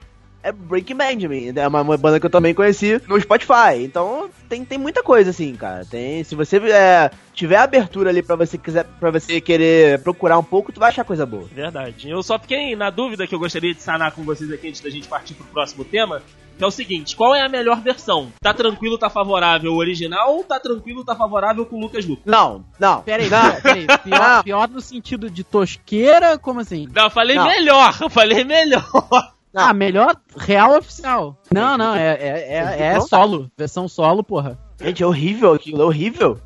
é 0.45 0.51
Breaking 0.51 0.95
Benjamin. 0.95 1.53
É 1.55 1.67
uma, 1.67 1.81
uma, 1.81 1.97
banda 1.97 2.19
que 2.19 2.25
eu 2.27 2.29
também 2.29 2.53
conheci 2.53 3.01
no 3.07 3.19
Spotify. 3.19 3.81
Então 3.81 4.29
tem, 4.47 4.63
tem 4.63 4.77
muita 4.77 5.01
coisa, 5.01 5.31
assim, 5.31 5.55
cara. 5.55 5.83
Tem, 5.83 6.23
se 6.23 6.35
você 6.35 6.57
é, 6.57 7.09
tiver 7.33 7.57
abertura 7.57 8.11
ali 8.11 8.21
para 8.21 8.35
você 8.35 8.55
quiser 8.55 8.85
para 8.99 9.09
você 9.09 9.41
querer 9.41 9.99
procurar 10.03 10.37
um 10.37 10.43
pouco, 10.43 10.71
tu 10.71 10.79
vai 10.79 10.89
achar 10.89 11.03
coisa 11.03 11.25
boa. 11.25 11.47
Verdade. 11.51 12.07
Eu 12.07 12.21
só 12.21 12.37
fiquei 12.37 12.75
na 12.75 12.91
dúvida 12.91 13.25
que 13.25 13.33
eu 13.33 13.39
gostaria 13.39 13.73
de 13.73 13.81
sanar 13.81 14.11
com 14.11 14.23
vocês 14.23 14.51
aqui 14.51 14.67
antes 14.67 14.81
da 14.81 14.89
gente 14.91 15.07
partir 15.07 15.33
pro 15.33 15.45
próximo 15.47 15.83
tema. 15.83 16.21
Que 16.57 16.63
é 16.63 16.67
o 16.67 16.71
seguinte, 16.71 17.17
qual 17.17 17.35
é 17.35 17.41
a 17.41 17.49
melhor 17.49 17.81
versão? 17.81 18.31
Tá 18.39 18.53
tranquilo, 18.53 18.97
tá 18.97 19.09
favorável 19.09 19.73
o 19.73 19.75
original 19.75 20.35
ou 20.35 20.43
tá 20.43 20.57
tranquilo, 20.57 21.03
tá 21.03 21.13
favorável 21.13 21.65
com 21.65 21.75
o 21.75 21.81
Lucas 21.81 22.05
Luco? 22.05 22.21
Não, 22.23 22.63
não. 22.79 23.01
Peraí, 23.01 23.29
não. 23.29 23.61
peraí. 23.61 23.87
Pior, 24.05 24.43
pior 24.43 24.69
no 24.69 24.79
sentido 24.79 25.29
de 25.29 25.43
tosqueira, 25.43 26.37
como 26.37 26.61
assim? 26.61 26.87
Não, 26.93 27.05
eu 27.05 27.09
falei 27.09 27.35
não. 27.35 27.45
melhor, 27.45 27.97
eu 27.99 28.09
falei 28.09 28.45
melhor. 28.45 29.34
Não. 29.55 29.63
Ah, 29.63 29.73
melhor 29.73 30.17
real 30.35 30.77
oficial. 30.77 31.41
Não, 31.49 31.77
não, 31.77 31.95
é, 31.95 32.07
é, 32.07 32.77
é, 32.77 32.83
é 32.87 32.99
solo. 32.99 33.49
Versão 33.57 33.87
solo, 33.87 34.21
porra. 34.21 34.59
Gente, 34.81 35.01
é 35.01 35.07
horrível 35.07 35.53
aquilo, 35.53 35.81
é 35.81 35.85
horrível. 35.85 36.37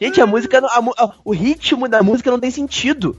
Gente, 0.00 0.20
a 0.20 0.26
música. 0.28 0.64
A, 0.64 0.78
a, 0.78 1.14
o 1.24 1.32
ritmo 1.32 1.88
da 1.88 2.04
música 2.04 2.30
não 2.30 2.38
tem 2.38 2.52
sentido. 2.52 3.18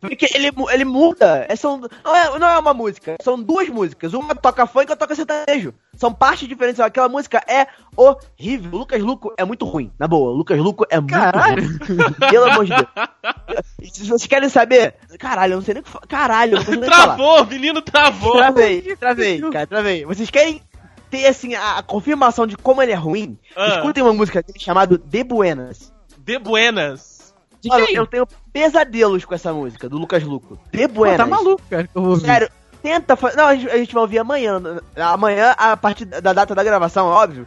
Porque 0.00 0.28
ele, 0.34 0.50
ele 0.70 0.84
muda. 0.84 1.46
É, 1.48 1.56
são, 1.56 1.78
não, 1.78 2.16
é, 2.16 2.38
não 2.38 2.48
é 2.48 2.58
uma 2.58 2.74
música, 2.74 3.16
são 3.22 3.40
duas 3.40 3.68
músicas. 3.68 4.12
Uma 4.12 4.34
toca 4.34 4.66
funk 4.66 4.88
e 4.88 4.92
outra 4.92 4.96
toca 4.96 5.14
sertanejo. 5.14 5.74
São 5.94 6.12
partes 6.12 6.48
diferentes. 6.48 6.80
Aquela 6.80 7.08
música 7.08 7.42
é 7.46 7.66
horrível. 7.96 8.70
O 8.72 8.78
Lucas 8.78 9.02
Luco 9.02 9.34
é 9.36 9.44
muito 9.44 9.64
ruim. 9.64 9.90
Na 9.98 10.06
boa, 10.06 10.30
o 10.30 10.34
Lucas 10.34 10.58
Luco 10.58 10.84
é 10.90 11.00
muito 11.00 11.12
caralho. 11.12 11.62
ruim. 11.62 12.12
Pelo 12.30 12.50
amor 12.50 12.64
de 12.66 12.72
Deus. 12.74 13.92
Se 13.92 14.04
vocês 14.04 14.26
querem 14.26 14.48
saber. 14.48 14.94
Caralho, 15.18 15.54
eu 15.54 15.56
não 15.56 15.64
sei 15.64 15.74
nem 15.74 15.80
o 15.80 15.84
que 15.84 15.90
falar. 15.90 16.06
Caralho, 16.06 16.52
eu 16.52 16.58
não 16.58 16.64
sei 16.64 16.76
nem 16.76 16.90
Travou, 16.90 17.42
o 17.42 17.46
menino 17.46 17.82
travou. 17.82 18.32
Travei, 18.36 18.96
travei, 18.96 19.40
cara, 19.50 19.66
travei. 19.66 20.04
Vocês 20.04 20.30
querem 20.30 20.60
ter 21.10 21.26
assim 21.26 21.54
a, 21.54 21.78
a 21.78 21.82
confirmação 21.82 22.46
de 22.46 22.56
como 22.56 22.82
ele 22.82 22.92
é 22.92 22.96
ruim? 22.96 23.38
Ah. 23.56 23.68
Escutem 23.76 24.02
uma 24.02 24.12
música 24.12 24.42
dele 24.42 24.58
chamada 24.58 24.98
De 24.98 25.24
Buenas. 25.24 25.92
De 26.18 26.38
Buenas. 26.38 27.34
De 27.60 27.68
Mano, 27.68 27.86
eu 27.90 28.06
tenho 28.06 28.26
pesadelos 28.56 29.22
com 29.26 29.34
essa 29.34 29.52
música, 29.52 29.86
do 29.86 29.98
Lucas 29.98 30.22
Luco. 30.22 30.58
De 30.72 30.88
Buenas. 30.88 31.18
Pô, 31.18 31.24
tá 31.24 31.26
maluco, 31.26 31.62
cara. 31.68 31.86
Sério, 32.24 32.50
tenta 32.82 33.14
fazer. 33.14 33.36
Não, 33.36 33.44
a 33.44 33.54
gente, 33.54 33.70
a 33.70 33.76
gente, 33.76 33.92
vai 33.92 34.02
ouvir 34.02 34.18
amanhã. 34.18 34.62
Amanhã, 34.96 35.50
a 35.58 35.76
partir 35.76 36.06
da 36.06 36.32
data 36.32 36.54
da 36.54 36.64
gravação, 36.64 37.06
óbvio. 37.06 37.46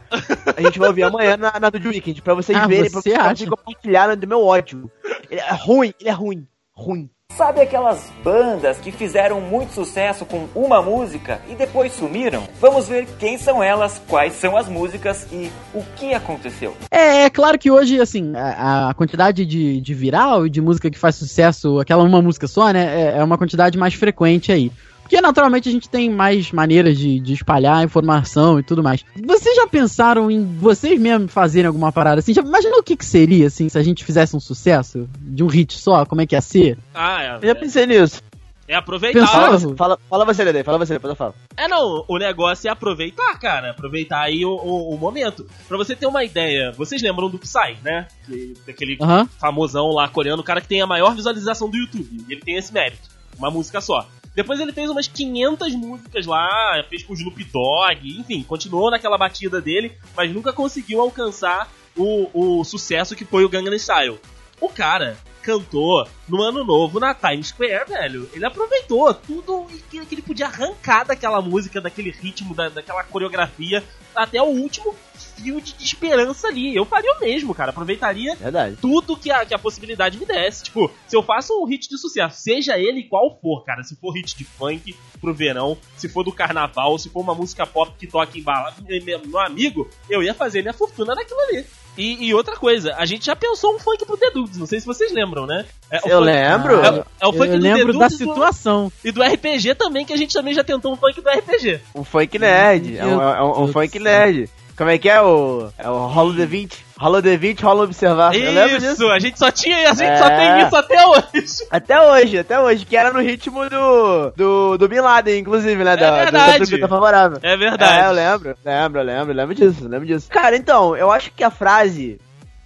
A 0.56 0.62
gente 0.62 0.78
vai 0.78 0.90
ouvir 0.90 1.02
amanhã 1.02 1.36
na, 1.36 1.60
na 1.60 1.70
do 1.72 1.90
Weekend, 1.90 2.22
pra 2.22 2.36
vocês 2.36 2.56
ah, 2.56 2.68
verem, 2.68 2.92
você 2.92 3.14
pra 3.14 3.36
vocês 3.36 3.50
compartilharem 3.50 4.18
do 4.18 4.28
meu 4.28 4.46
ódio. 4.46 4.92
Ele 5.32 5.42
é 5.42 5.52
ruim, 5.52 5.92
ele 6.00 6.10
é 6.10 6.14
ruim. 6.14 6.48
Ruim. 6.72 7.10
Sabe 7.36 7.62
aquelas 7.62 8.12
bandas 8.22 8.78
que 8.80 8.92
fizeram 8.92 9.40
muito 9.40 9.74
sucesso 9.74 10.26
com 10.26 10.50
uma 10.54 10.82
música 10.82 11.40
e 11.48 11.56
depois 11.56 11.94
sumiram? 11.94 12.44
Vamos 12.60 12.90
ver 12.90 13.08
quem 13.18 13.38
são 13.38 13.64
elas, 13.64 14.02
quais 14.08 14.34
são 14.34 14.58
as 14.58 14.68
músicas 14.68 15.26
e 15.32 15.50
o 15.74 15.82
que 15.96 16.14
aconteceu. 16.14 16.76
É, 16.92 17.24
é 17.24 17.30
claro 17.30 17.58
que 17.58 17.72
hoje, 17.72 18.02
assim, 18.02 18.34
a, 18.36 18.90
a 18.90 18.94
quantidade 18.94 19.46
de, 19.46 19.80
de 19.80 19.94
viral 19.94 20.46
e 20.46 20.50
de 20.50 20.60
música 20.60 20.92
que 20.92 21.00
faz 21.00 21.16
sucesso, 21.16 21.80
aquela 21.80 22.04
uma 22.04 22.22
música 22.22 22.46
só, 22.46 22.72
né, 22.74 23.14
é, 23.14 23.18
é 23.20 23.24
uma 23.24 23.38
quantidade 23.38 23.78
mais 23.78 23.94
frequente 23.94 24.52
aí. 24.52 24.70
Porque 25.10 25.22
naturalmente 25.22 25.68
a 25.68 25.72
gente 25.72 25.90
tem 25.90 26.08
mais 26.08 26.52
maneiras 26.52 26.96
de, 26.96 27.20
de 27.20 27.34
espalhar 27.34 27.84
informação 27.84 28.60
e 28.60 28.64
tudo 28.64 28.84
mais. 28.84 29.04
Vocês 29.26 29.56
já 29.56 29.66
pensaram 29.66 30.30
em 30.30 30.46
vocês 30.46 31.02
mesmos 31.02 31.34
fazerem 31.34 31.66
alguma 31.66 31.92
parada 31.92 32.20
assim? 32.20 32.32
Já 32.32 32.44
imagina 32.44 32.78
o 32.78 32.84
que, 32.84 32.96
que 32.96 33.04
seria, 33.04 33.48
assim, 33.48 33.68
se 33.68 33.76
a 33.80 33.82
gente 33.82 34.06
fizesse 34.06 34.36
um 34.36 34.40
sucesso 34.40 35.10
de 35.20 35.44
um 35.44 35.48
hit 35.48 35.80
só? 35.80 36.06
Como 36.06 36.22
é 36.22 36.28
que 36.28 36.36
ia 36.36 36.42
ser? 36.42 36.78
Ah, 36.94 37.24
é. 37.24 37.36
Eu 37.42 37.48
já 37.48 37.56
pensei 37.56 37.88
nisso. 37.88 38.22
É 38.68 38.76
aproveitar. 38.76 39.26
Fala, 39.26 39.60
fala, 39.76 40.00
fala 40.08 40.26
você, 40.26 40.46
Dede, 40.46 40.64
fala 40.64 40.78
você, 40.78 40.94
depois 40.94 41.10
eu 41.10 41.16
falo. 41.16 41.34
É, 41.58 41.68
não, 41.68 42.06
o 42.08 42.18
negócio 42.20 42.68
é 42.68 42.72
aproveitar, 42.72 43.36
cara. 43.40 43.72
Aproveitar 43.72 44.22
aí 44.22 44.46
o, 44.46 44.52
o, 44.52 44.94
o 44.94 44.98
momento. 45.00 45.44
Pra 45.68 45.76
você 45.76 45.96
ter 45.96 46.06
uma 46.06 46.24
ideia, 46.24 46.72
vocês 46.74 47.02
lembram 47.02 47.32
do 47.32 47.40
Psy, 47.40 47.78
né? 47.84 48.08
Que, 48.28 48.54
daquele 48.68 48.96
uhum. 49.02 49.26
famosão 49.40 49.88
lá 49.88 50.08
coreano, 50.08 50.44
o 50.44 50.46
cara 50.46 50.62
que 50.62 50.68
tem 50.68 50.84
a 50.84 50.88
maior 50.88 51.16
visualização 51.16 51.68
do 51.68 51.78
YouTube. 51.78 52.26
Ele 52.30 52.42
tem 52.42 52.58
esse 52.58 52.72
mérito. 52.72 53.10
Uma 53.40 53.50
música 53.50 53.82
só. 53.82 54.06
Depois 54.36 54.60
ele 54.60 54.72
fez 54.72 54.90
umas 54.90 55.08
500 55.08 55.74
músicas 55.76 56.26
lá, 56.26 56.84
fez 56.90 57.04
com 57.04 57.14
o 57.14 57.16
Snoop 57.16 57.44
Dogg, 57.46 58.20
enfim, 58.20 58.44
continuou 58.44 58.92
naquela 58.92 59.18
batida 59.18 59.60
dele, 59.60 59.98
mas 60.16 60.32
nunca 60.32 60.54
conseguiu 60.54 61.02
alcançar 61.02 61.72
o, 61.98 62.30
o 62.60 62.64
sucesso 62.64 63.16
que 63.16 63.26
foi 63.26 63.44
o 63.44 63.50
Gangnam 63.50 63.78
Style. 63.78 64.20
O 64.62 64.70
cara 64.70 65.18
cantou 65.42 66.08
no 66.28 66.42
ano 66.42 66.64
novo 66.64 67.00
na 67.00 67.14
Times 67.14 67.48
Square, 67.48 67.90
velho. 67.90 68.30
Ele 68.34 68.46
aproveitou 68.46 69.14
tudo 69.14 69.66
que, 69.90 69.98
ele 69.98 70.22
podia 70.22 70.46
arrancar 70.46 71.06
daquela 71.06 71.42
música, 71.42 71.82
daquele 71.82 72.12
ritmo, 72.12 72.54
da, 72.54 72.70
daquela 72.70 73.04
coreografia, 73.04 73.84
até 74.24 74.42
o 74.42 74.46
último 74.48 74.96
fio 75.36 75.62
de, 75.62 75.74
esperança 75.80 76.48
ali. 76.48 76.76
Eu 76.76 76.86
faria 76.86 77.14
o 77.14 77.20
mesmo, 77.20 77.54
cara. 77.56 77.70
Aproveitaria 77.72 78.36
Verdade. 78.36 78.78
tudo 78.82 79.16
que 79.16 79.32
a, 79.32 79.46
que 79.46 79.54
a 79.54 79.60
possibilidade 79.60 80.18
me 80.18 80.26
desse. 80.26 80.64
Tipo, 80.66 80.92
se 81.08 81.16
eu 81.16 81.24
faço 81.24 81.54
um 81.62 81.66
hit 81.66 81.88
de 81.90 81.98
sucesso, 81.98 82.40
seja 82.42 82.78
ele 82.78 83.04
qual 83.04 83.38
for, 83.42 83.64
cara. 83.64 83.84
Se 83.84 83.96
for 83.96 84.12
hit 84.12 84.36
de 84.38 84.44
funk 84.44 84.96
pro 85.22 85.34
verão, 85.34 85.78
se 85.98 86.10
for 86.10 86.24
do 86.24 86.32
carnaval, 86.32 86.98
se 86.98 87.10
for 87.10 87.22
uma 87.22 87.34
música 87.36 87.66
pop 87.66 87.92
que 87.98 88.08
toca 88.08 88.38
em 88.38 88.42
balada, 88.44 88.76
meu 88.88 89.40
amigo, 89.40 89.90
eu 90.10 90.22
ia 90.24 90.34
fazer 90.34 90.62
minha 90.62 90.74
fortuna 90.74 91.16
naquilo 91.16 91.40
ali. 91.42 91.66
E, 91.98 92.28
e 92.28 92.34
outra 92.34 92.56
coisa, 92.56 92.96
a 92.96 93.06
gente 93.06 93.26
já 93.26 93.36
pensou 93.36 93.76
um 93.76 93.80
funk 93.80 94.06
pro 94.06 94.16
The 94.16 94.30
Dudes, 94.32 94.58
não 94.58 94.66
sei 94.66 94.80
se 94.80 94.86
vocês 94.86 95.12
lembram, 95.12 95.46
né? 95.46 95.66
É, 95.92 95.98
o 95.98 96.08
Eu 96.08 96.18
funk- 96.20 96.26
lembro. 96.26 96.82
É, 96.86 97.06
é 97.20 97.28
o 97.28 97.34
funk 97.34 97.48
eu 97.50 97.58
do 97.58 97.64
lembro 97.64 97.94
The 97.94 98.00
da 98.00 98.06
e 98.06 98.10
do- 98.10 98.16
situação. 98.16 98.92
E 99.04 99.12
do 99.12 99.22
RPG 99.22 99.76
também, 99.76 100.06
que 100.06 100.14
a 100.14 100.18
gente 100.18 100.34
também 100.34 100.54
já 100.54 100.64
tentou 100.64 100.94
um 100.94 100.96
funk 100.96 101.20
do 101.20 101.30
RPG. 101.30 101.82
Um 101.94 102.06
funk 102.06 102.40
nerd. 102.40 102.96
É 102.98 103.06
um, 103.06 103.22
é 103.22 103.44
um- 103.44 103.52
um 103.52 103.56
Deus 103.64 103.72
funk 103.74 103.98
do 104.00 104.04
nerd. 104.10 104.50
Como 104.78 104.90
é 104.90 104.98
que 104.98 105.10
é 105.10 105.22
o. 105.22 105.70
É 105.78 105.90
o 105.90 106.08
Rolo 106.08 106.34
D20? 106.34 106.74
Rolo 106.98 107.22
D20, 107.22 107.62
rolo 107.62 107.84
observar. 107.84 108.34
Eu 108.34 108.52
lembro 108.54 108.80
disso. 108.80 108.94
Isso, 108.94 109.10
a 109.10 109.20
gente 109.20 109.38
só 109.38 109.52
tinha, 109.52 109.90
a 109.92 109.94
gente 109.94 110.18
só 110.18 110.26
É. 110.28 110.38
tem 110.38 110.66
isso 110.66 110.76
até 110.76 111.06
hoje. 111.06 111.68
Até 111.70 112.02
hoje, 112.02 112.38
até 112.40 112.60
hoje, 112.62 112.86
que 112.86 112.96
era 112.96 113.12
no 113.12 113.20
ritmo 113.22 113.70
do. 113.70 114.32
do, 114.38 114.78
do 114.78 114.88
Bin 114.88 115.02
Laden, 115.02 115.38
inclusive, 115.40 115.84
né? 115.84 115.98
da, 115.98 116.12
verdade. 116.24 116.78
Da 116.78 116.88
favorável. 116.88 117.40
É 117.44 117.58
verdade. 117.58 117.94
É, 118.04 118.08
eu 118.08 118.12
lembro, 118.14 118.56
lembro, 118.64 119.02
eu 119.02 119.06
lembro, 119.06 119.34
lembro 119.34 119.56
disso, 119.56 119.86
lembro 119.86 120.06
disso. 120.08 120.30
Cara, 120.30 120.56
então, 120.56 120.96
eu 120.96 121.12
acho 121.12 121.32
que 121.32 121.44
a 121.44 121.52
frase. 121.52 122.18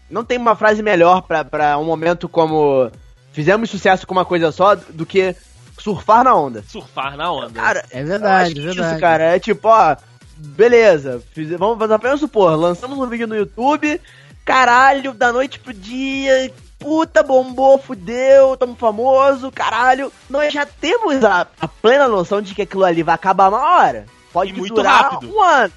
Não 0.07 0.23
tem 0.23 0.37
uma 0.37 0.55
frase 0.55 0.83
melhor 0.83 1.23
pra, 1.23 1.43
pra 1.43 1.79
um 1.79 1.83
momento 1.83 2.29
como. 2.29 2.91
Fizemos 3.31 3.71
sucesso 3.71 4.05
com 4.05 4.13
uma 4.13 4.25
coisa 4.25 4.51
só 4.51 4.75
do 4.75 5.03
que 5.03 5.35
surfar 5.79 6.23
na 6.23 6.35
onda. 6.35 6.63
Surfar 6.67 7.17
na 7.17 7.31
onda. 7.31 7.49
Cara, 7.59 7.83
É 7.91 8.01
eu 8.01 8.05
verdade, 8.05 8.51
é 8.51 8.61
verdade. 8.63 8.91
Isso, 8.91 8.99
cara, 8.99 9.23
é 9.35 9.39
tipo, 9.39 9.67
ó. 9.67 9.95
Beleza, 10.37 11.21
fiz, 11.33 11.49
vamos 11.51 11.77
fazer 11.77 11.93
apenas 11.93 12.19
supor, 12.19 12.55
lançamos 12.55 12.97
um 12.97 13.07
vídeo 13.07 13.27
no 13.27 13.35
YouTube, 13.35 13.99
caralho, 14.43 15.13
da 15.13 15.31
noite 15.31 15.59
pro 15.59 15.73
dia, 15.73 16.51
puta, 16.79 17.23
bombou, 17.23 17.77
fudeu, 17.77 18.57
tamo 18.57 18.75
famoso, 18.75 19.51
caralho. 19.51 20.11
Nós 20.29 20.51
já 20.53 20.65
temos 20.65 21.23
a, 21.23 21.47
a 21.61 21.67
plena 21.67 22.07
noção 22.07 22.41
de 22.41 22.53
que 22.53 22.63
aquilo 22.63 22.83
ali 22.83 23.03
vai 23.03 23.15
acabar 23.15 23.49
uma 23.49 23.61
hora. 23.77 24.05
Pode 24.33 24.51
E 24.51 24.53
muito 24.53 24.73
durar 24.75 25.11
rápido. 25.11 25.33
um 25.33 25.41
ano. 25.41 25.71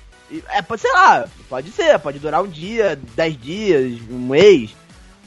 É, 0.48 0.60
pode, 0.62 0.80
sei 0.82 0.92
lá, 0.92 1.24
pode 1.48 1.70
ser, 1.70 1.98
pode 2.00 2.18
durar 2.18 2.42
um 2.42 2.48
dia, 2.48 2.98
dez 3.14 3.40
dias, 3.40 4.00
um 4.10 4.18
mês. 4.18 4.74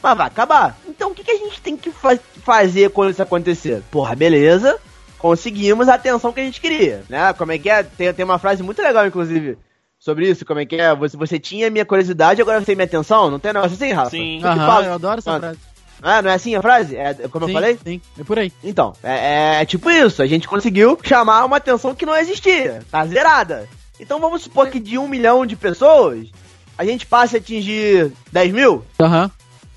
Mas 0.04 0.18
vai 0.18 0.28
acabar. 0.28 0.78
Então 0.88 1.12
o 1.12 1.16
que, 1.16 1.24
que 1.24 1.32
a 1.32 1.38
gente 1.38 1.62
tem 1.62 1.78
que 1.78 1.92
fa- 1.92 2.20
fazer 2.44 2.90
quando 2.90 3.12
isso 3.12 3.22
acontecer? 3.22 3.82
Porra, 3.92 4.16
beleza. 4.16 4.78
Conseguimos 5.20 5.90
a 5.90 5.96
atenção 5.96 6.32
que 6.32 6.40
a 6.40 6.44
gente 6.44 6.62
queria, 6.62 7.04
né? 7.10 7.34
Como 7.34 7.52
é 7.52 7.60
que 7.60 7.70
é? 7.70 7.84
Tem, 7.84 8.12
tem 8.14 8.26
uma 8.26 8.40
frase 8.40 8.64
muito 8.64 8.82
legal, 8.82 9.06
inclusive, 9.06 9.58
sobre 10.00 10.30
isso. 10.30 10.46
Como 10.46 10.62
é 10.62 10.66
que 10.66 10.78
é? 10.78 10.96
Você, 10.96 11.18
você 11.18 11.38
tinha 11.38 11.70
minha 11.70 11.86
curiosidade, 11.86 12.42
agora 12.42 12.60
você 12.60 12.68
tem 12.68 12.76
minha 12.76 12.86
atenção? 12.86 13.30
Não 13.30 13.38
tem 13.38 13.52
um 13.52 13.56
negócio 13.56 13.76
assim, 13.76 13.92
Rafa? 13.92 14.10
Sim. 14.10 14.42
Aham, 14.44 14.66
fala. 14.66 14.86
eu 14.86 14.94
adoro 14.94 15.20
essa 15.20 15.32
Mano, 15.32 15.42
frase. 15.42 15.60
Ah, 16.02 16.22
não 16.22 16.32
é 16.32 16.34
assim 16.34 16.56
a 16.56 16.62
frase? 16.62 16.96
É 16.96 17.14
como 17.30 17.46
sim, 17.46 17.52
eu 17.52 17.54
falei? 17.54 17.80
Sim, 17.84 18.02
é 18.18 18.24
por 18.24 18.40
aí. 18.40 18.52
Então, 18.64 18.94
é, 19.04 19.62
é 19.62 19.66
tipo 19.66 19.90
isso. 19.90 20.22
A 20.22 20.26
gente 20.26 20.48
conseguiu 20.48 20.98
chamar 21.04 21.44
uma 21.44 21.58
atenção 21.58 21.94
que 21.94 22.06
não 22.06 22.16
existia. 22.16 22.82
Tá 22.90 23.06
zerada. 23.06 23.68
Então 24.00 24.20
vamos 24.20 24.44
supor 24.44 24.70
que 24.70 24.80
de 24.80 24.98
um 24.98 25.08
milhão 25.08 25.46
de 25.46 25.58
pessoas, 25.58 26.30
a 26.78 26.86
gente 26.86 27.06
passe 27.06 27.36
a 27.36 27.40
atingir 27.40 28.14
10 28.32 28.54
mil. 28.54 28.86
Aham, 28.98 29.30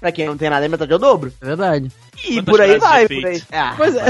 Pra 0.03 0.11
quem 0.13 0.27
não 0.27 0.37
tem 0.37 0.51
nada, 0.51 0.67
é 0.67 0.69
metade 0.69 0.93
ao 0.93 0.99
dobro. 0.99 1.33
é 1.41 1.47
verdade. 1.47 1.89
E 2.25 2.35
Quantas 2.35 2.45
por 2.53 2.61
aí 2.61 2.79
vai, 2.79 3.07
por 3.07 3.25
aí. 3.25 3.43
É. 3.53 3.77
Pois 3.77 3.95
é. 3.95 4.05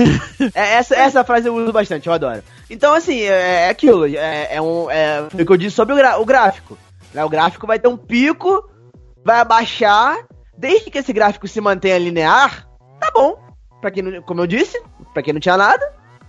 É, 0.54 0.72
essa, 0.78 0.96
essa 0.96 1.22
frase 1.22 1.46
eu 1.48 1.54
uso 1.54 1.70
bastante, 1.70 2.06
eu 2.08 2.12
adoro. 2.14 2.42
Então, 2.70 2.94
assim, 2.94 3.20
é, 3.20 3.66
é 3.66 3.68
aquilo. 3.68 4.06
É, 4.06 4.54
é 4.56 4.60
um, 4.62 4.90
é, 4.90 5.20
o 5.34 5.44
que 5.44 5.52
eu 5.52 5.56
disse 5.58 5.76
sobre 5.76 5.92
o, 5.92 5.96
gra- 5.98 6.18
o 6.18 6.24
gráfico. 6.24 6.78
né? 7.12 7.22
O 7.22 7.28
gráfico 7.28 7.66
vai 7.66 7.78
ter 7.78 7.88
um 7.88 7.96
pico, 7.98 8.68
vai 9.22 9.38
abaixar. 9.40 10.16
Desde 10.56 10.90
que 10.90 10.96
esse 10.98 11.12
gráfico 11.12 11.46
se 11.46 11.60
mantenha 11.60 11.98
linear, 11.98 12.66
tá 12.98 13.10
bom. 13.12 13.38
Pra 13.82 13.90
quem 13.90 14.02
não, 14.02 14.22
como 14.22 14.40
eu 14.40 14.46
disse, 14.46 14.82
pra 15.12 15.22
quem 15.22 15.34
não 15.34 15.40
tinha 15.40 15.58
nada, 15.58 15.84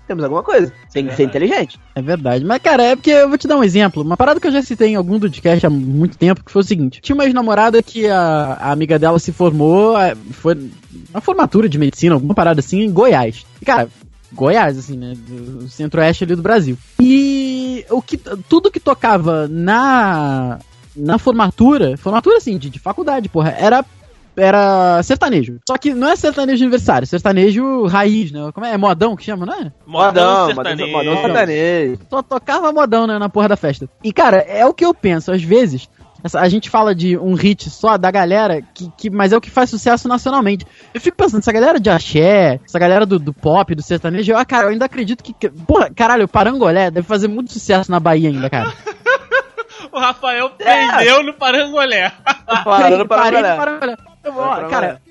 temos 0.08 0.24
alguma 0.24 0.44
coisa. 0.44 0.72
Tem 0.92 1.06
que 1.06 1.12
ser 1.12 1.26
verdade. 1.26 1.46
inteligente. 1.46 1.80
É 1.96 2.02
verdade. 2.02 2.46
Mas, 2.46 2.62
cara, 2.62 2.84
é 2.84 2.96
porque 2.96 3.12
eu 3.12 3.30
vou 3.30 3.38
te 3.38 3.48
dar 3.48 3.58
um 3.58 3.64
exemplo. 3.64 4.04
Uma 4.04 4.18
parada 4.18 4.40
que 4.40 4.48
eu 4.48 4.52
já 4.52 4.62
citei 4.62 4.90
em 4.90 4.96
algum 4.96 5.20
podcast 5.20 5.66
há 5.66 5.70
muito 5.70 6.18
tempo, 6.18 6.44
que 6.44 6.52
foi 6.52 6.62
o 6.62 6.66
seguinte. 6.66 7.02
Tinha 7.02 7.16
uma 7.16 7.26
ex-namorada 7.26 7.82
que 7.82 8.08
a, 8.08 8.58
a 8.60 8.72
amiga 8.72 9.00
dela 9.00 9.20
se 9.20 9.32
formou, 9.32 9.98
é, 9.98 10.16
foi 10.32 10.70
uma 11.10 11.22
formatura 11.22 11.70
de 11.70 11.78
medicina, 11.78 12.16
alguma 12.16 12.34
parada 12.34 12.60
assim, 12.60 12.82
em 12.82 12.92
Goiás. 12.92 13.46
E, 13.62 13.66
cara, 13.66 13.90
Goiás, 14.34 14.78
assim, 14.78 14.98
né? 14.98 15.14
Do 15.16 15.70
centro-oeste 15.70 16.24
ali 16.24 16.36
do 16.36 16.42
Brasil. 16.42 16.78
E 17.00 17.86
o 17.90 18.02
que, 18.02 18.18
tudo 18.50 18.72
que 18.72 18.80
tocava 18.80 19.48
na, 19.48 20.60
na 20.96 21.18
formatura, 21.18 21.96
formatura, 21.98 22.38
assim, 22.38 22.58
de, 22.58 22.70
de 22.70 22.80
faculdade, 22.80 23.30
porra, 23.30 23.56
era 23.58 23.86
era 24.38 25.02
sertanejo. 25.04 25.60
Só 25.68 25.78
que 25.78 25.94
não 25.94 26.10
é 26.10 26.16
sertanejo 26.16 26.64
aniversário, 26.64 27.08
sertanejo 27.08 27.86
raiz, 27.86 28.32
né? 28.32 28.50
Como 28.54 28.66
é? 28.66 28.74
É 28.74 28.78
modão 28.78 29.16
que 29.16 29.24
chama, 29.26 29.46
não 29.46 29.54
é? 29.54 29.72
Modão, 29.86 30.48
modão, 30.48 30.48
sertanejo. 30.48 30.92
modão 30.92 31.22
sertanejo. 31.22 32.00
só 32.10 32.22
tocava 32.22 32.72
modão, 32.72 33.06
né, 33.08 33.18
na 33.20 33.30
porra 33.30 33.50
da 33.50 33.56
festa. 33.58 33.90
E, 34.04 34.12
cara, 34.12 34.38
é 34.38 34.66
o 34.66 34.74
que 34.74 34.86
eu 34.86 34.94
penso, 34.94 35.32
às 35.32 35.44
vezes. 35.44 35.88
essa- 36.24 36.40
A 36.40 36.48
gente 36.48 36.70
fala 36.70 36.96
de 36.96 37.18
um 37.18 37.34
hit 37.34 37.70
só 37.70 37.98
da 37.98 38.10
galera, 38.10 38.62
que, 38.74 38.90
que, 38.98 39.10
mas 39.10 39.34
é 39.34 39.38
o 39.38 39.42
que 39.42 39.50
faz 39.52 39.70
sucesso 39.70 40.08
nacionalmente. 40.08 40.66
Eu 40.94 41.02
fico 41.02 41.18
pensando, 41.18 41.40
essa 41.40 41.52
galera 41.52 41.80
de 41.80 41.90
axé, 41.90 42.60
essa 42.66 42.80
galera 42.80 43.06
do, 43.06 43.20
do 43.20 43.34
pop, 43.34 43.76
do 43.76 43.82
sertanejo, 43.82 44.32
eu, 44.32 44.38
ah, 44.38 44.46
cara, 44.46 44.68
eu 44.68 44.70
ainda 44.70 44.86
acredito 44.86 45.22
que. 45.24 45.34
que- 45.34 45.50
Porra, 45.50 45.90
caralho, 45.94 46.24
o 46.24 46.28
Parangolé 46.30 46.90
deve 46.90 47.06
fazer 47.06 47.28
muito 47.28 47.52
sucesso 47.52 47.92
na 47.92 48.00
Bahia 48.00 48.30
ainda, 48.30 48.50
cara. 48.50 48.72
O 49.94 50.00
Rafael 50.00 50.52
É. 50.60 50.88
prendeu 50.88 51.24
no 51.24 51.34
Parangolé. 51.34 52.12
Parando 52.64 53.06
de 53.06 53.14
olhar. 53.14 53.58
Parangolé. 53.58 53.98
Ó, 54.26 54.32
Parangolé. 54.32 54.70
cara, 54.70 55.02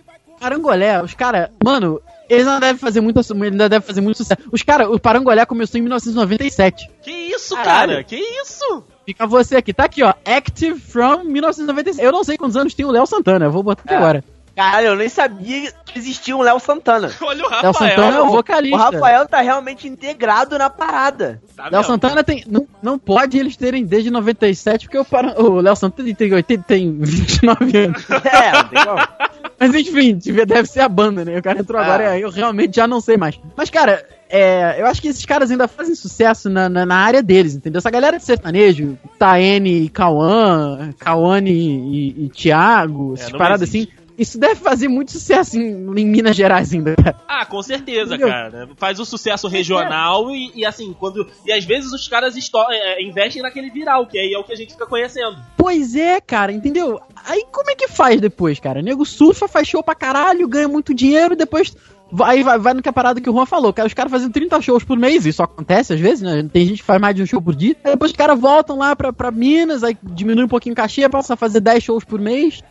Parangolé, 0.40 1.03
os 1.03 1.14
caras, 1.14 1.51
mano, 1.62 2.01
eles 2.29 2.47
ainda 2.47 2.61
devem 2.61 2.79
fazer 2.79 3.01
muito, 3.01 3.21
ainda 3.33 3.68
devem 3.68 3.87
fazer 3.87 4.01
muito 4.01 4.16
sucesso. 4.16 4.40
Os 4.51 4.62
caras, 4.62 4.88
o 4.88 4.99
Parangolé 4.99 5.45
começou 5.47 5.79
em 5.79 5.83
1997. 5.83 6.90
Que 7.03 7.11
isso, 7.11 7.55
Caralho. 7.55 7.92
cara? 7.92 8.05
Que 8.05 8.16
isso? 8.16 8.85
Fica 9.07 9.27
você 9.27 9.57
aqui, 9.57 9.73
tá 9.73 9.85
aqui, 9.85 10.03
ó. 10.03 10.14
Active 10.25 10.79
from 10.81 11.25
1996. 11.25 12.05
Eu 12.05 12.12
não 12.12 12.25
sei 12.25 12.37
quantos 12.37 12.57
anos 12.57 12.75
tem 12.75 12.85
o 12.87 12.90
Léo 12.90 13.07
Santana, 13.07 13.47
eu 13.47 13.51
vou 13.53 13.62
botar 13.62 13.83
aqui 13.85 13.95
É. 13.95 13.97
agora. 13.97 14.25
Caralho, 14.55 14.88
eu 14.88 14.97
nem 14.97 15.09
sabia 15.09 15.73
que 15.87 15.99
existia 15.99 16.37
um 16.37 16.43
Léo 16.43 16.61
Santana. 16.61 17.11
Olha 17.23 17.45
o 17.45 17.49
Léo 17.49 17.61
Rafael. 17.62 17.75
Santana 17.91 18.17
é 18.17 18.21
o 18.21 18.27
O 18.27 18.31
vocalista. 18.31 18.77
Rafael 18.79 19.27
tá 19.27 19.41
realmente 19.41 19.88
integrado 19.88 20.59
na 20.59 20.69
parada. 20.69 21.41
Tá 21.57 21.69
Léo? 21.71 21.85
Santana 21.85 22.23
tem. 22.23 22.45
Não, 22.47 22.67
não 22.83 22.99
pode 22.99 23.38
eles 23.38 23.57
terem 23.57 23.85
desde 23.85 24.11
97, 24.11 24.88
porque 24.88 24.99
o, 24.99 25.43
o 25.43 25.61
Léo 25.61 25.77
Santana 25.77 26.15
tem 26.15 26.33
80, 26.33 26.65
tem 26.65 26.93
29 27.01 27.79
anos. 27.79 28.03
É, 28.33 28.85
como. 28.85 29.33
Mas 29.59 29.75
enfim, 29.75 30.19
deve 30.47 30.67
ser 30.67 30.81
a 30.81 30.88
banda, 30.88 31.25
né? 31.25 31.38
O 31.38 31.43
cara 31.43 31.61
entrou 31.61 31.81
Ah. 31.81 31.85
agora 31.85 32.19
eu 32.19 32.31
realmente 32.31 32.77
já 32.77 32.87
não 32.87 33.01
sei 33.01 33.17
mais. 33.17 33.38
Mas, 33.57 33.71
cara, 33.71 34.05
é, 34.29 34.81
eu 34.81 34.87
acho 34.87 35.01
que 35.01 35.09
esses 35.09 35.25
caras 35.25 35.51
ainda 35.51 35.69
fazem 35.69 35.95
sucesso 35.95 36.49
na, 36.51 36.69
na, 36.69 36.85
na 36.87 36.97
área 36.97 37.23
deles, 37.23 37.55
entendeu? 37.55 37.79
Essa 37.79 37.91
galera 37.91 38.19
de 38.19 38.25
sertanejo, 38.25 38.99
Taene 39.19 39.85
e 39.85 39.88
Cauã, 39.88 40.91
Cauane 40.99 41.51
e, 41.53 42.25
e 42.25 42.29
Thiago, 42.31 43.15
essas 43.15 43.31
não 43.31 43.38
paradas 43.38 43.69
existe. 43.69 43.93
assim. 43.93 44.02
Isso 44.18 44.38
deve 44.38 44.57
fazer 44.57 44.88
muito 44.88 45.12
sucesso 45.12 45.59
em, 45.59 45.70
em 45.98 46.07
Minas 46.07 46.37
Gerais 46.37 46.72
ainda. 46.72 46.94
Ah, 47.27 47.46
com 47.46 47.62
certeza, 47.62 48.14
Entendeu? 48.14 48.29
cara. 48.29 48.68
Faz 48.77 49.01
o 49.01 49.05
sucesso 49.05 49.48
regional 49.48 50.31
e, 50.31 50.53
e, 50.55 50.66
assim, 50.66 50.94
quando. 50.98 51.27
E 51.46 51.53
às 51.53 51.64
vezes 51.64 51.92
os 51.92 52.07
caras 52.09 52.37
esto- 52.37 52.59
é, 52.70 53.03
investem 53.03 53.42
naquele 53.42 53.70
viral, 53.70 54.07
que 54.07 54.18
aí 54.18 54.33
é 54.33 54.38
o 54.38 54.44
que 54.44 54.53
a 54.53 54.57
gente 54.57 54.72
fica 54.72 54.87
conhecendo. 54.87 55.37
Pois 55.57 55.94
é, 55.94 56.20
cara, 56.20 56.53
entendeu? 56.53 57.01
Aí 57.25 57.44
como 57.51 57.70
é 57.70 57.75
que 57.75 57.88
faz 57.88 58.20
depois, 58.20 58.61
cara? 58.61 58.81
O 58.81 58.83
nego 58.83 59.05
surfa, 59.05 59.48
faz 59.48 59.66
show 59.66 59.83
pra 59.83 59.94
caralho, 59.94 60.46
ganha 60.48 60.68
muito 60.68 60.92
dinheiro, 60.94 61.35
depois 61.35 61.75
vai, 62.11 62.42
vai, 62.42 62.59
vai 62.59 62.75
no 62.75 62.83
que 62.83 62.88
a 62.88 62.92
parada 62.92 63.20
que 63.20 63.31
o 63.31 63.33
Juan 63.33 63.46
falou, 63.46 63.72
cara. 63.72 63.87
Os 63.88 63.94
caras 63.94 64.12
fazem 64.12 64.31
30 64.31 64.61
shows 64.61 64.85
por 64.85 64.98
mês, 64.98 65.25
isso 65.25 65.42
acontece 65.42 65.94
às 65.94 66.01
vezes, 66.01 66.20
né? 66.20 66.46
Tem 66.53 66.66
gente 66.66 66.79
que 66.81 66.85
faz 66.85 67.01
mais 67.01 67.14
de 67.16 67.22
um 67.22 67.27
show 67.27 67.40
por 67.40 67.55
dia. 67.55 67.75
Aí 67.83 67.92
depois 67.92 68.11
os 68.11 68.16
caras 68.16 68.38
voltam 68.38 68.77
lá 68.77 68.94
pra, 68.94 69.12
pra 69.12 69.31
Minas, 69.31 69.83
aí 69.83 69.96
diminui 70.03 70.44
um 70.44 70.48
pouquinho 70.48 70.75
o 70.75 70.77
cachê, 70.77 71.09
passa 71.09 71.33
a 71.35 71.37
fazer 71.37 71.61
10 71.61 71.83
shows 71.83 72.05
por 72.05 72.20
mês. 72.20 72.62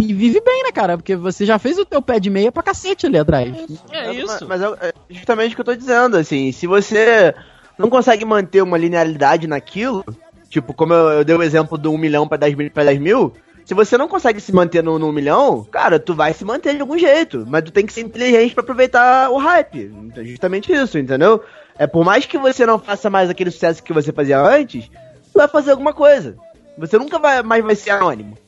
E 0.00 0.14
vive 0.14 0.40
bem, 0.40 0.62
né, 0.62 0.72
cara? 0.72 0.96
Porque 0.96 1.16
você 1.16 1.44
já 1.44 1.58
fez 1.58 1.78
o 1.78 1.84
teu 1.84 2.00
pé 2.00 2.20
de 2.20 2.30
meia 2.30 2.52
pra 2.52 2.62
cacete 2.62 3.06
ali 3.06 3.18
atrás. 3.18 3.52
É 3.90 4.06
Mas- 4.06 4.16
isso. 4.16 4.46
Mas, 4.48 4.62
é 4.62 4.66
é 4.80 4.92
justamente 5.10 5.52
o 5.52 5.54
que 5.56 5.60
eu 5.60 5.64
tô 5.64 5.74
dizendo, 5.74 6.16
assim, 6.16 6.52
se 6.52 6.66
você 6.66 7.34
não 7.78 7.90
consegue 7.90 8.24
manter 8.24 8.62
uma 8.62 8.78
linearidade 8.78 9.46
naquilo, 9.46 10.04
tipo, 10.48 10.72
como 10.72 10.92
eu, 10.94 11.10
eu 11.10 11.24
dei 11.24 11.34
o 11.34 11.42
exemplo 11.42 11.76
do 11.76 11.92
1 11.92 11.98
milhão 11.98 12.28
pra 12.28 12.36
10 12.38 12.54
mil, 12.54 12.70
pra 12.70 12.84
10 12.84 12.98
mil, 13.00 13.32
se 13.64 13.74
você 13.74 13.98
não 13.98 14.08
consegue 14.08 14.40
se 14.40 14.52
manter 14.52 14.82
no, 14.82 14.98
no 14.98 15.08
1 15.08 15.12
milhão, 15.12 15.66
cara, 15.70 15.98
tu 15.98 16.14
vai 16.14 16.32
se 16.32 16.44
manter 16.44 16.74
de 16.74 16.80
algum 16.80 16.96
jeito, 16.96 17.44
mas 17.46 17.64
tu 17.64 17.70
tem 17.70 17.84
que 17.84 17.92
ser 17.92 18.00
inteligente 18.00 18.54
pra 18.54 18.62
aproveitar 18.62 19.30
o 19.30 19.36
hype. 19.36 19.92
Então, 20.04 20.24
justamente 20.24 20.72
isso, 20.72 20.98
entendeu? 20.98 21.42
É 21.78 21.86
por 21.86 22.04
mais 22.04 22.24
que 22.24 22.38
você 22.38 22.64
não 22.64 22.78
faça 22.78 23.10
mais 23.10 23.28
aquele 23.28 23.50
sucesso 23.50 23.82
que 23.82 23.92
você 23.92 24.12
fazia 24.12 24.40
antes, 24.40 24.88
tu 24.88 25.36
vai 25.36 25.48
fazer 25.48 25.72
alguma 25.72 25.92
coisa. 25.92 26.36
Você 26.78 26.96
nunca 26.96 27.18
vai 27.18 27.42
mais 27.42 27.62
vai 27.64 27.74
ser 27.74 27.90
anônimo. 27.90 28.38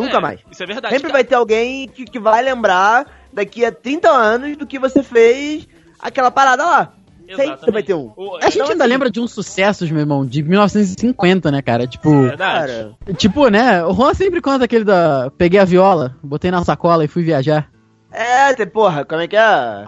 Nunca 0.00 0.18
É, 0.18 0.20
mais. 0.20 0.40
Isso 0.50 0.62
é 0.62 0.66
verdade. 0.66 0.94
Sempre 0.94 1.08
cara. 1.10 1.12
vai 1.14 1.24
ter 1.24 1.34
alguém 1.34 1.88
que, 1.88 2.04
que 2.04 2.18
vai 2.18 2.42
lembrar 2.42 3.06
daqui 3.32 3.64
a 3.64 3.70
30 3.72 4.08
anos 4.08 4.56
do 4.56 4.66
que 4.66 4.78
você 4.78 5.02
fez 5.02 5.66
aquela 6.00 6.30
parada 6.30 6.64
lá. 6.64 6.92
Sempre 7.28 7.44
Exatamente. 7.44 7.72
vai 7.72 7.82
ter 7.84 7.94
um. 7.94 8.12
O- 8.16 8.36
A 8.38 8.40
gente 8.42 8.54
Então, 8.56 8.70
ainda 8.70 8.82
assim- 8.84 8.92
lembra 8.92 9.08
de 9.08 9.20
uns 9.20 9.30
sucessos, 9.32 9.88
meu 9.88 10.00
irmão, 10.00 10.26
de 10.26 10.42
1950, 10.42 11.50
né, 11.52 11.62
cara? 11.62 11.86
Tipo, 11.86 12.12
É 12.12 12.20
verdade. 12.28 12.72
Cara, 12.72 12.96
tipo, 13.16 13.48
né? 13.48 13.84
O 13.84 13.92
Juan 13.94 14.14
sempre 14.14 14.40
conta 14.40 14.64
aquele 14.64 14.84
da. 14.84 15.30
Peguei 15.38 15.60
a 15.60 15.64
viola, 15.64 16.16
botei 16.22 16.50
na 16.50 16.64
sacola 16.64 17.04
e 17.04 17.08
fui 17.08 17.22
viajar. 17.22 17.68
é, 18.12 18.52
te- 18.54 18.66
porra, 18.66 19.04
como 19.04 19.20
é 19.20 19.28
que 19.28 19.36
é? 19.36 19.84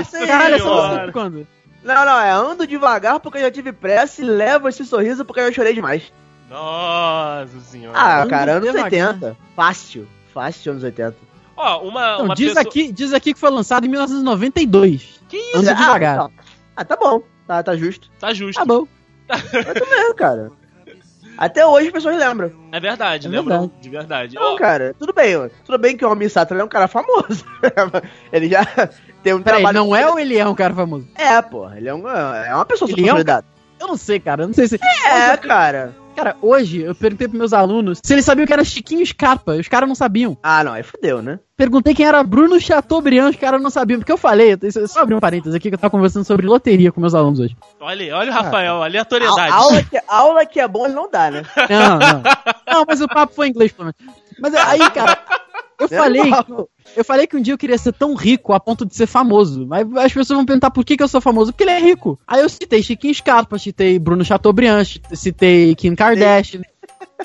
Isso 0.00 0.16
aí. 0.16 0.26
Caralho, 0.26 0.54
essa 0.54 1.00
é 1.02 1.06
de 1.06 1.12
quando? 1.12 1.46
Não, 1.84 2.04
não, 2.06 2.18
é 2.20 2.30
ando 2.30 2.66
devagar 2.66 3.20
porque 3.20 3.36
eu 3.38 3.42
já 3.42 3.50
tive 3.50 3.72
pressa 3.72 4.22
e 4.22 4.24
levo 4.24 4.68
esse 4.68 4.84
sorriso 4.86 5.24
porque 5.24 5.40
eu 5.40 5.52
chorei 5.52 5.74
demais. 5.74 6.10
Nossa 6.50 7.60
senhora. 7.60 7.98
Ah, 7.98 8.26
cara, 8.26 8.52
anos 8.52 8.66
devagar. 8.72 8.84
80. 9.14 9.36
Fácil. 9.56 10.08
Fácil 10.32 10.72
anos 10.72 10.84
80. 10.84 11.16
Ó, 11.56 11.80
uma, 11.82 12.18
Não, 12.18 12.24
uma 12.26 12.34
diz, 12.34 12.48
pessoa... 12.54 12.62
aqui, 12.62 12.92
diz 12.92 13.12
aqui 13.12 13.34
que 13.34 13.40
foi 13.40 13.50
lançado 13.50 13.84
em 13.84 13.88
1992. 13.88 15.20
Que 15.28 15.36
isso? 15.36 15.58
Anda 15.58 15.72
Ah, 15.72 15.74
devagar. 15.74 16.16
não. 16.16 16.30
Ah, 16.76 16.84
tá 16.84 16.96
bom. 16.96 17.22
Tá, 17.46 17.62
tá 17.62 17.76
justo. 17.76 18.10
Tá 18.18 18.32
justo. 18.32 18.58
Tá 18.58 18.64
bom. 18.64 18.86
Eu 19.28 19.74
tô 19.74 19.84
vendo, 19.86 20.14
cara. 20.14 20.50
Até 21.38 21.64
hoje 21.66 21.86
as 21.86 21.92
pessoas 21.92 22.16
lembram. 22.18 22.52
É 22.70 22.78
verdade, 22.78 23.26
É 23.26 23.30
lembram? 23.30 23.60
verdade. 23.60 23.82
De 23.82 23.88
verdade. 23.88 24.34
Não, 24.36 24.54
Ó, 24.54 24.56
cara, 24.58 24.94
tudo 24.98 25.12
bem. 25.14 25.34
Tudo 25.64 25.78
bem 25.78 25.96
que 25.96 26.04
o 26.04 26.08
Almir 26.08 26.30
Sater 26.30 26.58
é 26.58 26.64
um 26.64 26.68
cara 26.68 26.86
famoso. 26.88 27.44
ele 28.32 28.48
já 28.48 28.64
tem 29.22 29.32
um 29.34 29.42
Peraí, 29.42 29.62
trabalho... 29.62 29.78
não 29.86 29.96
é 29.96 30.06
ou 30.08 30.18
ele 30.18 30.36
é 30.36 30.46
um 30.46 30.54
cara 30.54 30.74
famoso? 30.74 31.08
É, 31.14 31.40
pô. 31.40 31.70
Ele 31.72 31.88
é, 31.88 31.94
um, 31.94 32.06
é 32.08 32.54
uma 32.54 32.64
pessoa 32.66 32.90
Ele 32.90 33.08
é 33.08 33.14
um. 33.14 33.18
Eu 33.18 33.88
não 33.88 33.96
sei, 33.96 34.20
cara. 34.20 34.42
Eu 34.42 34.46
não 34.48 34.54
sei 34.54 34.68
se. 34.68 34.78
É, 35.06 35.36
cara. 35.38 35.96
Cara, 36.14 36.36
hoje 36.42 36.82
eu 36.82 36.94
perguntei 36.94 37.26
pros 37.26 37.38
meus 37.38 37.52
alunos 37.52 37.98
se 38.02 38.12
eles 38.12 38.24
sabiam 38.24 38.46
que 38.46 38.52
era 38.52 38.64
Chiquinho 38.64 39.04
Scarpa. 39.04 39.52
Os 39.52 39.68
caras 39.68 39.88
não 39.88 39.94
sabiam. 39.94 40.36
Ah, 40.42 40.62
não. 40.62 40.72
Aí 40.72 40.82
fudeu, 40.82 41.22
né? 41.22 41.38
Perguntei 41.56 41.94
quem 41.94 42.06
era 42.06 42.22
Bruno 42.22 42.60
Chateaubriand, 42.60 43.30
os 43.30 43.36
caras 43.36 43.62
não 43.62 43.70
sabiam. 43.70 43.98
Porque 43.98 44.12
eu 44.12 44.18
falei, 44.18 44.56
eu 44.60 44.88
só 44.88 45.00
abri 45.00 45.14
um 45.14 45.20
parênteses 45.20 45.54
aqui 45.54 45.68
que 45.68 45.74
eu 45.74 45.78
tava 45.78 45.90
conversando 45.90 46.24
sobre 46.24 46.46
loteria 46.46 46.92
com 46.92 47.00
meus 47.00 47.14
alunos 47.14 47.40
hoje. 47.40 47.56
olha, 47.80 48.16
olha 48.16 48.30
o 48.30 48.34
Rafael, 48.34 48.82
aleatoriedade. 48.82 49.52
A, 49.52 49.56
aula, 49.56 49.82
que, 49.82 50.00
aula 50.06 50.46
que 50.46 50.60
é 50.60 50.68
bom 50.68 50.84
ele 50.84 50.94
não 50.94 51.10
dá, 51.10 51.30
né? 51.30 51.42
Não, 51.68 51.98
não. 51.98 52.22
Não, 52.68 52.84
mas 52.86 53.00
o 53.00 53.08
papo 53.08 53.34
foi 53.34 53.46
em 53.48 53.50
inglês, 53.50 53.72
pelo 53.72 53.86
menos. 53.86 54.16
Mas 54.40 54.54
aí, 54.54 54.90
cara, 54.90 55.18
eu 55.82 55.88
falei, 55.88 56.24
Normal. 56.24 56.68
eu 56.96 57.04
falei 57.04 57.26
que 57.26 57.36
um 57.36 57.40
dia 57.40 57.54
eu 57.54 57.58
queria 57.58 57.78
ser 57.78 57.92
tão 57.92 58.14
rico 58.14 58.52
a 58.52 58.60
ponto 58.60 58.84
de 58.84 58.94
ser 58.94 59.06
famoso. 59.06 59.66
Mas 59.66 59.86
as 59.96 60.12
pessoas 60.12 60.36
vão 60.36 60.46
perguntar 60.46 60.70
por 60.70 60.84
que, 60.84 60.96
que 60.96 61.02
eu 61.02 61.08
sou 61.08 61.20
famoso. 61.20 61.52
Porque 61.52 61.64
ele 61.64 61.70
é 61.70 61.80
rico. 61.80 62.18
Aí 62.26 62.40
eu 62.40 62.48
citei 62.48 62.82
Chiquinho 62.82 63.14
Scarpa, 63.14 63.58
citei 63.58 63.98
Bruno 63.98 64.24
Chateaubriand, 64.24 64.84
citei 65.14 65.74
Kim 65.74 65.94
Kardashian, 65.94 66.62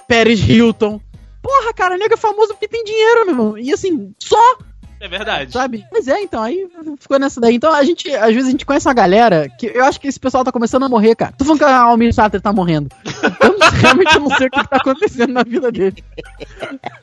Paris 0.07 0.39
Hilton. 0.47 0.99
Porra, 1.41 1.73
cara, 1.73 1.97
nego 1.97 2.13
é 2.13 2.17
famoso 2.17 2.49
porque 2.49 2.67
tem 2.67 2.83
dinheiro, 2.83 3.25
meu 3.25 3.33
irmão. 3.33 3.57
E 3.57 3.71
assim, 3.71 4.13
só, 4.19 4.57
É 4.99 5.07
verdade. 5.07 5.51
sabe? 5.51 5.85
Mas 5.91 6.07
é, 6.07 6.19
então, 6.21 6.41
aí 6.41 6.67
ficou 6.99 7.19
nessa 7.19 7.39
daí. 7.39 7.55
Então 7.55 7.71
a 7.73 7.83
gente, 7.83 8.09
às 8.15 8.33
vezes 8.33 8.47
a 8.47 8.51
gente 8.51 8.65
conhece 8.65 8.87
uma 8.87 8.93
galera 8.93 9.47
que 9.49 9.67
eu 9.67 9.85
acho 9.85 9.99
que 10.01 10.07
esse 10.07 10.19
pessoal 10.19 10.43
tá 10.43 10.51
começando 10.51 10.83
a 10.85 10.89
morrer, 10.89 11.15
cara. 11.15 11.33
Tô 11.37 11.45
falando 11.45 11.59
que 11.59 11.65
a 11.65 11.81
Almir 11.81 12.13
Sater 12.13 12.41
tá 12.41 12.51
morrendo. 12.51 12.89
Eu 13.41 13.57
não- 13.57 13.67
realmente 13.77 14.19
não 14.19 14.29
sei 14.35 14.47
o 14.47 14.49
que, 14.51 14.67
tá 14.67 14.77
acontecendo 14.77 15.33
na 15.33 15.43
vida 15.43 15.71
dele. 15.71 16.03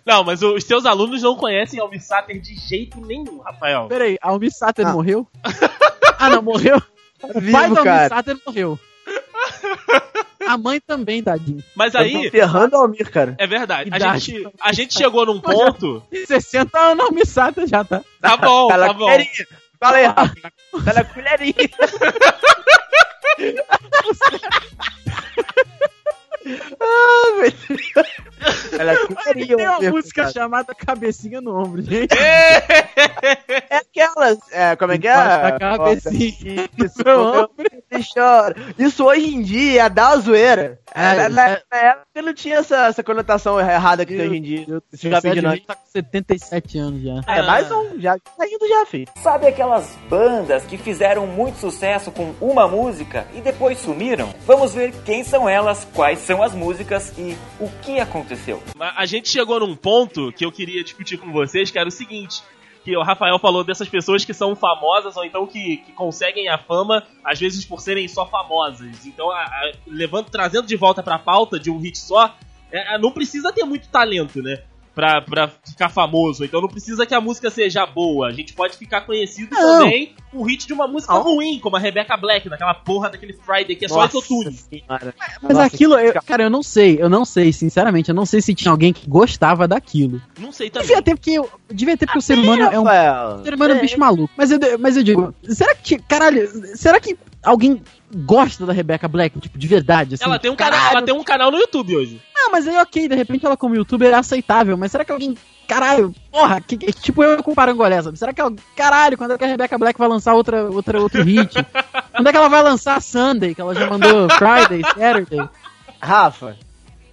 Não, 0.05 0.25
mas 0.25 0.43
os 0.43 0.65
seus 0.65 0.85
alunos 0.87 1.23
não 1.23 1.37
conhecem 1.37 1.79
Almir 1.81 2.03
Sater 2.03 2.41
de 2.41 2.55
jeito 2.57 3.01
nenhum, 3.01 3.39
Rafael. 3.39 3.87
Peraí, 3.89 4.19
a 4.21 4.29
Almir 4.31 4.51
Sater 4.53 4.87
Ah. 4.87 4.93
morreu? 4.93 5.27
ah, 6.19 6.31
não, 6.31 6.43
morreu? 6.43 6.83
O 7.23 7.41
Vivo, 7.41 7.53
pai 7.53 7.69
do 7.71 7.79
Almir. 7.79 8.09
Sater 8.09 8.37
morreu. 8.47 8.79
A 10.49 10.59
mãe 10.59 10.81
também, 10.81 11.23
tadinho. 11.23 11.63
Mas 11.75 11.95
aí, 11.95 12.31
ferrando 12.31 12.77
o 12.77 12.81
Almir, 12.81 13.11
cara. 13.11 13.35
é 13.39 13.47
verdade. 13.47 13.91
A 13.93 13.97
Idade. 13.97 14.19
gente, 14.33 14.49
a 14.61 14.73
gente 14.73 14.95
chegou 14.95 15.25
num 15.27 15.41
ponto. 15.41 16.03
Tem 16.11 16.27
60 16.27 16.79
anos, 16.79 17.05
a 17.05 17.09
Almir 17.09 17.27
Sater 17.27 17.67
já 17.67 17.83
tá. 17.85 18.03
Tá 18.21 18.37
bom, 18.37 18.69
Tá 18.69 18.77
na 18.77 18.87
tá 18.89 18.93
bom. 18.93 19.05
colherinha. 19.07 19.47
Fala 19.81 19.97
aí, 19.97 20.07
Rafa. 20.07 20.35
Tá 20.85 20.93
na 20.95 21.05
colherinha. 21.05 21.55
ah, 26.81 27.33
meu 27.41 27.51
Deus. 27.69 28.07
Tá 28.77 28.85
na 28.85 28.97
colherinha. 29.07 29.57
Tem 29.57 29.69
uma 29.69 29.81
música 29.91 30.23
cara. 30.23 30.33
chamada 30.33 30.75
Cabecinha 30.75 31.41
no 31.41 31.57
Ombro, 31.57 31.83
gente. 31.83 32.15
É 33.71 33.77
aquelas. 33.77 34.39
É, 34.53 34.77
como 34.77 34.93
é 34.93 34.99
que 34.99 35.09
é? 35.09 35.13
A 35.13 35.59
cabecinha 35.59 36.69
Isso, 36.79 37.03
no 37.05 37.51
Deus, 37.57 38.09
chora. 38.13 38.55
Isso 38.79 39.05
hoje 39.05 39.35
em 39.35 39.43
dia 39.43 39.85
é 39.85 39.89
dar 39.89 40.17
zoeira. 40.17 40.79
É, 40.95 41.29
na, 41.29 41.51
é. 41.51 41.63
na 41.71 41.79
época 41.79 42.23
não 42.23 42.35
tinha 42.35 42.57
essa, 42.57 42.87
essa 42.87 43.03
conotação 43.03 43.59
errada 43.59 44.05
que 44.05 44.17
tem 44.17 44.27
hoje 44.27 44.37
em 44.37 44.43
dia. 44.43 44.83
Esse 44.93 45.11
jovem 45.11 45.33
Você 45.33 45.41
de 45.41 45.43
nós. 45.43 45.61
tá 45.67 45.75
com 45.75 45.87
77 45.87 46.79
anos 46.79 47.03
já. 47.03 47.21
É, 47.27 47.43
mais 47.43 47.71
um, 47.71 48.01
já 48.01 48.19
tá 48.19 48.47
indo 48.47 48.69
já, 48.69 48.87
filho. 48.87 49.09
Sabe 49.23 49.47
aquelas 49.47 49.91
bandas 50.09 50.65
que 50.65 50.77
fizeram 50.77 51.27
muito 51.27 51.59
sucesso 51.59 52.11
com 52.11 52.35
uma 52.41 52.69
música 52.69 53.27
e 53.35 53.41
depois 53.41 53.79
sumiram? 53.79 54.33
Vamos 54.47 54.75
ver 54.75 54.93
quem 55.05 55.25
são 55.25 55.49
elas, 55.49 55.87
quais 55.95 56.19
são 56.21 56.43
as 56.43 56.53
músicas 56.53 57.13
e 57.19 57.37
o 57.59 57.69
que 57.83 57.99
aconteceu. 57.99 58.34
Mas 58.77 58.93
A 58.97 59.07
gente 59.07 59.29
chegou 59.29 59.61
num 59.61 59.75
ponto 59.77 60.33
que 60.33 60.45
eu 60.45 60.53
queria 60.53 60.83
discutir 60.83 61.17
com 61.19 61.33
vocês, 61.33 61.71
que 61.71 61.79
era 61.79 61.89
o 61.89 61.93
seguinte. 61.93 62.43
Que 62.85 62.95
o 62.97 63.03
Rafael 63.03 63.39
falou 63.39 63.65
dessas 63.65 63.89
pessoas 63.89 64.25
que 64.27 64.35
são 64.35 64.55
famosas 64.55 65.17
ou 65.17 65.25
então 65.25 65.47
que, 65.47 65.79
que 65.79 65.93
conseguem 65.93 66.49
a 66.51 66.59
fama, 66.59 67.03
às 67.25 67.41
vezes 67.41 67.65
por 67.65 67.81
serem 67.81 68.07
só 68.07 68.27
famosas. 68.27 69.07
Então, 69.07 69.31
a- 69.31 69.43
a- 69.45 69.73
levando, 69.87 70.29
trazendo 70.31 70.67
de 70.67 70.77
volta 70.77 71.03
pra 71.03 71.19
pauta 71.19 71.59
de 71.59 71.71
um 71.71 71.79
hit 71.79 71.97
só, 71.99 72.35
é, 72.71 72.95
é, 72.95 72.99
não 72.99 73.11
precisa 73.11 73.51
ter 73.53 73.65
muito 73.65 73.89
talento, 73.89 74.43
né? 74.43 74.63
Pra, 74.95 75.21
pra 75.21 75.49
ficar 75.49 75.89
famoso. 75.89 76.45
Então 76.45 76.61
não 76.61 76.69
precisa 76.69 77.05
que 77.05 77.13
a 77.13 77.21
música 77.21 77.51
seja 77.51 77.85
boa. 77.85 78.29
A 78.29 78.31
gente 78.33 78.53
pode 78.53 78.77
ficar 78.77 79.01
conhecido 79.01 79.53
Não. 79.53 79.81
também 79.81 80.15
com 80.31 80.39
o 80.39 80.43
hit 80.45 80.67
de 80.69 80.73
uma 80.73 80.87
música 80.87 81.13
Não. 81.13 81.23
ruim, 81.23 81.59
como 81.59 81.75
a 81.77 81.81
Rebecca 81.81 82.17
Black, 82.17 82.49
naquela 82.49 82.75
porra 82.75 83.11
daquele 83.11 83.33
Friday 83.33 83.75
que 83.75 83.87
é 83.87 83.89
só 83.89 84.03
autotune. 84.03 84.53
senhora. 84.53 85.13
Mas 85.43 85.53
Nossa, 85.57 85.65
aquilo, 85.67 85.95
eu- 85.99 86.15
cara, 86.25 86.45
eu 86.45 86.51
não 86.51 86.63
sei, 86.63 86.97
eu 87.01 87.09
não 87.09 87.25
sei, 87.25 87.53
sinceramente, 87.53 88.09
eu 88.09 88.15
não 88.15 88.25
sei 88.25 88.41
se 88.41 88.55
tinha 88.55 88.71
alguém 88.71 88.93
que 88.93 89.09
gostava 89.09 89.67
daquilo. 89.67 90.23
Não 90.39 90.53
sei 90.53 90.71
também. 90.71 90.87
Devia 90.87 91.03
ter, 91.03 91.15
porque, 91.17 91.31
eu- 91.33 91.51
devia 91.73 91.97
ter 91.97 92.07
porque 92.07 92.19
o 92.19 92.23
ser 92.23 92.39
humano 92.39 92.63
é 92.63 92.79
um 92.79 93.43
ser 93.45 93.55
humano 93.55 93.75
é 93.75 93.77
um 93.77 93.81
bicho 93.81 93.99
maluco. 93.99 94.33
Mas 94.37 94.51
eu, 94.53 94.59
mas 94.79 94.97
eu 94.97 95.03
digo, 95.03 95.35
será 95.43 95.75
que, 95.75 95.99
caralho, 95.99 96.49
será 96.77 97.01
que 97.01 97.19
alguém 97.43 97.83
gosta 98.15 98.65
da 98.67 98.73
Rebecca 98.73 99.07
Black, 99.09 99.39
tipo, 99.41 99.59
de 99.59 99.67
verdade, 99.67 100.15
assim? 100.15 100.25
Ela 100.25 100.39
tem, 100.39 100.51
um 100.51 100.57
canal, 100.57 100.91
ela 100.93 101.03
tem 101.03 101.15
um 101.15 101.25
canal 101.25 101.51
no 101.51 101.59
YouTube 101.59 101.97
hoje. 101.97 102.21
Não, 102.35 102.51
mas 102.53 102.67
aí 102.69 102.77
ok, 102.77 103.09
de 103.09 103.15
repente 103.15 103.45
ela 103.47 103.57
como 103.57 103.75
youtuber 103.75 104.11
é 104.13 104.15
aceitável, 104.15 104.77
mas 104.77 104.93
será 104.93 105.05
que 105.05 105.13
alguém, 105.13 105.37
caralho, 105.67 106.15
porra, 106.31 106.61
que, 106.61 106.77
que- 106.77 106.93
tipo 106.93 107.23
eu 107.23 107.43
com 107.43 107.55
Parangolé, 107.55 108.01
sabe? 108.03 108.19
Será 108.19 108.33
que, 108.33 108.41
ela- 108.41 108.55
caralho, 108.77 109.17
quando 109.17 109.33
é 109.33 109.39
que 109.39 109.45
a 109.45 109.49
Rebecca 109.49 109.79
Black 109.79 109.99
vai 109.99 110.09
lançar 110.09 110.35
outra, 110.35 110.65
outra, 110.71 111.01
outro 111.01 111.23
hit? 111.23 111.53
quando 112.15 112.27
é 112.29 112.31
que 112.33 112.37
ela 112.37 112.49
vai 112.49 112.63
lançar 112.63 113.01
Sunday, 113.03 113.55
que 113.55 113.61
ela 113.61 113.75
já 113.75 113.89
mandou 113.89 114.29
Friday, 114.31 114.83
Saturday? 114.83 115.49
Rafa, 116.01 116.57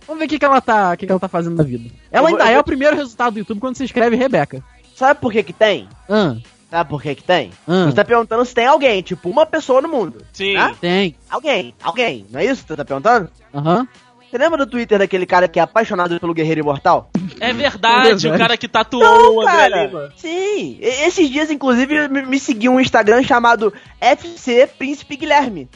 Vamos 0.08 0.20
ver 0.20 0.26
o 0.26 0.30
que, 0.30 0.40
que 0.40 0.46
ela 0.46 0.60
tá, 0.60 0.92
o 0.94 0.98
que, 0.98 1.06
que 1.06 1.12
ela 1.12 1.20
tá 1.20 1.30
fazendo 1.30 1.56
na 1.56 1.64
vida. 1.64 1.90
Ela 2.12 2.28
Eu 2.28 2.32
vou- 2.32 2.40
ainda 2.40 2.44
eu 2.44 2.50
é 2.50 2.54
vou- 2.56 2.62
o 2.62 2.66
primeiro 2.66 2.96
resultado 2.98 3.34
do 3.34 3.40
YouTube 3.40 3.60
quando 3.62 3.78
você 3.78 3.86
escreve 3.86 4.16
Rebeca. 4.18 4.62
sabe 4.96 5.20
por 5.22 5.32
que 5.32 5.42
que 5.44 5.54
tem? 5.54 5.88
Ah, 6.10 6.36
Sabe 6.72 6.90
por 6.90 7.02
que 7.04 7.14
que 7.16 7.24
tem? 7.24 7.52
ah, 7.68 7.86
Você 7.86 7.94
tá 7.96 8.06
perguntando 8.06 8.44
se 8.46 8.56
tem 8.56 8.66
alguém, 8.66 9.02
tipo, 9.02 9.30
uma 9.30 9.46
pessoa 9.46 9.82
no 9.82 9.90
mundo. 9.90 10.26
Sim. 10.32 10.56
Ah? 10.56 10.74
tem. 10.80 11.16
Alguém, 11.30 11.76
alguém. 11.84 12.26
Não 12.32 12.40
é 12.40 12.46
isso 12.46 12.62
que 12.64 12.70
você 12.70 12.78
tá 12.78 12.86
perguntando? 12.86 13.30
Aham. 13.54 13.86
Você 14.30 14.38
lembra 14.38 14.58
do 14.60 14.66
Twitter 14.66 14.98
daquele 14.98 15.26
cara 15.26 15.50
que 15.50 15.60
é 15.60 15.62
apaixonado 15.62 16.18
pelo 16.18 16.34
Guerreiro 16.34 16.62
Imortal? 16.62 17.10
É 17.42 17.52
verdade, 17.52 18.04
Verdade. 18.08 18.28
o 18.30 18.38
cara 18.38 18.56
que 18.56 18.66
tatuou 18.70 19.04
Não, 19.04 19.36
o 19.36 19.42
André 19.42 19.52
cara. 19.70 19.86
Lima. 19.88 20.14
Sim. 20.16 20.78
Esses 20.80 21.30
dias, 21.30 21.52
inclusive, 21.52 22.08
me, 22.08 22.22
me 22.26 22.40
seguiu 22.40 22.72
um 22.72 22.80
Instagram 22.80 23.22
chamado 23.24 23.74
FC 24.00 24.66
Príncipe 24.78 25.18
Guilherme. 25.18 25.68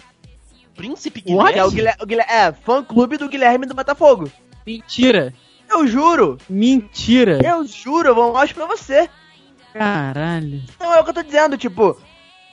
Príncipe? 0.78 1.22
Que 1.22 1.32
é 1.34 1.36
o 1.36 1.40
Guilherme? 1.44 1.72
Guilherme, 1.76 1.98
o 2.02 2.06
Guilherme 2.06 2.32
é, 2.34 2.52
fã 2.54 2.82
clube 2.82 3.18
do 3.18 3.28
Guilherme 3.28 3.66
do 3.66 3.74
Botafogo. 3.74 4.32
Mentira. 4.66 5.34
Eu 5.70 5.86
juro, 5.88 6.38
Mentira. 6.50 7.40
eu 7.44 7.66
juro, 7.66 8.10
eu 8.10 8.16
vou 8.16 8.32
mostrar 8.34 8.66
pra 8.66 8.76
você. 8.78 9.10
Caralho. 9.78 10.62
Não 10.80 10.94
é 10.94 11.00
o 11.00 11.04
que 11.04 11.10
eu 11.10 11.14
tô 11.14 11.24
dizendo, 11.24 11.58
tipo, 11.58 11.98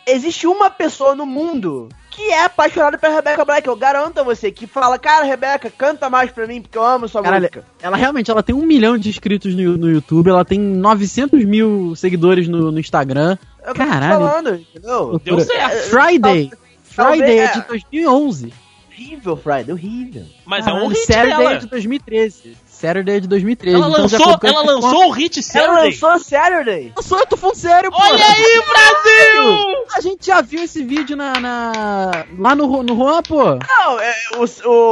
existe 0.07 0.47
uma 0.47 0.71
pessoa 0.71 1.15
no 1.15 1.25
mundo 1.25 1.89
que 2.11 2.23
é 2.31 2.45
apaixonada 2.45 2.99
pela 2.99 3.15
Rebecca 3.15 3.45
Black. 3.45 3.67
Eu 3.67 3.77
garanto 3.77 4.19
a 4.19 4.23
você 4.23 4.51
que 4.51 4.67
fala, 4.67 4.99
cara, 4.99 5.25
Rebecca, 5.25 5.71
canta 5.71 6.11
mais 6.11 6.31
pra 6.31 6.47
mim 6.47 6.61
porque 6.61 6.77
eu 6.77 6.85
amo 6.85 7.09
sua 7.09 7.23
Caralho, 7.23 7.43
música. 7.43 7.65
ela 7.81 7.97
realmente 7.97 8.31
ela 8.31 8.43
tem 8.43 8.55
um 8.55 8.67
milhão 8.67 8.99
de 8.99 9.09
inscritos 9.09 9.55
no, 9.55 9.77
no 9.79 9.91
YouTube, 9.91 10.29
ela 10.29 10.45
tem 10.45 10.59
900 10.61 11.43
mil 11.45 11.95
seguidores 11.97 12.49
no, 12.49 12.71
no 12.71 12.79
Instagram. 12.79 13.39
É 13.65 13.71
eu 13.71 13.75
tô 13.75 13.79
Caralho. 13.87 14.27
falando, 14.27 14.55
entendeu? 14.57 15.21
Deu 15.25 15.41
certo. 15.41 15.89
Friday. 15.91 16.51
Talvez- 16.95 17.21
Friday 17.21 17.39
é 17.39 17.45
é. 17.45 17.53
de 17.53 17.63
2011. 17.69 18.53
Horrível, 18.91 19.37
Friday, 19.37 19.73
horrível. 19.73 20.25
Mas 20.45 20.67
é 20.67 20.71
um 20.71 20.75
Caralho, 20.75 20.89
hit 20.91 21.07
Saturday 21.07 21.37
dela. 21.39 21.53
é 21.55 21.57
de 21.57 21.67
2013. 21.67 22.57
Saturday 22.83 23.17
é 23.17 23.21
de 23.21 23.29
2013. 23.29 23.77
Ela 23.77 23.89
então, 23.89 24.03
lançou, 24.03 24.39
ela 24.43 24.63
lançou 24.63 25.07
o 25.07 25.11
hit 25.13 25.39
Ela 25.39 25.45
Saturday. 25.67 25.91
lançou 25.93 26.19
Saturday. 26.19 26.93
Lançou, 26.97 27.19
eu 27.21 27.27
tô 27.27 27.37
falando 27.37 27.55
sério, 27.57 27.91
pô. 27.93 27.97
Olha 28.03 28.27
aí, 28.27 28.63
Brasil! 28.67 29.85
A 29.95 30.01
gente 30.01 30.27
já 30.27 30.41
viu 30.41 30.65
esse 30.65 30.83
vídeo 30.83 31.17
na, 31.17 31.39
na- 31.39 32.25
lá 32.39 32.55
no, 32.57 32.83
no 32.83 32.97
Juan, 32.97 33.23
pô. 33.23 33.45
Não, 33.55 34.01
é, 34.01 34.13
o, 34.37 34.43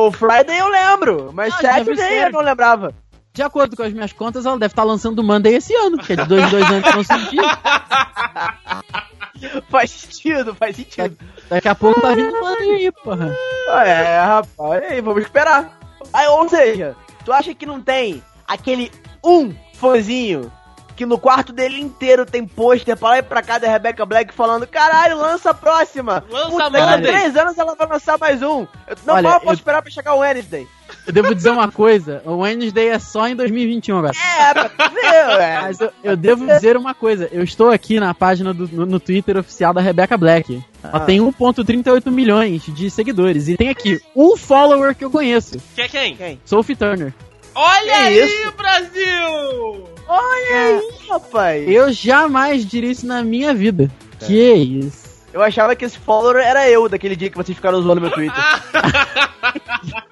o 0.07 0.12
Friday 0.12 0.57
eu 0.59 0.68
lembro, 0.68 1.30
mas 1.34 1.53
Ah, 1.55 1.59
já 1.62 1.72
vi 1.78 1.97
Saturday 1.97 2.24
eu 2.26 2.30
não 2.32 2.41
lembrava. 2.43 2.95
De 3.32 3.43
acordo 3.43 3.76
com 3.76 3.82
as 3.82 3.93
minhas 3.93 4.12
contas, 4.12 4.47
ela 4.47 4.57
deve 4.59 4.72
estar 4.72 4.84
lançando 4.84 5.18
o 5.18 5.24
Monday 5.24 5.55
esse 5.57 5.74
ano, 5.74 5.99
que 5.99 6.12
é 6.12 6.16
de 6.16 6.24
dois, 6.26 6.49
dois 6.51 6.64
anos 6.70 6.88
que 6.88 6.97
não 6.97 7.03
se 7.05 7.11
Faz 9.70 9.91
sentido, 9.91 10.55
faz 10.55 10.76
sentido. 10.76 11.16
Daqui 11.49 11.68
a 11.68 11.74
pouco 11.74 12.01
tá 12.01 12.14
vindo 12.14 12.34
o 12.36 12.41
Monday 12.41 12.70
aí, 12.70 12.93
porra. 12.93 13.34
Ah, 13.70 13.84
É, 13.86 14.20
rapaz, 14.20 14.82
e 14.82 14.86
aí, 14.95 15.01
vamos 15.01 15.22
esperar. 15.22 15.78
Aí, 16.12 16.26
ou 16.28 16.49
seja, 16.49 16.95
tu 17.31 17.33
acha 17.33 17.55
que 17.55 17.64
não 17.64 17.81
tem 17.81 18.20
aquele 18.45 18.91
um 19.22 19.55
fãzinho 19.74 20.51
que 20.97 21.07
no 21.07 21.16
quarto 21.16 21.53
dele 21.53 21.81
inteiro 21.81 22.26
tem 22.26 22.45
pôster 22.45 22.97
pra 22.97 23.09
lá 23.11 23.18
e 23.18 23.22
pra 23.22 23.41
cá 23.41 23.57
da 23.57 23.68
Rebecca 23.68 24.05
Black 24.05 24.35
falando 24.35 24.66
caralho, 24.66 25.16
lança 25.16 25.51
a 25.51 25.55
próxima. 25.55 26.24
Lança 26.28 26.51
Puta, 26.51 26.70
daqui 26.70 26.93
a 26.93 27.01
três 27.01 27.37
anos 27.37 27.57
ela 27.57 27.76
vai 27.76 27.87
lançar 27.87 28.18
mais 28.18 28.43
um. 28.43 28.66
Eu, 28.87 28.97
não 29.07 29.14
Olha, 29.14 29.22
mal 29.31 29.41
posso 29.41 29.53
eu- 29.53 29.55
esperar 29.55 29.81
pra 29.81 29.91
chegar 29.93 30.14
o 30.14 30.18
Wednesday. 30.18 30.66
Eu 31.11 31.22
devo 31.22 31.34
dizer 31.34 31.50
uma 31.50 31.70
coisa, 31.70 32.22
o 32.24 32.36
Wednesday 32.38 32.88
é 32.88 32.98
só 32.98 33.26
em 33.28 33.34
2021 33.34 33.98
agora. 33.98 34.14
É, 34.16 34.52
pra 34.54 34.68
tu 34.68 34.94
ver, 34.94 35.26
ué. 35.38 35.58
Mas 35.62 35.80
eu, 35.80 35.90
eu 36.04 36.16
devo 36.16 36.46
dizer 36.46 36.76
uma 36.76 36.94
coisa, 36.94 37.28
eu 37.32 37.42
estou 37.42 37.68
aqui 37.70 37.98
na 37.98 38.14
página 38.14 38.54
do, 38.54 38.68
no, 38.68 38.86
no 38.86 39.00
Twitter 39.00 39.36
oficial 39.36 39.74
da 39.74 39.80
Rebecca 39.80 40.16
Black. 40.16 40.62
Ela 40.82 40.92
Ah. 40.94 41.00
tem 41.00 41.20
1.38 41.20 42.11
milhões 42.11 42.62
de 42.66 42.90
seguidores 42.90 43.48
e 43.48 43.56
tem 43.56 43.68
aqui 43.68 44.00
um 44.14 44.36
follower 44.36 44.94
que 44.94 45.04
eu 45.04 45.11
conheço, 45.11 45.58
Que 45.74 45.82
é 45.82 45.88
quem? 45.88 46.16
Quem? 46.16 46.40
Sophie 46.44 46.76
Turner. 46.76 47.12
Olha 47.54 47.82
Que 47.84 47.90
aí, 47.90 48.24
isso? 48.24 48.52
Brasil! 48.52 49.88
Olha 50.08 50.56
aí, 50.56 50.80
rapaz. 51.08 51.62
Eu... 51.68 51.72
Eu 51.86 51.92
jamais 51.92 52.64
diria 52.64 52.90
isso 52.92 53.06
na 53.06 53.22
minha 53.24 53.52
vida. 53.52 53.90
Que 54.20 54.52
isso. 54.54 55.11
achava 55.34 55.74
que 55.74 55.84
esse 55.84 55.98
follower 55.98 56.36
era 56.44 56.68
eu, 56.70 56.88
daquele 56.88 57.16
dia 57.16 57.28
que 57.30 57.36
vocês 57.36 57.56
ficaram 57.56 57.82
zoando 57.82 58.00
meu 58.00 58.11
Twitter. 58.11 58.34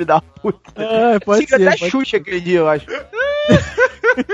Filho 0.00 0.06
da 0.06 0.20
puta. 0.20 0.72
Ah, 0.76 1.20
pode 1.24 1.40
Siga 1.40 1.56
ser. 1.58 1.68
até 1.68 1.78
pode- 1.78 1.90
Xuxa 1.90 2.16
aquele 2.16 2.40
dia, 2.40 2.58
eu 2.60 2.68
acho. 2.68 2.86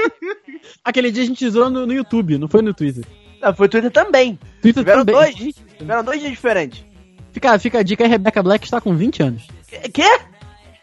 Aquele 0.85 1.11
dia 1.11 1.23
a 1.23 1.27
gente 1.27 1.49
zoou 1.51 1.69
no, 1.71 1.87
no 1.87 1.93
YouTube, 1.93 2.39
não 2.39 2.49
foi 2.49 2.63
no 2.63 2.73
Twitter. 2.73 3.05
Não, 3.41 3.55
foi 3.55 3.69
Twitter 3.69 3.91
também. 3.91 4.39
Twitter 4.63 4.83
Tiveram 4.85 5.05
também. 5.05 5.33
dois. 5.35 5.55
Tiveram 5.79 6.05
dois 6.05 6.21
dias 6.21 6.33
diferentes. 6.33 6.85
Fica, 7.33 7.59
fica 7.59 7.79
a 7.81 7.83
dica, 7.83 8.05
a 8.05 8.09
Rebecca 8.09 8.43
Black 8.43 8.65
está 8.65 8.81
com 8.81 8.95
20 8.97 9.23
anos. 9.23 9.43
Que? 9.69 9.89
que? 9.91 10.19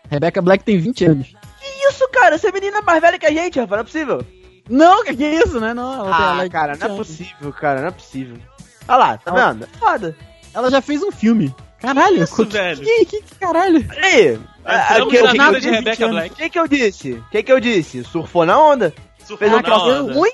Rebecca 0.09 0.41
Black 0.41 0.63
tem 0.63 0.77
20 0.77 1.05
anos. 1.05 1.27
Que 1.59 1.88
isso, 1.89 2.07
cara? 2.09 2.36
Essa 2.36 2.51
menina 2.51 2.79
é 2.79 2.81
mais 2.81 3.01
velha 3.01 3.17
que 3.17 3.25
a 3.25 3.31
gente, 3.31 3.59
rapaz. 3.59 3.71
Não 3.77 3.79
é 3.79 3.84
possível. 3.84 4.25
Não, 4.69 5.03
que 5.03 5.15
que 5.15 5.23
é 5.23 5.36
isso, 5.36 5.59
né? 5.59 5.73
Não, 5.73 6.13
Ah, 6.13 6.38
ela, 6.39 6.49
cara, 6.49 6.77
não 6.77 6.93
é 6.93 6.97
possível, 6.97 7.51
cara. 7.53 7.81
Não 7.81 7.88
é 7.88 7.91
possível. 7.91 8.38
Olha 8.88 8.97
lá, 8.97 9.17
tá 9.17 9.31
Ela- 9.31 9.53
vendo? 9.53 9.63
É 9.65 9.77
Foda. 9.77 10.15
Ela 10.53 10.69
já 10.69 10.81
fez 10.81 11.01
um 11.01 11.11
filme. 11.11 11.53
Caralho, 11.79 12.23
Isso, 12.23 12.45
que, 12.45 12.53
velho. 12.53 12.79
Que, 12.81 13.05
que, 13.05 13.21
que 13.23 13.36
caralho? 13.36 13.84
Peraí. 13.86 14.39
Ah, 14.66 14.93
Entramos 14.93 15.14
que- 15.14 15.22
na 15.22 15.30
que- 15.32 15.38
vida 15.38 15.53
que- 15.53 15.59
de 15.61 15.70
Rebecca 15.70 16.07
Black. 16.07 16.34
O 16.34 16.38
que 16.38 16.49
que 16.49 16.59
eu 16.59 16.68
disse? 16.68 17.11
O 17.14 17.26
que 17.32 17.43
que 17.43 17.51
eu 17.51 17.59
disse? 17.59 18.03
Surfou 18.03 18.45
na 18.45 18.57
onda? 18.59 18.93
Surfou 19.20 19.38
Fez 19.38 19.51
um 19.53 19.59
na 19.61 19.78
onda. 19.84 20.14
ruim? 20.14 20.32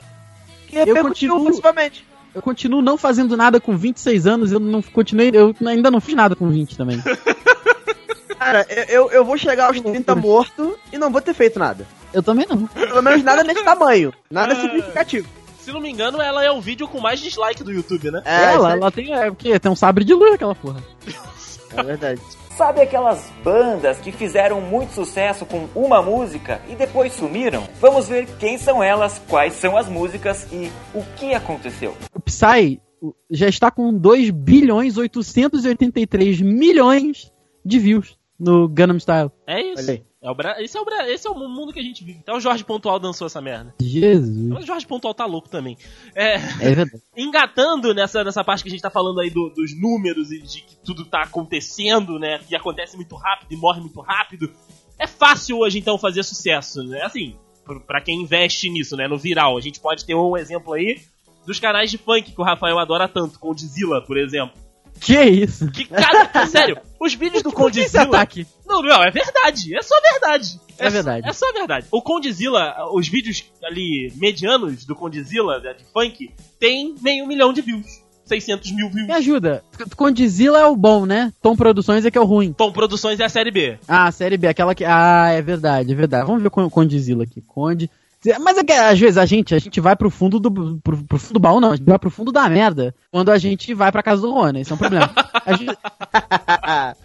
Que 0.67 0.75
repercutiu 0.77 1.03
continuo- 1.33 1.45
positivamente. 1.45 2.05
Eu 2.35 2.41
continuo 2.43 2.81
não 2.81 2.95
fazendo 2.97 3.35
nada 3.35 3.59
com 3.59 3.75
26 3.75 4.27
anos, 4.27 4.51
eu 4.51 4.59
não 4.59 4.81
continuei, 4.83 5.31
eu 5.33 5.55
ainda 5.65 5.89
não 5.89 5.99
fiz 5.99 6.13
nada 6.15 6.35
com 6.35 6.47
20 6.47 6.77
também. 6.77 7.01
Cara, 8.37 8.65
eu, 8.69 8.83
eu, 8.85 9.11
eu 9.11 9.25
vou 9.25 9.37
chegar 9.37 9.67
aos 9.67 9.81
30 9.81 10.15
morto 10.15 10.77
e 10.93 10.97
não 10.97 11.11
vou 11.11 11.21
ter 11.21 11.33
feito 11.33 11.59
nada. 11.59 11.85
Eu 12.13 12.23
também 12.23 12.45
não. 12.49 12.67
Pelo 12.67 13.01
menos 13.01 13.23
nada 13.23 13.43
nesse 13.43 13.63
tamanho. 13.63 14.13
Nada 14.31 14.53
Ah. 14.53 14.61
significativo. 14.61 15.27
Se 15.59 15.71
não 15.71 15.81
me 15.81 15.89
engano, 15.89 16.21
ela 16.21 16.43
é 16.43 16.49
o 16.49 16.61
vídeo 16.61 16.87
com 16.87 16.99
mais 17.01 17.19
dislike 17.19 17.63
do 17.63 17.71
YouTube, 17.71 18.09
né? 18.11 18.21
É, 18.25 18.53
ela, 18.53 18.71
ela 18.71 18.91
tem, 18.91 19.11
é, 19.13 19.29
o 19.29 19.35
quê? 19.35 19.59
Tem 19.59 19.69
um 19.71 19.75
sabre 19.75 20.05
de 20.05 20.13
luz 20.13 20.33
aquela 20.33 20.55
porra. 20.55 20.81
é 21.75 21.83
verdade. 21.83 22.21
Sabe 22.59 22.81
aquelas 22.81 23.31
bandas 23.41 23.99
que 23.99 24.11
fizeram 24.11 24.59
muito 24.59 24.91
sucesso 24.91 25.45
com 25.45 25.69
uma 25.73 26.01
música 26.01 26.59
e 26.67 26.75
depois 26.75 27.13
sumiram? 27.13 27.63
Vamos 27.79 28.09
ver 28.09 28.27
quem 28.37 28.57
são 28.57 28.83
elas, 28.83 29.17
quais 29.29 29.53
são 29.53 29.77
as 29.77 29.87
músicas 29.87 30.45
e 30.51 30.69
o 30.93 31.01
que 31.15 31.33
aconteceu. 31.33 31.95
O 32.13 32.19
Psy 32.19 32.81
já 33.31 33.47
está 33.47 33.71
com 33.71 33.93
2 33.93 34.31
bilhões 34.31 34.97
883 34.97 36.41
milhões 36.41 37.31
de 37.63 37.79
views 37.79 38.19
no 38.37 38.67
Gangnam 38.67 38.99
Style. 38.99 39.31
É 39.47 39.61
isso. 39.61 40.08
É 40.21 40.29
o 40.29 40.35
Bra... 40.35 40.61
esse, 40.61 40.77
é 40.77 40.81
o 40.81 40.85
Bra... 40.85 41.09
esse 41.09 41.25
é 41.25 41.29
o 41.29 41.35
mundo 41.35 41.71
que 41.71 41.79
a 41.79 41.83
gente 41.83 42.03
vive. 42.03 42.19
Até 42.19 42.33
o 42.33 42.39
Jorge 42.41 42.63
Pontual 42.65 42.99
dançou 42.99 43.25
essa 43.27 43.39
merda. 43.41 43.73
Jesus. 43.81 44.49
Mas 44.49 44.63
o 44.65 44.67
Jorge 44.67 44.85
Pontual 44.85 45.13
tá 45.13 45.25
louco 45.25 45.47
também. 45.47 45.77
É, 46.13 46.35
É 46.35 46.39
verdade. 46.75 46.91
engatando 47.15 47.93
nessa, 47.93 48.21
nessa 48.23 48.43
parte 48.43 48.61
que 48.63 48.67
a 48.69 48.71
gente 48.71 48.81
tá 48.81 48.89
falando 48.89 49.21
aí 49.21 49.29
do- 49.29 49.49
dos 49.49 49.79
números 49.79 50.29
e 50.31 50.39
de 50.41 50.61
que 50.61 50.75
tudo 50.83 51.05
tá 51.05 51.21
acontecendo, 51.21 52.19
né? 52.19 52.39
Que 52.39 52.55
acontece 52.55 52.97
muito 52.97 53.15
rápido 53.15 53.51
e 53.53 53.55
morre 53.55 53.79
muito 53.79 54.01
rápido. 54.01 54.51
É 54.97 55.07
fácil 55.07 55.59
hoje, 55.59 55.79
então, 55.79 55.97
fazer 55.97 56.23
sucesso, 56.23 56.83
né? 56.83 57.01
Assim, 57.03 57.35
pra 57.87 58.01
quem 58.01 58.21
investe 58.21 58.69
nisso, 58.69 58.97
né? 58.97 59.07
No 59.07 59.17
viral. 59.17 59.57
A 59.57 59.61
gente 59.61 59.79
pode 59.79 60.03
ter 60.03 60.15
um 60.15 60.35
exemplo 60.35 60.73
aí 60.73 60.99
dos 61.45 61.61
canais 61.61 61.89
de 61.89 61.97
funk 61.97 62.33
que 62.33 62.41
o 62.41 62.43
Rafael 62.43 62.77
adora 62.77 63.07
tanto, 63.07 63.39
com 63.39 63.51
o 63.51 63.55
Dizila, 63.55 64.01
por 64.05 64.17
exemplo. 64.17 64.57
Que 64.99 65.21
isso? 65.23 65.71
Que 65.71 65.85
cara, 65.85 66.29
sério, 66.47 66.77
os 66.99 67.13
vídeos 67.13 67.41
do 67.43 67.51
Condzilla. 67.51 68.03
ataque? 68.03 68.45
Não, 68.67 68.81
não, 68.81 69.03
é 69.03 69.09
verdade. 69.09 69.75
É 69.75 69.81
só 69.81 69.95
verdade. 70.11 70.59
É 70.77 70.89
verdade. 70.89 71.27
É 71.27 71.33
só 71.33 71.51
verdade. 71.53 71.87
O 71.91 72.01
Condzilla, 72.01 72.75
os 72.93 73.07
vídeos 73.07 73.45
ali 73.63 74.11
medianos 74.15 74.85
do 74.85 74.95
Condzilla, 74.95 75.59
né, 75.59 75.73
de 75.73 75.83
funk, 75.91 76.31
tem 76.59 76.95
meio 77.01 77.25
milhão 77.27 77.53
de 77.53 77.61
views. 77.61 78.03
600 78.25 78.71
mil 78.73 78.89
views. 78.89 79.07
Me 79.07 79.13
ajuda. 79.13 79.63
Condzilla 79.95 80.59
é 80.59 80.65
o 80.65 80.75
bom, 80.75 81.03
né? 81.05 81.33
Tom 81.41 81.55
Produções 81.55 82.05
é 82.05 82.11
que 82.11 82.17
é 82.17 82.21
o 82.21 82.25
ruim. 82.25 82.53
Tom 82.53 82.71
Produções 82.71 83.19
é 83.19 83.25
a 83.25 83.29
série 83.29 83.49
B. 83.49 83.79
Ah, 83.87 84.11
série 84.11 84.37
B, 84.37 84.47
aquela 84.47 84.75
que. 84.75 84.85
Ah, 84.85 85.29
é 85.31 85.41
verdade, 85.41 85.91
é 85.91 85.95
verdade. 85.95 86.27
Vamos 86.27 86.43
ver 86.43 86.49
o 86.49 86.69
Condzilla 86.69 87.23
aqui. 87.23 87.41
Conde. 87.41 87.89
Mas 88.41 88.57
é 88.57 88.63
que 88.63 88.73
às 88.73 88.99
vezes 88.99 89.17
a 89.17 89.25
gente, 89.25 89.55
a 89.55 89.59
gente 89.59 89.79
vai 89.79 89.95
pro 89.95 90.09
fundo 90.09 90.39
do. 90.39 90.51
Pro, 90.83 90.97
pro 91.05 91.17
fundo 91.17 91.33
do 91.33 91.39
baú, 91.39 91.61
não. 91.61 91.71
A 91.71 91.75
gente 91.77 91.85
vai 91.85 91.97
pro 91.97 92.09
fundo 92.09 92.33
da 92.33 92.49
merda 92.49 92.93
quando 93.11 93.31
a 93.31 93.37
gente 93.37 93.73
vai 93.73 93.91
pra 93.91 94.03
casa 94.03 94.21
do 94.21 94.33
Rony. 94.33 94.59
Esse 94.59 94.71
é 94.71 94.75
um 94.75 94.77
problema. 94.77 95.09
Às 95.45 95.57
vezes, 95.59 95.75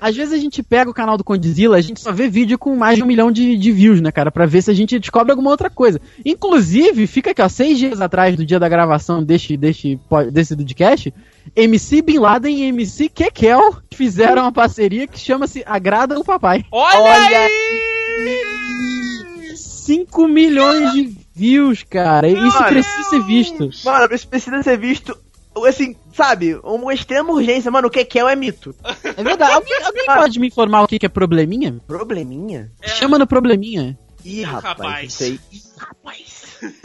às 0.01 0.17
vezes 0.17 0.35
a 0.35 0.39
gente 0.39 0.61
pega 0.61 0.91
o 0.91 0.95
canal 0.95 1.17
do 1.17 1.23
Condzilla, 1.23 1.77
a 1.77 1.81
gente 1.81 2.01
só 2.01 2.11
vê 2.11 2.29
vídeo 2.29 2.59
com 2.59 2.75
mais 2.75 2.97
de 2.97 3.05
um 3.05 3.07
milhão 3.07 3.31
de, 3.31 3.57
de 3.57 3.71
views, 3.71 4.01
né, 4.01 4.11
cara? 4.11 4.33
Pra 4.33 4.45
ver 4.45 4.63
se 4.63 4.73
a 4.73 4.75
gente 4.75 4.99
descobre 4.99 5.31
alguma 5.31 5.51
outra 5.51 5.71
coisa. 5.71 6.01
Inclusive, 6.25 7.07
fica 7.07 7.31
aqui, 7.31 7.41
ó, 7.41 7.49
seis 7.49 7.79
dias 7.79 8.01
atrás 8.01 8.35
do 8.35 8.45
dia 8.45 8.59
da 8.59 8.69
gravação 8.69 9.23
deste, 9.23 9.57
deste, 9.57 10.01
desse 10.33 10.57
podcast, 10.57 11.15
MC 11.55 12.03
Bin 12.03 12.19
Laden 12.19 12.57
e 12.57 12.65
MC 12.65 13.09
Kekel 13.09 13.77
fizeram 13.93 14.43
uma 14.43 14.53
parceria 14.53 15.07
que 15.07 15.19
chama-se 15.19 15.63
Agrada 15.65 16.19
o 16.19 16.25
Papai. 16.25 16.65
Olha, 16.73 17.01
Olha 17.01 17.39
aí! 17.39 18.64
5 19.85 20.27
milhões 20.29 20.93
de 20.93 21.17
views, 21.35 21.83
cara. 21.83 22.27
Isso 22.27 22.41
Mano. 22.41 22.69
precisa 22.69 23.03
ser 23.11 23.23
visto. 23.23 23.71
Mano, 23.85 24.15
isso 24.15 24.27
precisa 24.27 24.63
ser 24.63 24.79
visto. 24.79 25.17
Assim, 25.69 25.95
sabe? 26.13 26.59
Uma 26.65 26.93
extrema 26.93 27.33
urgência, 27.33 27.71
mano. 27.71 27.89
O 27.89 27.91
que 27.91 28.05
que 28.05 28.19
é 28.19 28.23
é 28.23 28.35
mito. 28.35 28.75
É 29.05 29.23
verdade. 29.23 29.53
Alguém, 29.53 29.77
alguém 29.85 30.07
pode 30.07 30.41
me 30.41 30.49
informar 30.49 30.83
o 30.83 30.89
que 30.89 31.05
é 31.05 31.09
probleminha? 31.09 31.81
Probleminha? 31.87 32.73
Chama 32.83 33.19
no 33.19 33.27
probleminha. 33.27 33.97
Ih, 34.25 34.43
rapaz. 34.43 34.65
rapaz. 34.65 35.13
Isso 35.13 35.23
aí. 35.25 35.41
Ih, 35.53 35.63
rapaz. 35.77 36.45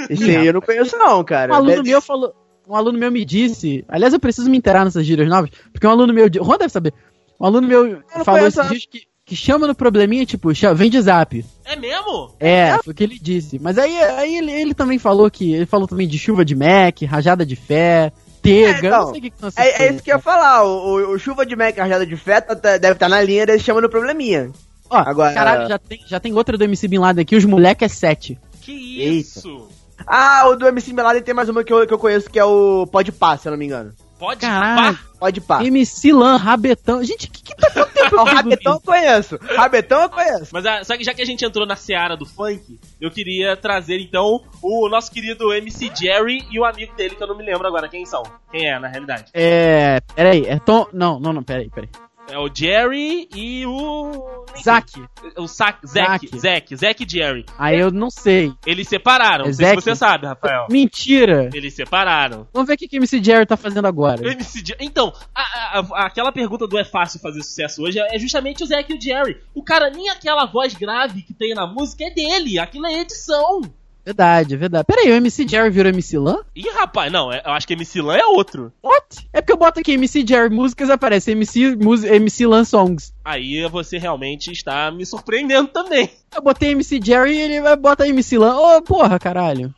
Isso 0.10 0.24
aí 0.24 0.45
eu 0.45 0.54
não 0.54 0.62
conheço, 0.62 0.97
não, 0.97 1.24
cara. 1.24 1.54
Um 1.54 1.56
aluno 1.56 1.84
meu 1.84 2.02
falou. 2.02 2.36
Um 2.68 2.76
aluno 2.76 3.00
meu 3.00 3.12
me 3.12 3.26
disse. 3.26 3.84
Aliás, 3.88 4.14
eu 4.14 4.20
preciso 4.20 4.50
me 4.50 4.58
inteirar 4.58 4.84
nessas 4.84 5.06
gírias 5.06 5.28
novas, 5.28 5.50
porque 5.72 5.88
um 5.88 5.91
aluno 5.91 6.14
meu. 6.14 6.28
Juan 6.32 6.58
deve 6.58 6.72
saber. 6.72 6.93
Um 7.39 7.45
aluno 7.45 7.68
meu 7.68 8.04
falou 8.26 8.45
esses 8.45 8.68
dias 8.68 8.86
que, 8.86 9.04
que 9.30 9.36
chama 9.36 9.68
no 9.68 9.76
probleminha, 9.76 10.26
tipo, 10.26 10.50
vem 10.76 10.90
de 10.90 11.00
zap. 11.02 11.46
É 11.64 11.76
mesmo? 11.76 12.34
É, 12.40 12.76
foi 12.84 12.92
o 12.92 12.96
que 12.96 13.04
ele 13.04 13.20
disse. 13.20 13.60
Mas 13.60 13.78
aí, 13.78 13.96
aí 13.98 14.36
ele, 14.38 14.52
ele 14.52 14.74
também 14.74 14.98
falou 14.98 15.30
que. 15.30 15.54
Ele 15.54 15.66
falou 15.68 15.88
também 15.88 16.08
de 16.08 16.18
chuva 16.18 16.44
de 16.44 16.56
Mac, 16.56 17.02
rajada 17.08 17.46
de 17.46 17.56
fé, 17.56 18.12
tega. 18.42 18.68
É, 18.68 18.88
então, 18.88 19.06
não 19.06 19.12
sei 19.12 19.20
o 19.20 19.22
que, 19.22 19.34
É, 19.56 19.84
é 19.86 19.94
isso 19.94 20.04
que 20.04 20.12
eu 20.12 20.16
ia 20.16 20.22
falar. 20.22 20.64
O, 20.64 20.70
o- 20.70 21.12
o 21.14 21.20
Chuva 21.20 21.46
de 21.46 21.56
Mac 21.56 21.78
Rajada 21.78 22.06
de 22.06 22.18
Fé 22.18 22.42
tá- 22.42 22.56
tá- 22.56 22.78
deve 22.78 22.94
estar 22.94 23.08
na 23.08 23.22
linha 23.22 23.46
desse 23.46 23.64
chamando 23.64 23.88
probleminha. 23.90 24.50
Ó, 24.90 24.98
Agora- 24.98 25.34
caralho, 25.34 25.70
já 25.70 25.78
tem, 25.78 26.00
já 26.08 26.20
tem 26.20 26.34
outra 26.34 26.58
do 26.58 26.64
MC 26.64 26.88
Bin 26.88 26.98
Laden 26.98 27.22
aqui, 27.22 27.36
os 27.36 27.46
moleque 27.46 27.86
é 27.86 27.88
7. 27.88 28.40
Que 28.62 29.02
Eita. 29.02 29.20
isso? 29.40 29.68
Ah, 30.08 30.48
o 30.48 30.56
do 30.56 30.66
MC 30.68 30.92
Melado 30.94 31.22
tem 31.22 31.36
mais 31.36 31.50
uma 31.50 31.64
que 31.64 31.72
eu, 31.72 31.86
que 31.86 31.94
eu 31.94 32.00
conheço 32.00 32.30
que 32.30 32.40
é 32.40 32.44
o 32.46 32.88
Pode 32.88 33.12
Pá, 33.12 33.38
se 33.38 33.48
eu 33.48 33.52
não 33.52 33.60
me 33.60 33.66
engano. 33.66 33.94
Pode 34.20 34.41
Caralho. 34.41 34.97
pá. 34.97 35.03
Pode 35.17 35.41
Pá. 35.41 35.63
MC 35.63 36.11
Lan, 36.11 36.36
Rabetão. 36.36 37.03
Gente, 37.03 37.28
o 37.28 37.32
que, 37.32 37.43
que 37.43 37.55
tá 37.55 37.86
tempo 37.86 38.15
O 38.20 38.24
Rabetão 38.24 38.74
eu 38.74 38.82
conheço. 38.82 39.38
Rabetão 39.41 40.01
eu 40.01 40.09
conheço. 40.09 40.49
Mas 40.51 40.65
ah, 40.65 40.84
só 40.84 40.97
que 40.97 41.03
já 41.03 41.13
que 41.13 41.22
a 41.22 41.26
gente 41.26 41.43
entrou 41.43 41.65
na 41.65 41.76
seara 41.76 42.17
do 42.17 42.26
funk, 42.26 42.80
eu 42.99 43.09
queria 43.09 43.55
trazer 43.55 43.99
então 43.99 44.43
o 44.61 44.89
nosso 44.89 45.11
querido 45.11 45.53
MC 45.53 45.91
Jerry 45.95 46.45
e 46.51 46.59
o 46.59 46.65
amigo 46.65 46.93
dele, 46.95 47.15
que 47.15 47.24
eu 47.24 47.28
não 47.28 47.38
me 47.38 47.43
lembro 47.43 47.67
agora 47.67 47.88
quem 47.88 48.05
são. 48.05 48.24
Quem 48.51 48.70
é, 48.70 48.78
na 48.78 48.88
realidade? 48.88 49.32
É. 49.34 50.01
Peraí, 50.13 50.45
é 50.45 50.59
Tom. 50.59 50.86
Não, 50.91 51.20
não, 51.20 51.32
não, 51.32 51.43
peraí, 51.43 51.70
peraí. 51.70 51.89
É 52.32 52.38
o 52.38 52.50
Jerry 52.54 53.28
e 53.36 53.66
o. 53.66 54.46
Zack. 54.64 55.02
O 55.38 55.48
Zack, 55.48 55.86
Zack, 55.88 56.76
Zack. 56.76 57.04
E 57.04 57.10
Jerry. 57.10 57.46
Aí 57.58 57.80
eu 57.80 57.92
não 57.92 58.10
sei. 58.10 58.52
Eles 58.66 58.88
separaram, 58.88 59.46
É 59.46 59.48
não 59.48 59.54
sei 59.54 59.66
se 59.66 59.72
Zack? 59.72 59.82
você 59.84 59.96
sabe, 59.96 60.26
Rafael. 60.28 60.68
Mentira! 60.70 61.50
Eles 61.54 61.74
separaram. 61.74 62.48
Vamos 62.54 62.68
ver 62.68 62.74
o 62.74 62.78
que, 62.78 62.88
que 62.88 62.98
MC 62.98 63.24
Jerry 63.24 63.46
tá 63.46 63.58
fazendo 63.58 63.88
agora. 63.88 64.22
O 64.28 64.30
MC 64.32 64.60
Jerry. 64.66 64.86
Então, 64.86 65.14
a- 65.34 65.42
a- 65.42 65.80
a- 65.80 66.06
aquela 66.06 66.32
pergunta 66.32 66.68
do 66.68 66.78
é 66.78 66.84
fácil 66.84 67.20
fazer 67.20 67.42
sucesso 67.42 67.82
hoje 67.84 68.00
é 68.00 68.18
justamente 68.20 68.64
o 68.64 68.68
Zack 68.68 68.92
e 68.92 68.98
o 68.98 69.02
Jerry. 69.02 69.38
O 69.56 69.64
cara, 69.64 69.90
nem 69.90 70.10
aquela 70.10 70.46
voz 70.46 70.74
grave 70.76 71.22
que 71.22 71.34
tem 71.34 71.54
na 71.54 71.66
música 71.68 72.04
é 72.06 72.10
dele, 72.12 72.60
aquilo 72.60 72.86
é 72.86 73.00
edição. 73.00 73.62
Verdade, 74.06 74.56
verdade. 74.56 74.86
Peraí, 74.86 75.12
o 75.12 75.16
MC 75.16 75.47
Jerry 75.47 75.70
virou 75.70 75.89
MC 75.91 76.18
Lan? 76.18 76.38
Ih, 76.56 76.70
rapaz, 76.72 77.12
não, 77.12 77.32
é- 77.32 77.41
eu 77.45 77.52
acho 77.52 77.68
que 77.68 77.74
MC 77.74 78.02
Lan 78.02 78.18
é 78.18 78.26
outro. 78.26 78.72
What? 78.84 79.28
É 79.32 79.41
porque 79.41 79.54
eu 79.54 79.58
boto 79.58 79.80
aqui 79.80 79.91
MC 79.91 80.26
Jerry 80.28 80.50
Músicas 80.50 80.89
aparece 80.89 81.32
MC, 81.32 81.76
mus, 81.76 82.04
MC 82.04 82.47
Lan 82.47 82.64
Songs. 82.64 83.14
Aí 83.24 83.68
você 83.70 83.97
realmente 83.97 84.52
está 84.52 84.89
me 84.89 85.06
surpreendendo 85.06 85.68
também. 85.68 86.10
Eu 86.36 86.41
botei 86.41 86.72
MC 86.72 87.00
Jerry 87.04 87.34
e 87.36 87.41
ele 87.41 87.62
vai 87.62 87.76
botar 87.76 88.08
MC 88.08 88.38
Lan. 88.38 88.56
Ô, 88.58 88.82
porra, 88.82 89.20
caralho. 89.20 89.74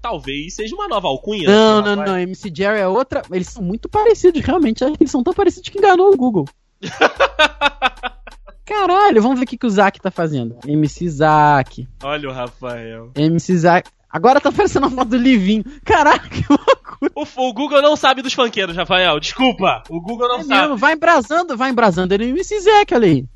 Talvez 0.00 0.54
seja 0.54 0.74
uma 0.74 0.88
nova 0.88 1.06
alcunha. 1.06 1.48
Não, 1.48 1.80
não, 1.80 1.94
não. 2.04 2.18
MC 2.18 2.50
Jerry 2.52 2.80
é 2.80 2.88
outra. 2.88 3.22
Eles 3.30 3.46
são 3.48 3.62
muito 3.62 3.88
parecidos, 3.88 4.42
realmente. 4.42 4.82
Acho 4.82 4.94
que 4.94 5.04
eles 5.04 5.12
são 5.12 5.22
tão 5.22 5.32
parecidos 5.32 5.68
que 5.68 5.78
enganou 5.78 6.12
o 6.12 6.16
Google. 6.16 6.44
Caralho, 8.64 9.20
vamos 9.22 9.38
ver 9.38 9.44
o 9.44 9.48
que, 9.48 9.58
que 9.58 9.66
o 9.66 9.70
Zack 9.70 10.00
tá 10.00 10.10
fazendo. 10.10 10.56
MC 10.66 11.08
Zack. 11.08 11.88
Olha 12.02 12.28
o 12.28 12.32
Rafael. 12.32 13.10
MC 13.16 13.56
Zack. 13.58 13.90
Agora 14.08 14.40
tá 14.40 14.50
aparecendo 14.50 14.86
a 14.86 14.90
foto 14.90 15.08
do 15.08 15.16
Livinho. 15.16 15.64
Caraca, 15.84 16.28
que 16.28 16.44
loucura. 16.48 17.10
O, 17.16 17.48
o 17.48 17.52
Google 17.52 17.82
não 17.82 17.96
sabe 17.96 18.22
dos 18.22 18.32
funkeiros, 18.34 18.76
Rafael. 18.76 19.18
Desculpa. 19.18 19.82
O 19.88 20.00
Google 20.00 20.28
não 20.28 20.40
É 20.40 20.44
sabe. 20.44 20.60
mesmo, 20.60 20.76
vai 20.76 20.92
embrasando, 20.94 21.56
vai 21.56 21.70
embrasando. 21.70 22.12
Ele 22.14 22.24
é 22.24 22.26
o 22.28 22.30
MC 22.30 22.60
Zack, 22.60 22.94
aí. 22.94 23.26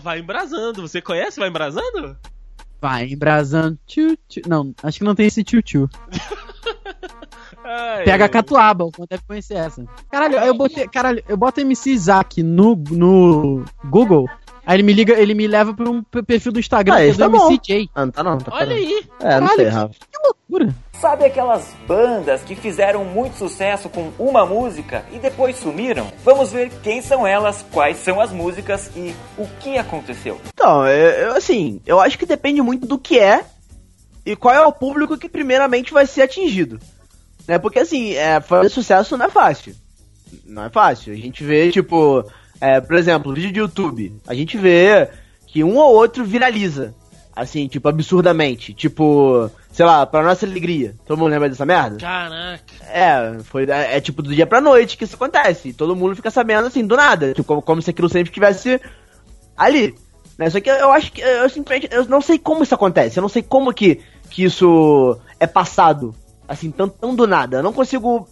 Vai 0.00 0.20
embrasando. 0.20 0.82
Você 0.86 1.00
conhece 1.00 1.40
Vai 1.40 1.48
embrasando? 1.48 2.16
Vai 2.80 3.06
embrasando. 3.08 3.76
Tchu, 3.86 4.16
tchu. 4.28 4.42
Não, 4.46 4.72
acho 4.82 4.98
que 4.98 5.04
não 5.04 5.14
tem 5.14 5.26
esse 5.26 5.42
tchu-tchu. 5.42 5.88
Ai, 7.64 8.04
Pega 8.04 8.24
a 8.24 8.28
catuaba, 8.28 8.84
o 8.84 8.90
deve 9.08 9.22
conhecer 9.26 9.54
essa. 9.54 9.84
Caralho, 10.10 10.36
eu 10.38 10.54
botei. 10.54 10.86
Caralho, 10.88 11.22
eu 11.28 11.36
boto 11.36 11.60
MC 11.60 11.96
Zack 11.98 12.42
no, 12.42 12.74
no 12.90 13.64
Google. 13.84 14.28
Aí 14.68 14.76
ele 14.76 14.82
me 14.82 14.92
liga, 14.92 15.14
ele 15.14 15.32
me 15.32 15.46
leva 15.46 15.72
pra 15.72 15.88
um 15.88 16.02
perfil 16.02 16.52
do 16.52 16.60
Instagram 16.60 16.92
Ah, 16.92 16.96
que 16.98 17.02
é 17.04 17.08
esse 17.08 17.16
do 17.18 17.22
tá 17.24 17.28
bom. 17.30 17.46
MC 17.48 17.60
J. 17.64 17.90
Ah, 17.94 18.04
não 18.04 18.12
tá 18.12 18.22
não, 18.22 18.36
tá 18.36 18.52
Olha 18.54 18.66
parando. 18.66 18.74
aí. 18.74 19.02
É, 19.18 19.24
não 19.40 19.48
Caralho, 19.48 19.48
sei, 19.56 19.64
que- 19.64 19.70
Rafa. 19.70 19.94
Que 19.94 20.26
loucura. 20.26 20.74
Sabe 21.00 21.24
aquelas 21.24 21.74
bandas 21.86 22.42
que 22.42 22.54
fizeram 22.54 23.02
muito 23.02 23.38
sucesso 23.38 23.88
com 23.88 24.12
uma 24.18 24.44
música 24.44 25.06
e 25.10 25.18
depois 25.18 25.56
sumiram? 25.56 26.12
Vamos 26.22 26.52
ver 26.52 26.70
quem 26.82 27.00
são 27.00 27.26
elas, 27.26 27.64
quais 27.72 27.96
são 27.96 28.20
as 28.20 28.30
músicas 28.30 28.90
e 28.94 29.14
o 29.38 29.46
que 29.60 29.78
aconteceu. 29.78 30.38
Então, 30.52 30.86
eu, 30.86 31.10
eu, 31.28 31.36
assim, 31.36 31.80
eu 31.86 31.98
acho 31.98 32.18
que 32.18 32.26
depende 32.26 32.60
muito 32.60 32.86
do 32.86 32.98
que 32.98 33.18
é 33.18 33.44
e 34.26 34.36
qual 34.36 34.54
é 34.54 34.60
o 34.66 34.72
público 34.72 35.16
que 35.16 35.30
primeiramente 35.30 35.94
vai 35.94 36.04
ser 36.04 36.22
atingido. 36.22 36.78
Né? 37.46 37.58
Porque 37.58 37.78
assim, 37.78 38.12
é, 38.14 38.38
fazer 38.40 38.68
sucesso 38.68 39.16
não 39.16 39.24
é 39.24 39.30
fácil. 39.30 39.74
Não 40.44 40.64
é 40.64 40.70
fácil. 40.70 41.12
A 41.12 41.16
gente 41.16 41.42
vê, 41.44 41.70
tipo, 41.70 42.24
é, 42.60 42.80
por 42.80 42.96
exemplo, 42.96 43.34
vídeo 43.34 43.52
de 43.52 43.60
YouTube. 43.60 44.14
A 44.26 44.34
gente 44.34 44.56
vê 44.56 45.08
que 45.46 45.62
um 45.64 45.76
ou 45.76 45.94
outro 45.94 46.24
viraliza. 46.24 46.94
Assim, 47.34 47.68
tipo, 47.68 47.88
absurdamente. 47.88 48.74
Tipo, 48.74 49.48
sei 49.70 49.86
lá, 49.86 50.04
pra 50.04 50.24
nossa 50.24 50.44
alegria. 50.44 50.96
Todo 51.06 51.18
mundo 51.18 51.30
lembra 51.30 51.48
dessa 51.48 51.64
merda? 51.64 51.96
Caraca. 51.98 52.64
É, 52.90 53.38
foi, 53.44 53.64
é, 53.64 53.96
é 53.96 54.00
tipo 54.00 54.22
do 54.22 54.34
dia 54.34 54.46
pra 54.46 54.60
noite 54.60 54.96
que 54.96 55.04
isso 55.04 55.14
acontece. 55.14 55.72
Todo 55.72 55.94
mundo 55.94 56.16
fica 56.16 56.32
sabendo 56.32 56.66
assim, 56.66 56.84
do 56.84 56.96
nada. 56.96 57.32
Tipo, 57.32 57.44
como, 57.44 57.62
como 57.62 57.82
se 57.82 57.90
aquilo 57.90 58.08
sempre 58.08 58.30
estivesse 58.30 58.80
ali. 59.56 59.94
Né? 60.36 60.50
Só 60.50 60.60
que 60.60 60.68
eu 60.68 60.90
acho 60.92 61.12
que 61.12 61.20
eu 61.20 61.48
simplesmente. 61.48 61.88
Eu 61.92 62.04
não 62.06 62.20
sei 62.20 62.38
como 62.38 62.62
isso 62.62 62.74
acontece. 62.74 63.18
Eu 63.18 63.22
não 63.22 63.28
sei 63.28 63.42
como 63.42 63.72
que, 63.72 64.00
que 64.30 64.42
isso 64.42 65.16
é 65.38 65.46
passado. 65.46 66.14
Assim, 66.48 66.70
tão, 66.70 66.88
tão 66.88 67.14
do 67.14 67.26
nada. 67.26 67.58
Eu 67.58 67.62
não 67.62 67.72
consigo. 67.72 68.28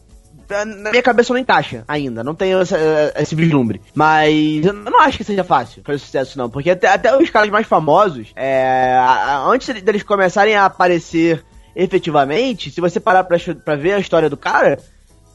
Na 0.48 0.90
minha 0.90 1.02
cabeça 1.02 1.32
não 1.32 1.40
encaixa 1.40 1.84
ainda, 1.88 2.22
não 2.22 2.34
tenho 2.34 2.60
essa- 2.60 2.78
esse 3.16 3.34
vislumbre. 3.34 3.80
Mas 3.94 4.64
eu 4.64 4.72
não 4.72 5.00
acho 5.00 5.18
que 5.18 5.24
seja 5.24 5.42
fácil 5.44 5.82
fazer 5.84 5.98
sucesso, 5.98 6.38
não. 6.38 6.48
Porque 6.50 6.70
até, 6.70 6.88
até 6.88 7.16
os 7.16 7.30
caras 7.30 7.50
mais 7.50 7.66
famosos, 7.66 8.28
é, 8.36 8.96
antes 9.46 9.82
deles 9.82 10.02
começarem 10.02 10.54
a 10.54 10.66
aparecer 10.66 11.44
efetivamente, 11.74 12.70
se 12.70 12.80
você 12.80 12.98
parar 13.00 13.24
pra, 13.24 13.36
pra 13.64 13.76
ver 13.76 13.92
a 13.94 13.98
história 13.98 14.28
do 14.30 14.36
cara, 14.36 14.78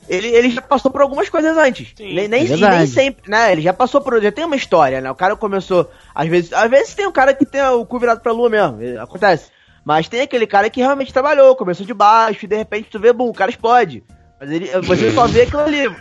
ele, 0.09 0.27
ele 0.27 0.49
já 0.49 0.61
passou 0.61 0.91
por 0.91 1.01
algumas 1.01 1.29
coisas 1.29 1.55
antes. 1.57 1.93
Sim, 1.95 2.13
nem, 2.13 2.27
nem, 2.27 2.43
é 2.43 2.47
nem 2.77 2.87
sempre, 2.87 3.29
né? 3.29 3.51
Ele 3.51 3.61
já 3.61 3.73
passou 3.73 4.01
por. 4.01 4.21
Já 4.21 4.31
tem 4.31 4.45
uma 4.45 4.55
história, 4.55 4.99
né? 5.01 5.09
O 5.11 5.15
cara 5.15 5.35
começou. 5.35 5.89
Às 6.13 6.27
vezes, 6.27 6.51
às 6.53 6.69
vezes 6.69 6.93
tem 6.93 7.07
um 7.07 7.11
cara 7.11 7.33
que 7.33 7.45
tem 7.45 7.61
o 7.61 7.85
cu 7.85 7.99
virado 7.99 8.21
pra 8.21 8.31
lua 8.31 8.49
mesmo. 8.49 8.77
Acontece. 9.01 9.49
Mas 9.85 10.07
tem 10.07 10.21
aquele 10.21 10.45
cara 10.45 10.69
que 10.69 10.79
realmente 10.81 11.13
trabalhou, 11.13 11.55
começou 11.55 11.85
de 11.85 11.93
baixo, 11.93 12.45
e 12.45 12.47
de 12.47 12.55
repente 12.55 12.89
tu 12.91 12.99
vê, 12.99 13.11
bum, 13.13 13.29
o 13.29 13.33
cara 13.33 13.49
explode. 13.49 14.03
Mas 14.41 14.49
ele, 14.51 14.67
você 14.81 15.11
só 15.11 15.27
vê 15.27 15.43
aquilo 15.43 15.61
ali. 15.61 15.87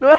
não, 0.00 0.10
é, 0.10 0.18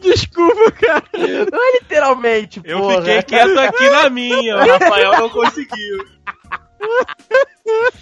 Desculpa, 0.00 0.70
cara. 0.72 1.02
não 1.50 1.58
é 1.68 1.72
literalmente, 1.80 2.60
Eu 2.62 2.80
porra. 2.80 2.98
fiquei 3.00 3.22
quieto 3.22 3.58
aqui 3.58 3.88
na 3.90 4.10
minha. 4.10 4.56
O 4.56 4.66
Rafael 4.68 5.12
não 5.12 5.30
conseguiu. 5.30 6.04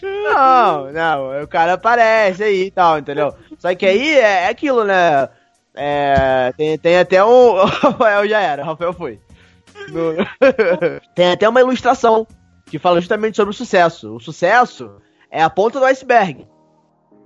Não, 0.02 0.92
não, 0.92 1.42
o 1.42 1.48
cara 1.48 1.74
aparece 1.74 2.42
aí 2.42 2.64
e 2.66 2.70
tal, 2.70 2.98
entendeu? 2.98 3.34
Só 3.58 3.74
que 3.74 3.86
aí 3.86 4.14
é, 4.18 4.44
é 4.44 4.48
aquilo, 4.48 4.84
né? 4.84 5.28
É, 5.74 6.52
tem, 6.56 6.76
tem 6.78 6.98
até 6.98 7.24
um. 7.24 7.54
O 7.54 7.64
Rafael 7.66 8.28
já 8.28 8.40
era, 8.40 8.62
o 8.62 8.66
Rafael 8.66 8.92
foi. 8.92 9.20
No- 9.88 10.16
tem 11.14 11.30
até 11.32 11.48
uma 11.48 11.60
ilustração 11.60 12.26
que 12.66 12.78
fala 12.78 13.00
justamente 13.00 13.36
sobre 13.36 13.50
o 13.52 13.56
sucesso. 13.56 14.14
O 14.16 14.20
sucesso 14.20 14.96
é 15.30 15.42
a 15.42 15.48
ponta 15.50 15.78
do 15.78 15.84
iceberg. 15.86 16.46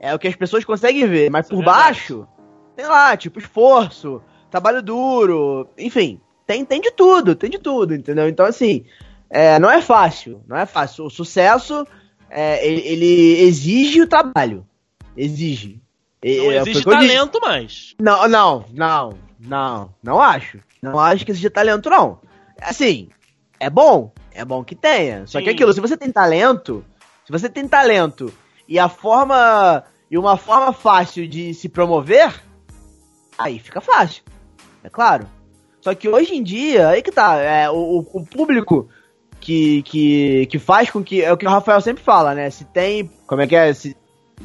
É 0.00 0.14
o 0.14 0.18
que 0.18 0.28
as 0.28 0.36
pessoas 0.36 0.64
conseguem 0.64 1.06
ver, 1.06 1.30
mas 1.30 1.46
Isso 1.46 1.54
é 1.54 1.56
por 1.56 1.64
verdade. 1.64 1.84
baixo, 1.84 2.28
tem 2.76 2.86
lá, 2.86 3.16
tipo, 3.16 3.38
esforço, 3.38 4.22
trabalho 4.50 4.82
duro, 4.82 5.68
enfim, 5.76 6.20
tem, 6.46 6.64
tem 6.64 6.80
de 6.80 6.90
tudo, 6.92 7.34
tem 7.34 7.50
de 7.50 7.58
tudo, 7.58 7.94
entendeu? 7.94 8.28
Então, 8.28 8.46
assim, 8.46 8.84
é, 9.28 9.58
não 9.58 9.70
é 9.70 9.82
fácil, 9.82 10.40
não 10.46 10.56
é 10.56 10.64
fácil. 10.64 11.04
O 11.04 11.10
sucesso, 11.10 11.86
é, 12.30 12.64
ele, 12.66 12.80
ele 12.80 13.40
exige 13.42 14.00
o 14.02 14.06
trabalho. 14.06 14.66
Exige. 15.16 15.80
Não 16.24 16.52
É, 16.52 16.62
disse. 16.62 16.84
talento 16.84 17.40
mais. 17.40 17.94
Não, 18.00 18.28
não, 18.28 18.64
não, 18.72 19.18
não, 19.38 19.94
não 20.02 20.20
acho. 20.20 20.58
Não 20.80 20.98
acho 20.98 21.24
que 21.24 21.32
exija 21.32 21.50
talento, 21.50 21.90
não. 21.90 22.20
Assim, 22.60 23.08
é 23.60 23.68
bom, 23.68 24.12
é 24.32 24.44
bom 24.44 24.62
que 24.64 24.74
tenha. 24.74 25.26
Só 25.26 25.40
que 25.40 25.46
Sim. 25.46 25.50
aquilo, 25.50 25.72
se 25.72 25.80
você 25.80 25.96
tem 25.96 26.10
talento, 26.10 26.84
se 27.24 27.32
você 27.32 27.48
tem 27.48 27.66
talento 27.68 28.32
e 28.68 28.78
a 28.78 28.88
forma, 28.88 29.82
e 30.10 30.18
uma 30.18 30.36
forma 30.36 30.72
fácil 30.72 31.26
de 31.26 31.54
se 31.54 31.68
promover, 31.68 32.32
aí 33.38 33.58
fica 33.58 33.80
fácil, 33.80 34.22
é 34.84 34.88
claro. 34.90 35.26
Só 35.80 35.94
que 35.94 36.08
hoje 36.08 36.34
em 36.34 36.42
dia, 36.42 36.88
aí 36.88 37.02
que 37.02 37.10
tá, 37.12 37.36
é, 37.36 37.70
o, 37.70 38.04
o- 38.12 38.26
público 38.26 38.88
que, 39.40 39.82
que, 39.82 40.46
que 40.46 40.58
faz 40.58 40.90
com 40.90 41.02
que, 41.02 41.22
é 41.22 41.32
o 41.32 41.36
que 41.36 41.46
o 41.46 41.50
Rafael 41.50 41.80
sempre 41.80 42.02
fala, 42.02 42.34
né, 42.34 42.50
se 42.50 42.64
tem, 42.64 43.10
como 43.26 43.40
é 43.42 43.46
que 43.46 43.54
é, 43.56 43.72
se, 43.72 43.96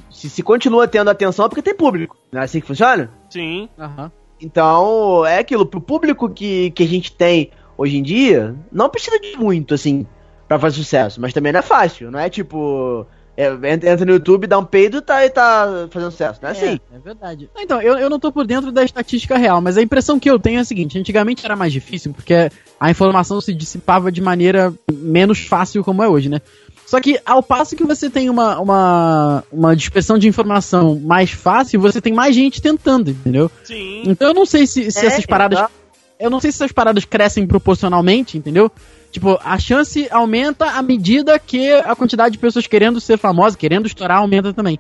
se, 0.10 0.30
se 0.30 0.44
continua 0.44 0.88
tendo 0.88 1.10
atenção 1.10 1.46
é 1.46 1.50
porque 1.50 1.62
tem 1.62 1.76
público, 1.76 2.16
não 2.32 2.42
é 2.42 2.46
assim 2.46 2.62
que 2.62 2.68
funciona? 2.68 3.12
Sim. 3.30 3.68
Aham. 3.78 4.12
Então, 4.40 5.26
é 5.26 5.40
aquilo, 5.40 5.66
pro 5.66 5.80
público 5.82 6.30
que, 6.30 6.72
que 6.72 6.84
a 6.84 6.88
gente 6.88 7.12
tem 7.14 7.50
hoje 7.78 7.98
em 7.98 8.04
dia, 8.04 8.56
não 8.72 8.90
precisa 8.90 9.18
de 9.20 9.38
muito, 9.38 9.74
assim, 9.74 10.06
pra 10.48 10.60
fazer 10.60 10.76
sucesso. 10.78 11.22
Mas 11.22 11.32
também 11.34 11.52
não 11.54 11.60
é 11.60 11.64
fácil, 11.64 12.12
não 12.12 12.20
é 12.20 12.30
tipo. 12.30 13.08
É, 13.36 13.48
entra, 13.74 14.06
no 14.06 14.14
YouTube, 14.14 14.48
dá 14.48 14.60
um 14.60 14.66
peido 14.66 14.98
e 14.98 15.02
tá, 15.02 15.26
e 15.26 15.30
tá 15.30 15.88
fazendo 15.90 16.12
sucesso, 16.12 16.40
não 16.42 16.50
é 16.50 16.52
assim. 16.52 16.80
É, 16.94 17.00
verdade. 17.04 17.50
Então, 17.58 17.82
eu, 17.82 17.98
eu 17.98 18.10
não 18.10 18.20
tô 18.20 18.32
por 18.32 18.46
dentro 18.46 18.72
da 18.72 18.84
estatística 18.84 19.38
real, 19.38 19.60
mas 19.60 19.78
a 19.78 19.82
impressão 19.82 20.20
que 20.20 20.30
eu 20.30 20.38
tenho 20.38 20.60
é 20.60 20.62
a 20.62 20.66
seguinte: 20.66 20.98
antigamente 21.00 21.46
era 21.46 21.56
mais 21.56 21.74
difícil, 21.74 22.14
porque 22.14 22.50
a 22.80 22.92
informação 22.92 23.42
se 23.42 23.54
dissipava 23.54 24.12
de 24.12 24.22
maneira 24.22 24.74
menos 24.92 25.40
fácil 25.40 25.84
como 25.84 26.04
é 26.04 26.08
hoje, 26.08 26.30
né? 26.30 26.42
Só 26.86 27.00
que 27.00 27.20
ao 27.26 27.42
passo 27.42 27.76
que 27.76 27.84
você 27.84 28.10
tem 28.10 28.30
uma, 28.30 28.60
uma, 28.60 29.44
uma 29.52 29.76
dispersão 29.76 30.18
de 30.18 30.28
informação 30.28 31.00
mais 31.00 31.32
fácil, 31.32 31.80
você 31.80 32.00
tem 32.00 32.14
mais 32.14 32.36
gente 32.36 32.62
tentando, 32.62 33.10
entendeu? 33.10 33.50
Sim. 33.64 34.04
Então 34.06 34.28
eu 34.28 34.34
não 34.34 34.46
sei 34.46 34.68
se, 34.68 34.92
se 34.92 35.00
É, 35.00 35.08
essas 35.08 35.26
paradas. 35.26 35.58
exato. 35.58 35.74
Eu 36.20 36.30
não 36.30 36.40
sei 36.40 36.52
se 36.52 36.58
essas 36.58 36.72
paradas 36.72 37.04
crescem 37.04 37.48
proporcionalmente, 37.48 38.38
entendeu? 38.38 38.72
Tipo, 39.14 39.40
a 39.44 39.58
chance 39.60 40.08
aumenta 40.10 40.66
à 40.72 40.82
medida 40.82 41.38
que 41.38 41.72
a 41.72 41.96
quantidade 41.96 42.34
de 42.34 42.40
pessoas 42.40 42.66
querendo 42.68 43.00
ser 43.00 43.18
famosa, 43.18 43.56
querendo 43.56 43.86
estourar, 43.86 44.18
aumenta 44.18 44.52
também. 44.52 44.78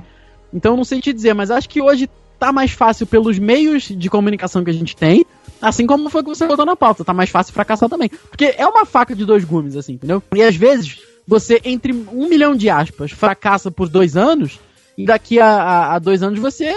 Então 0.52 0.76
não 0.76 0.84
sei 0.84 1.00
te 1.00 1.14
dizer, 1.14 1.34
mas 1.36 1.52
acho 1.52 1.70
que 1.70 1.80
hoje 1.82 2.10
tá 2.40 2.52
mais 2.52 2.72
fácil 2.72 3.06
pelos 3.06 3.38
meios 3.38 3.84
de 3.84 4.10
comunicação 4.10 4.64
que 4.64 4.72
a 4.72 4.74
gente 4.74 4.96
tem, 4.96 5.24
assim 5.62 5.86
como 5.86 6.10
foi 6.10 6.24
que 6.24 6.30
você 6.30 6.48
botou 6.48 6.66
na 6.66 6.76
pauta, 6.76 7.06
tá 7.06 7.14
mais 7.14 7.30
fácil 7.30 7.54
fracassar 7.54 7.88
também. 7.88 8.10
Porque 8.10 8.56
é 8.58 8.66
uma 8.66 8.86
faca 8.88 9.16
de 9.16 9.24
dois 9.24 9.44
gumes, 9.46 9.76
assim, 9.78 9.94
entendeu? 9.94 10.22
E 10.36 10.42
às 10.42 10.56
vezes, 10.56 10.98
você, 11.28 11.62
entre 11.64 11.94
um 11.94 12.28
milhão 12.28 12.56
de 12.56 12.70
aspas, 12.72 13.12
fracassa 13.12 13.70
por 13.70 13.88
dois 13.88 14.18
anos, 14.18 14.60
e 14.98 15.06
daqui 15.06 15.40
a, 15.40 15.46
a- 15.48 15.96
a 15.96 16.00
dois 16.00 16.24
anos 16.24 16.40
você 16.40 16.74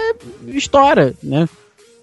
estoura, 0.49 1.15
né? 1.23 1.49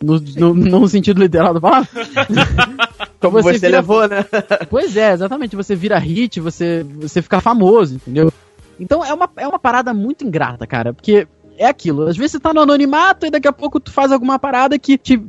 No, 0.03 0.19
no, 0.19 0.53
no 0.53 0.87
sentido 0.89 1.21
literal 1.21 1.53
da 1.53 1.61
palavra. 1.61 1.87
Como 3.29 3.41
você, 3.41 3.57
vira- 3.57 3.77
levou, 3.77 4.07
né? 4.07 4.25
Pois 4.69 4.95
é, 4.97 5.13
exatamente. 5.13 5.55
Você 5.55 5.75
vira 5.75 5.97
hit, 5.97 6.39
você, 6.39 6.83
você 6.83 7.21
fica 7.21 7.39
famoso, 7.41 7.95
entendeu? 7.95 8.31
Então 8.79 9.03
é 9.03 9.13
uma, 9.13 9.29
é 9.37 9.47
uma 9.47 9.59
parada 9.59 9.93
muito 9.93 10.25
ingrata, 10.25 10.65
cara. 10.65 10.93
Porque 10.93 11.27
é 11.57 11.67
aquilo. 11.67 12.07
Às 12.07 12.17
vezes 12.17 12.31
você 12.31 12.39
tá 12.39 12.53
no 12.53 12.61
anonimato 12.61 13.25
e 13.25 13.29
daqui 13.29 13.47
a 13.47 13.53
pouco 13.53 13.79
tu 13.79 13.91
faz 13.91 14.11
alguma 14.11 14.39
parada 14.39 14.77
que 14.79 14.97
te, 14.97 15.21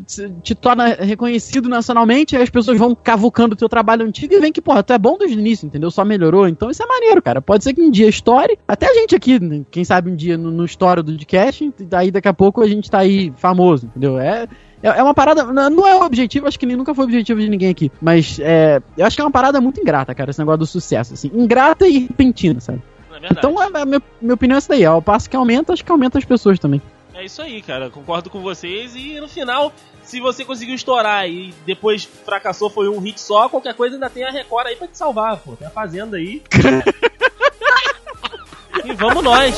te 0.43 0.55
torna 0.55 0.87
reconhecido 0.95 1.69
nacionalmente, 1.69 2.37
aí 2.37 2.43
as 2.43 2.51
pessoas 2.51 2.79
vão 2.79 2.95
cavucando 2.95 3.55
o 3.55 3.57
teu 3.57 3.69
trabalho 3.69 4.07
antigo 4.07 4.33
e 4.35 4.41
vem 4.41 4.53
que, 4.53 4.63
porra, 4.63 4.83
tu 4.83 4.93
é 4.93 4.99
bom 4.99 5.19
desde 5.19 5.37
o 5.37 5.41
início, 5.41 5.67
entendeu? 5.67 5.91
Só 5.91 6.05
melhorou. 6.05 6.49
Então 6.49 6.71
isso 6.71 6.83
é 6.83 6.87
maneiro, 6.87 7.21
cara. 7.23 7.43
Pode 7.43 7.65
ser 7.65 7.75
que 7.75 7.83
um 7.83 7.91
dia 7.91 8.09
estoure. 8.09 8.59
Até 8.67 8.87
a 8.91 8.95
gente 8.95 9.15
aqui, 9.15 9.39
né, 9.39 9.63
quem 9.71 9.85
sabe 9.85 10.11
um 10.11 10.17
dia 10.17 10.39
no, 10.39 10.51
no 10.51 10.65
história 10.65 11.03
do 11.03 11.13
podcast, 11.13 11.73
e 11.79 11.85
daí 11.85 12.11
daqui 12.11 12.29
a 12.29 12.35
pouco 12.35 12.63
a 12.63 12.67
gente 12.67 12.91
tá 12.91 12.99
aí 13.01 13.33
famoso, 13.37 13.87
entendeu? 13.87 14.19
É. 14.19 14.49
É, 14.85 14.99
é, 14.99 15.03
uma 15.03 15.15
parada. 15.15 15.45
Não 15.45 15.89
é 15.89 15.95
o 15.95 16.05
objetivo, 16.05 16.47
acho 16.47 16.59
que 16.59 16.67
nem, 16.67 16.77
nunca 16.77 16.95
foi 16.95 17.07
o 17.07 17.09
objetivo 17.09 17.41
de 17.41 17.49
ninguém 17.49 17.71
aqui. 17.71 17.91
Mas 18.03 18.39
é, 18.39 18.83
eu 18.99 19.07
acho 19.07 19.17
que 19.17 19.23
é 19.23 19.25
uma 19.25 19.31
parada 19.31 19.59
muito 19.59 19.81
ingrata, 19.81 20.15
cara, 20.15 20.31
esse 20.31 20.39
negócio 20.39 20.59
do 20.59 20.67
sucesso. 20.67 21.15
Assim, 21.15 21.31
ingrata 21.33 21.89
e 21.89 22.01
repentina, 22.01 22.61
sabe? 22.61 22.83
É 23.23 23.29
então, 23.31 23.59
a, 23.59 23.65
a, 23.65 23.87
minha, 23.87 24.03
minha 24.21 24.35
opinião 24.35 24.57
é 24.57 24.59
essa 24.59 24.69
daí. 24.69 24.85
Ao 24.85 25.01
passo 25.01 25.31
que 25.31 25.37
aumenta, 25.37 25.73
acho 25.73 25.83
que 25.83 25.91
aumenta 25.91 26.19
as 26.19 26.25
pessoas 26.27 26.59
também. 26.59 26.83
É 27.15 27.25
isso 27.25 27.41
aí, 27.41 27.63
cara. 27.63 27.89
Concordo 27.89 28.29
com 28.29 28.43
vocês. 28.43 28.95
E 28.95 29.19
no 29.21 29.29
final, 29.29 29.73
se 30.03 30.21
você 30.21 30.45
conseguiu 30.45 30.75
estourar 30.75 31.27
e 31.27 31.55
depois 31.65 32.05
fracassou, 32.05 32.69
foi 32.69 32.87
um 32.89 32.99
hit 32.99 33.19
só, 33.19 33.49
qualquer 33.49 33.73
coisa 33.75 33.97
ainda 33.97 34.11
tem 34.11 34.25
a 34.25 34.31
Record 34.31 34.67
aí 34.67 34.77
pra 34.77 34.87
te 34.87 34.99
salvar, 34.99 35.39
pô. 35.39 35.57
Tem 35.57 35.67
a 35.67 35.71
Fazenda 35.71 36.19
aí. 36.19 36.43
e 38.85 38.93
vamos 38.93 39.25
nós. 39.25 39.55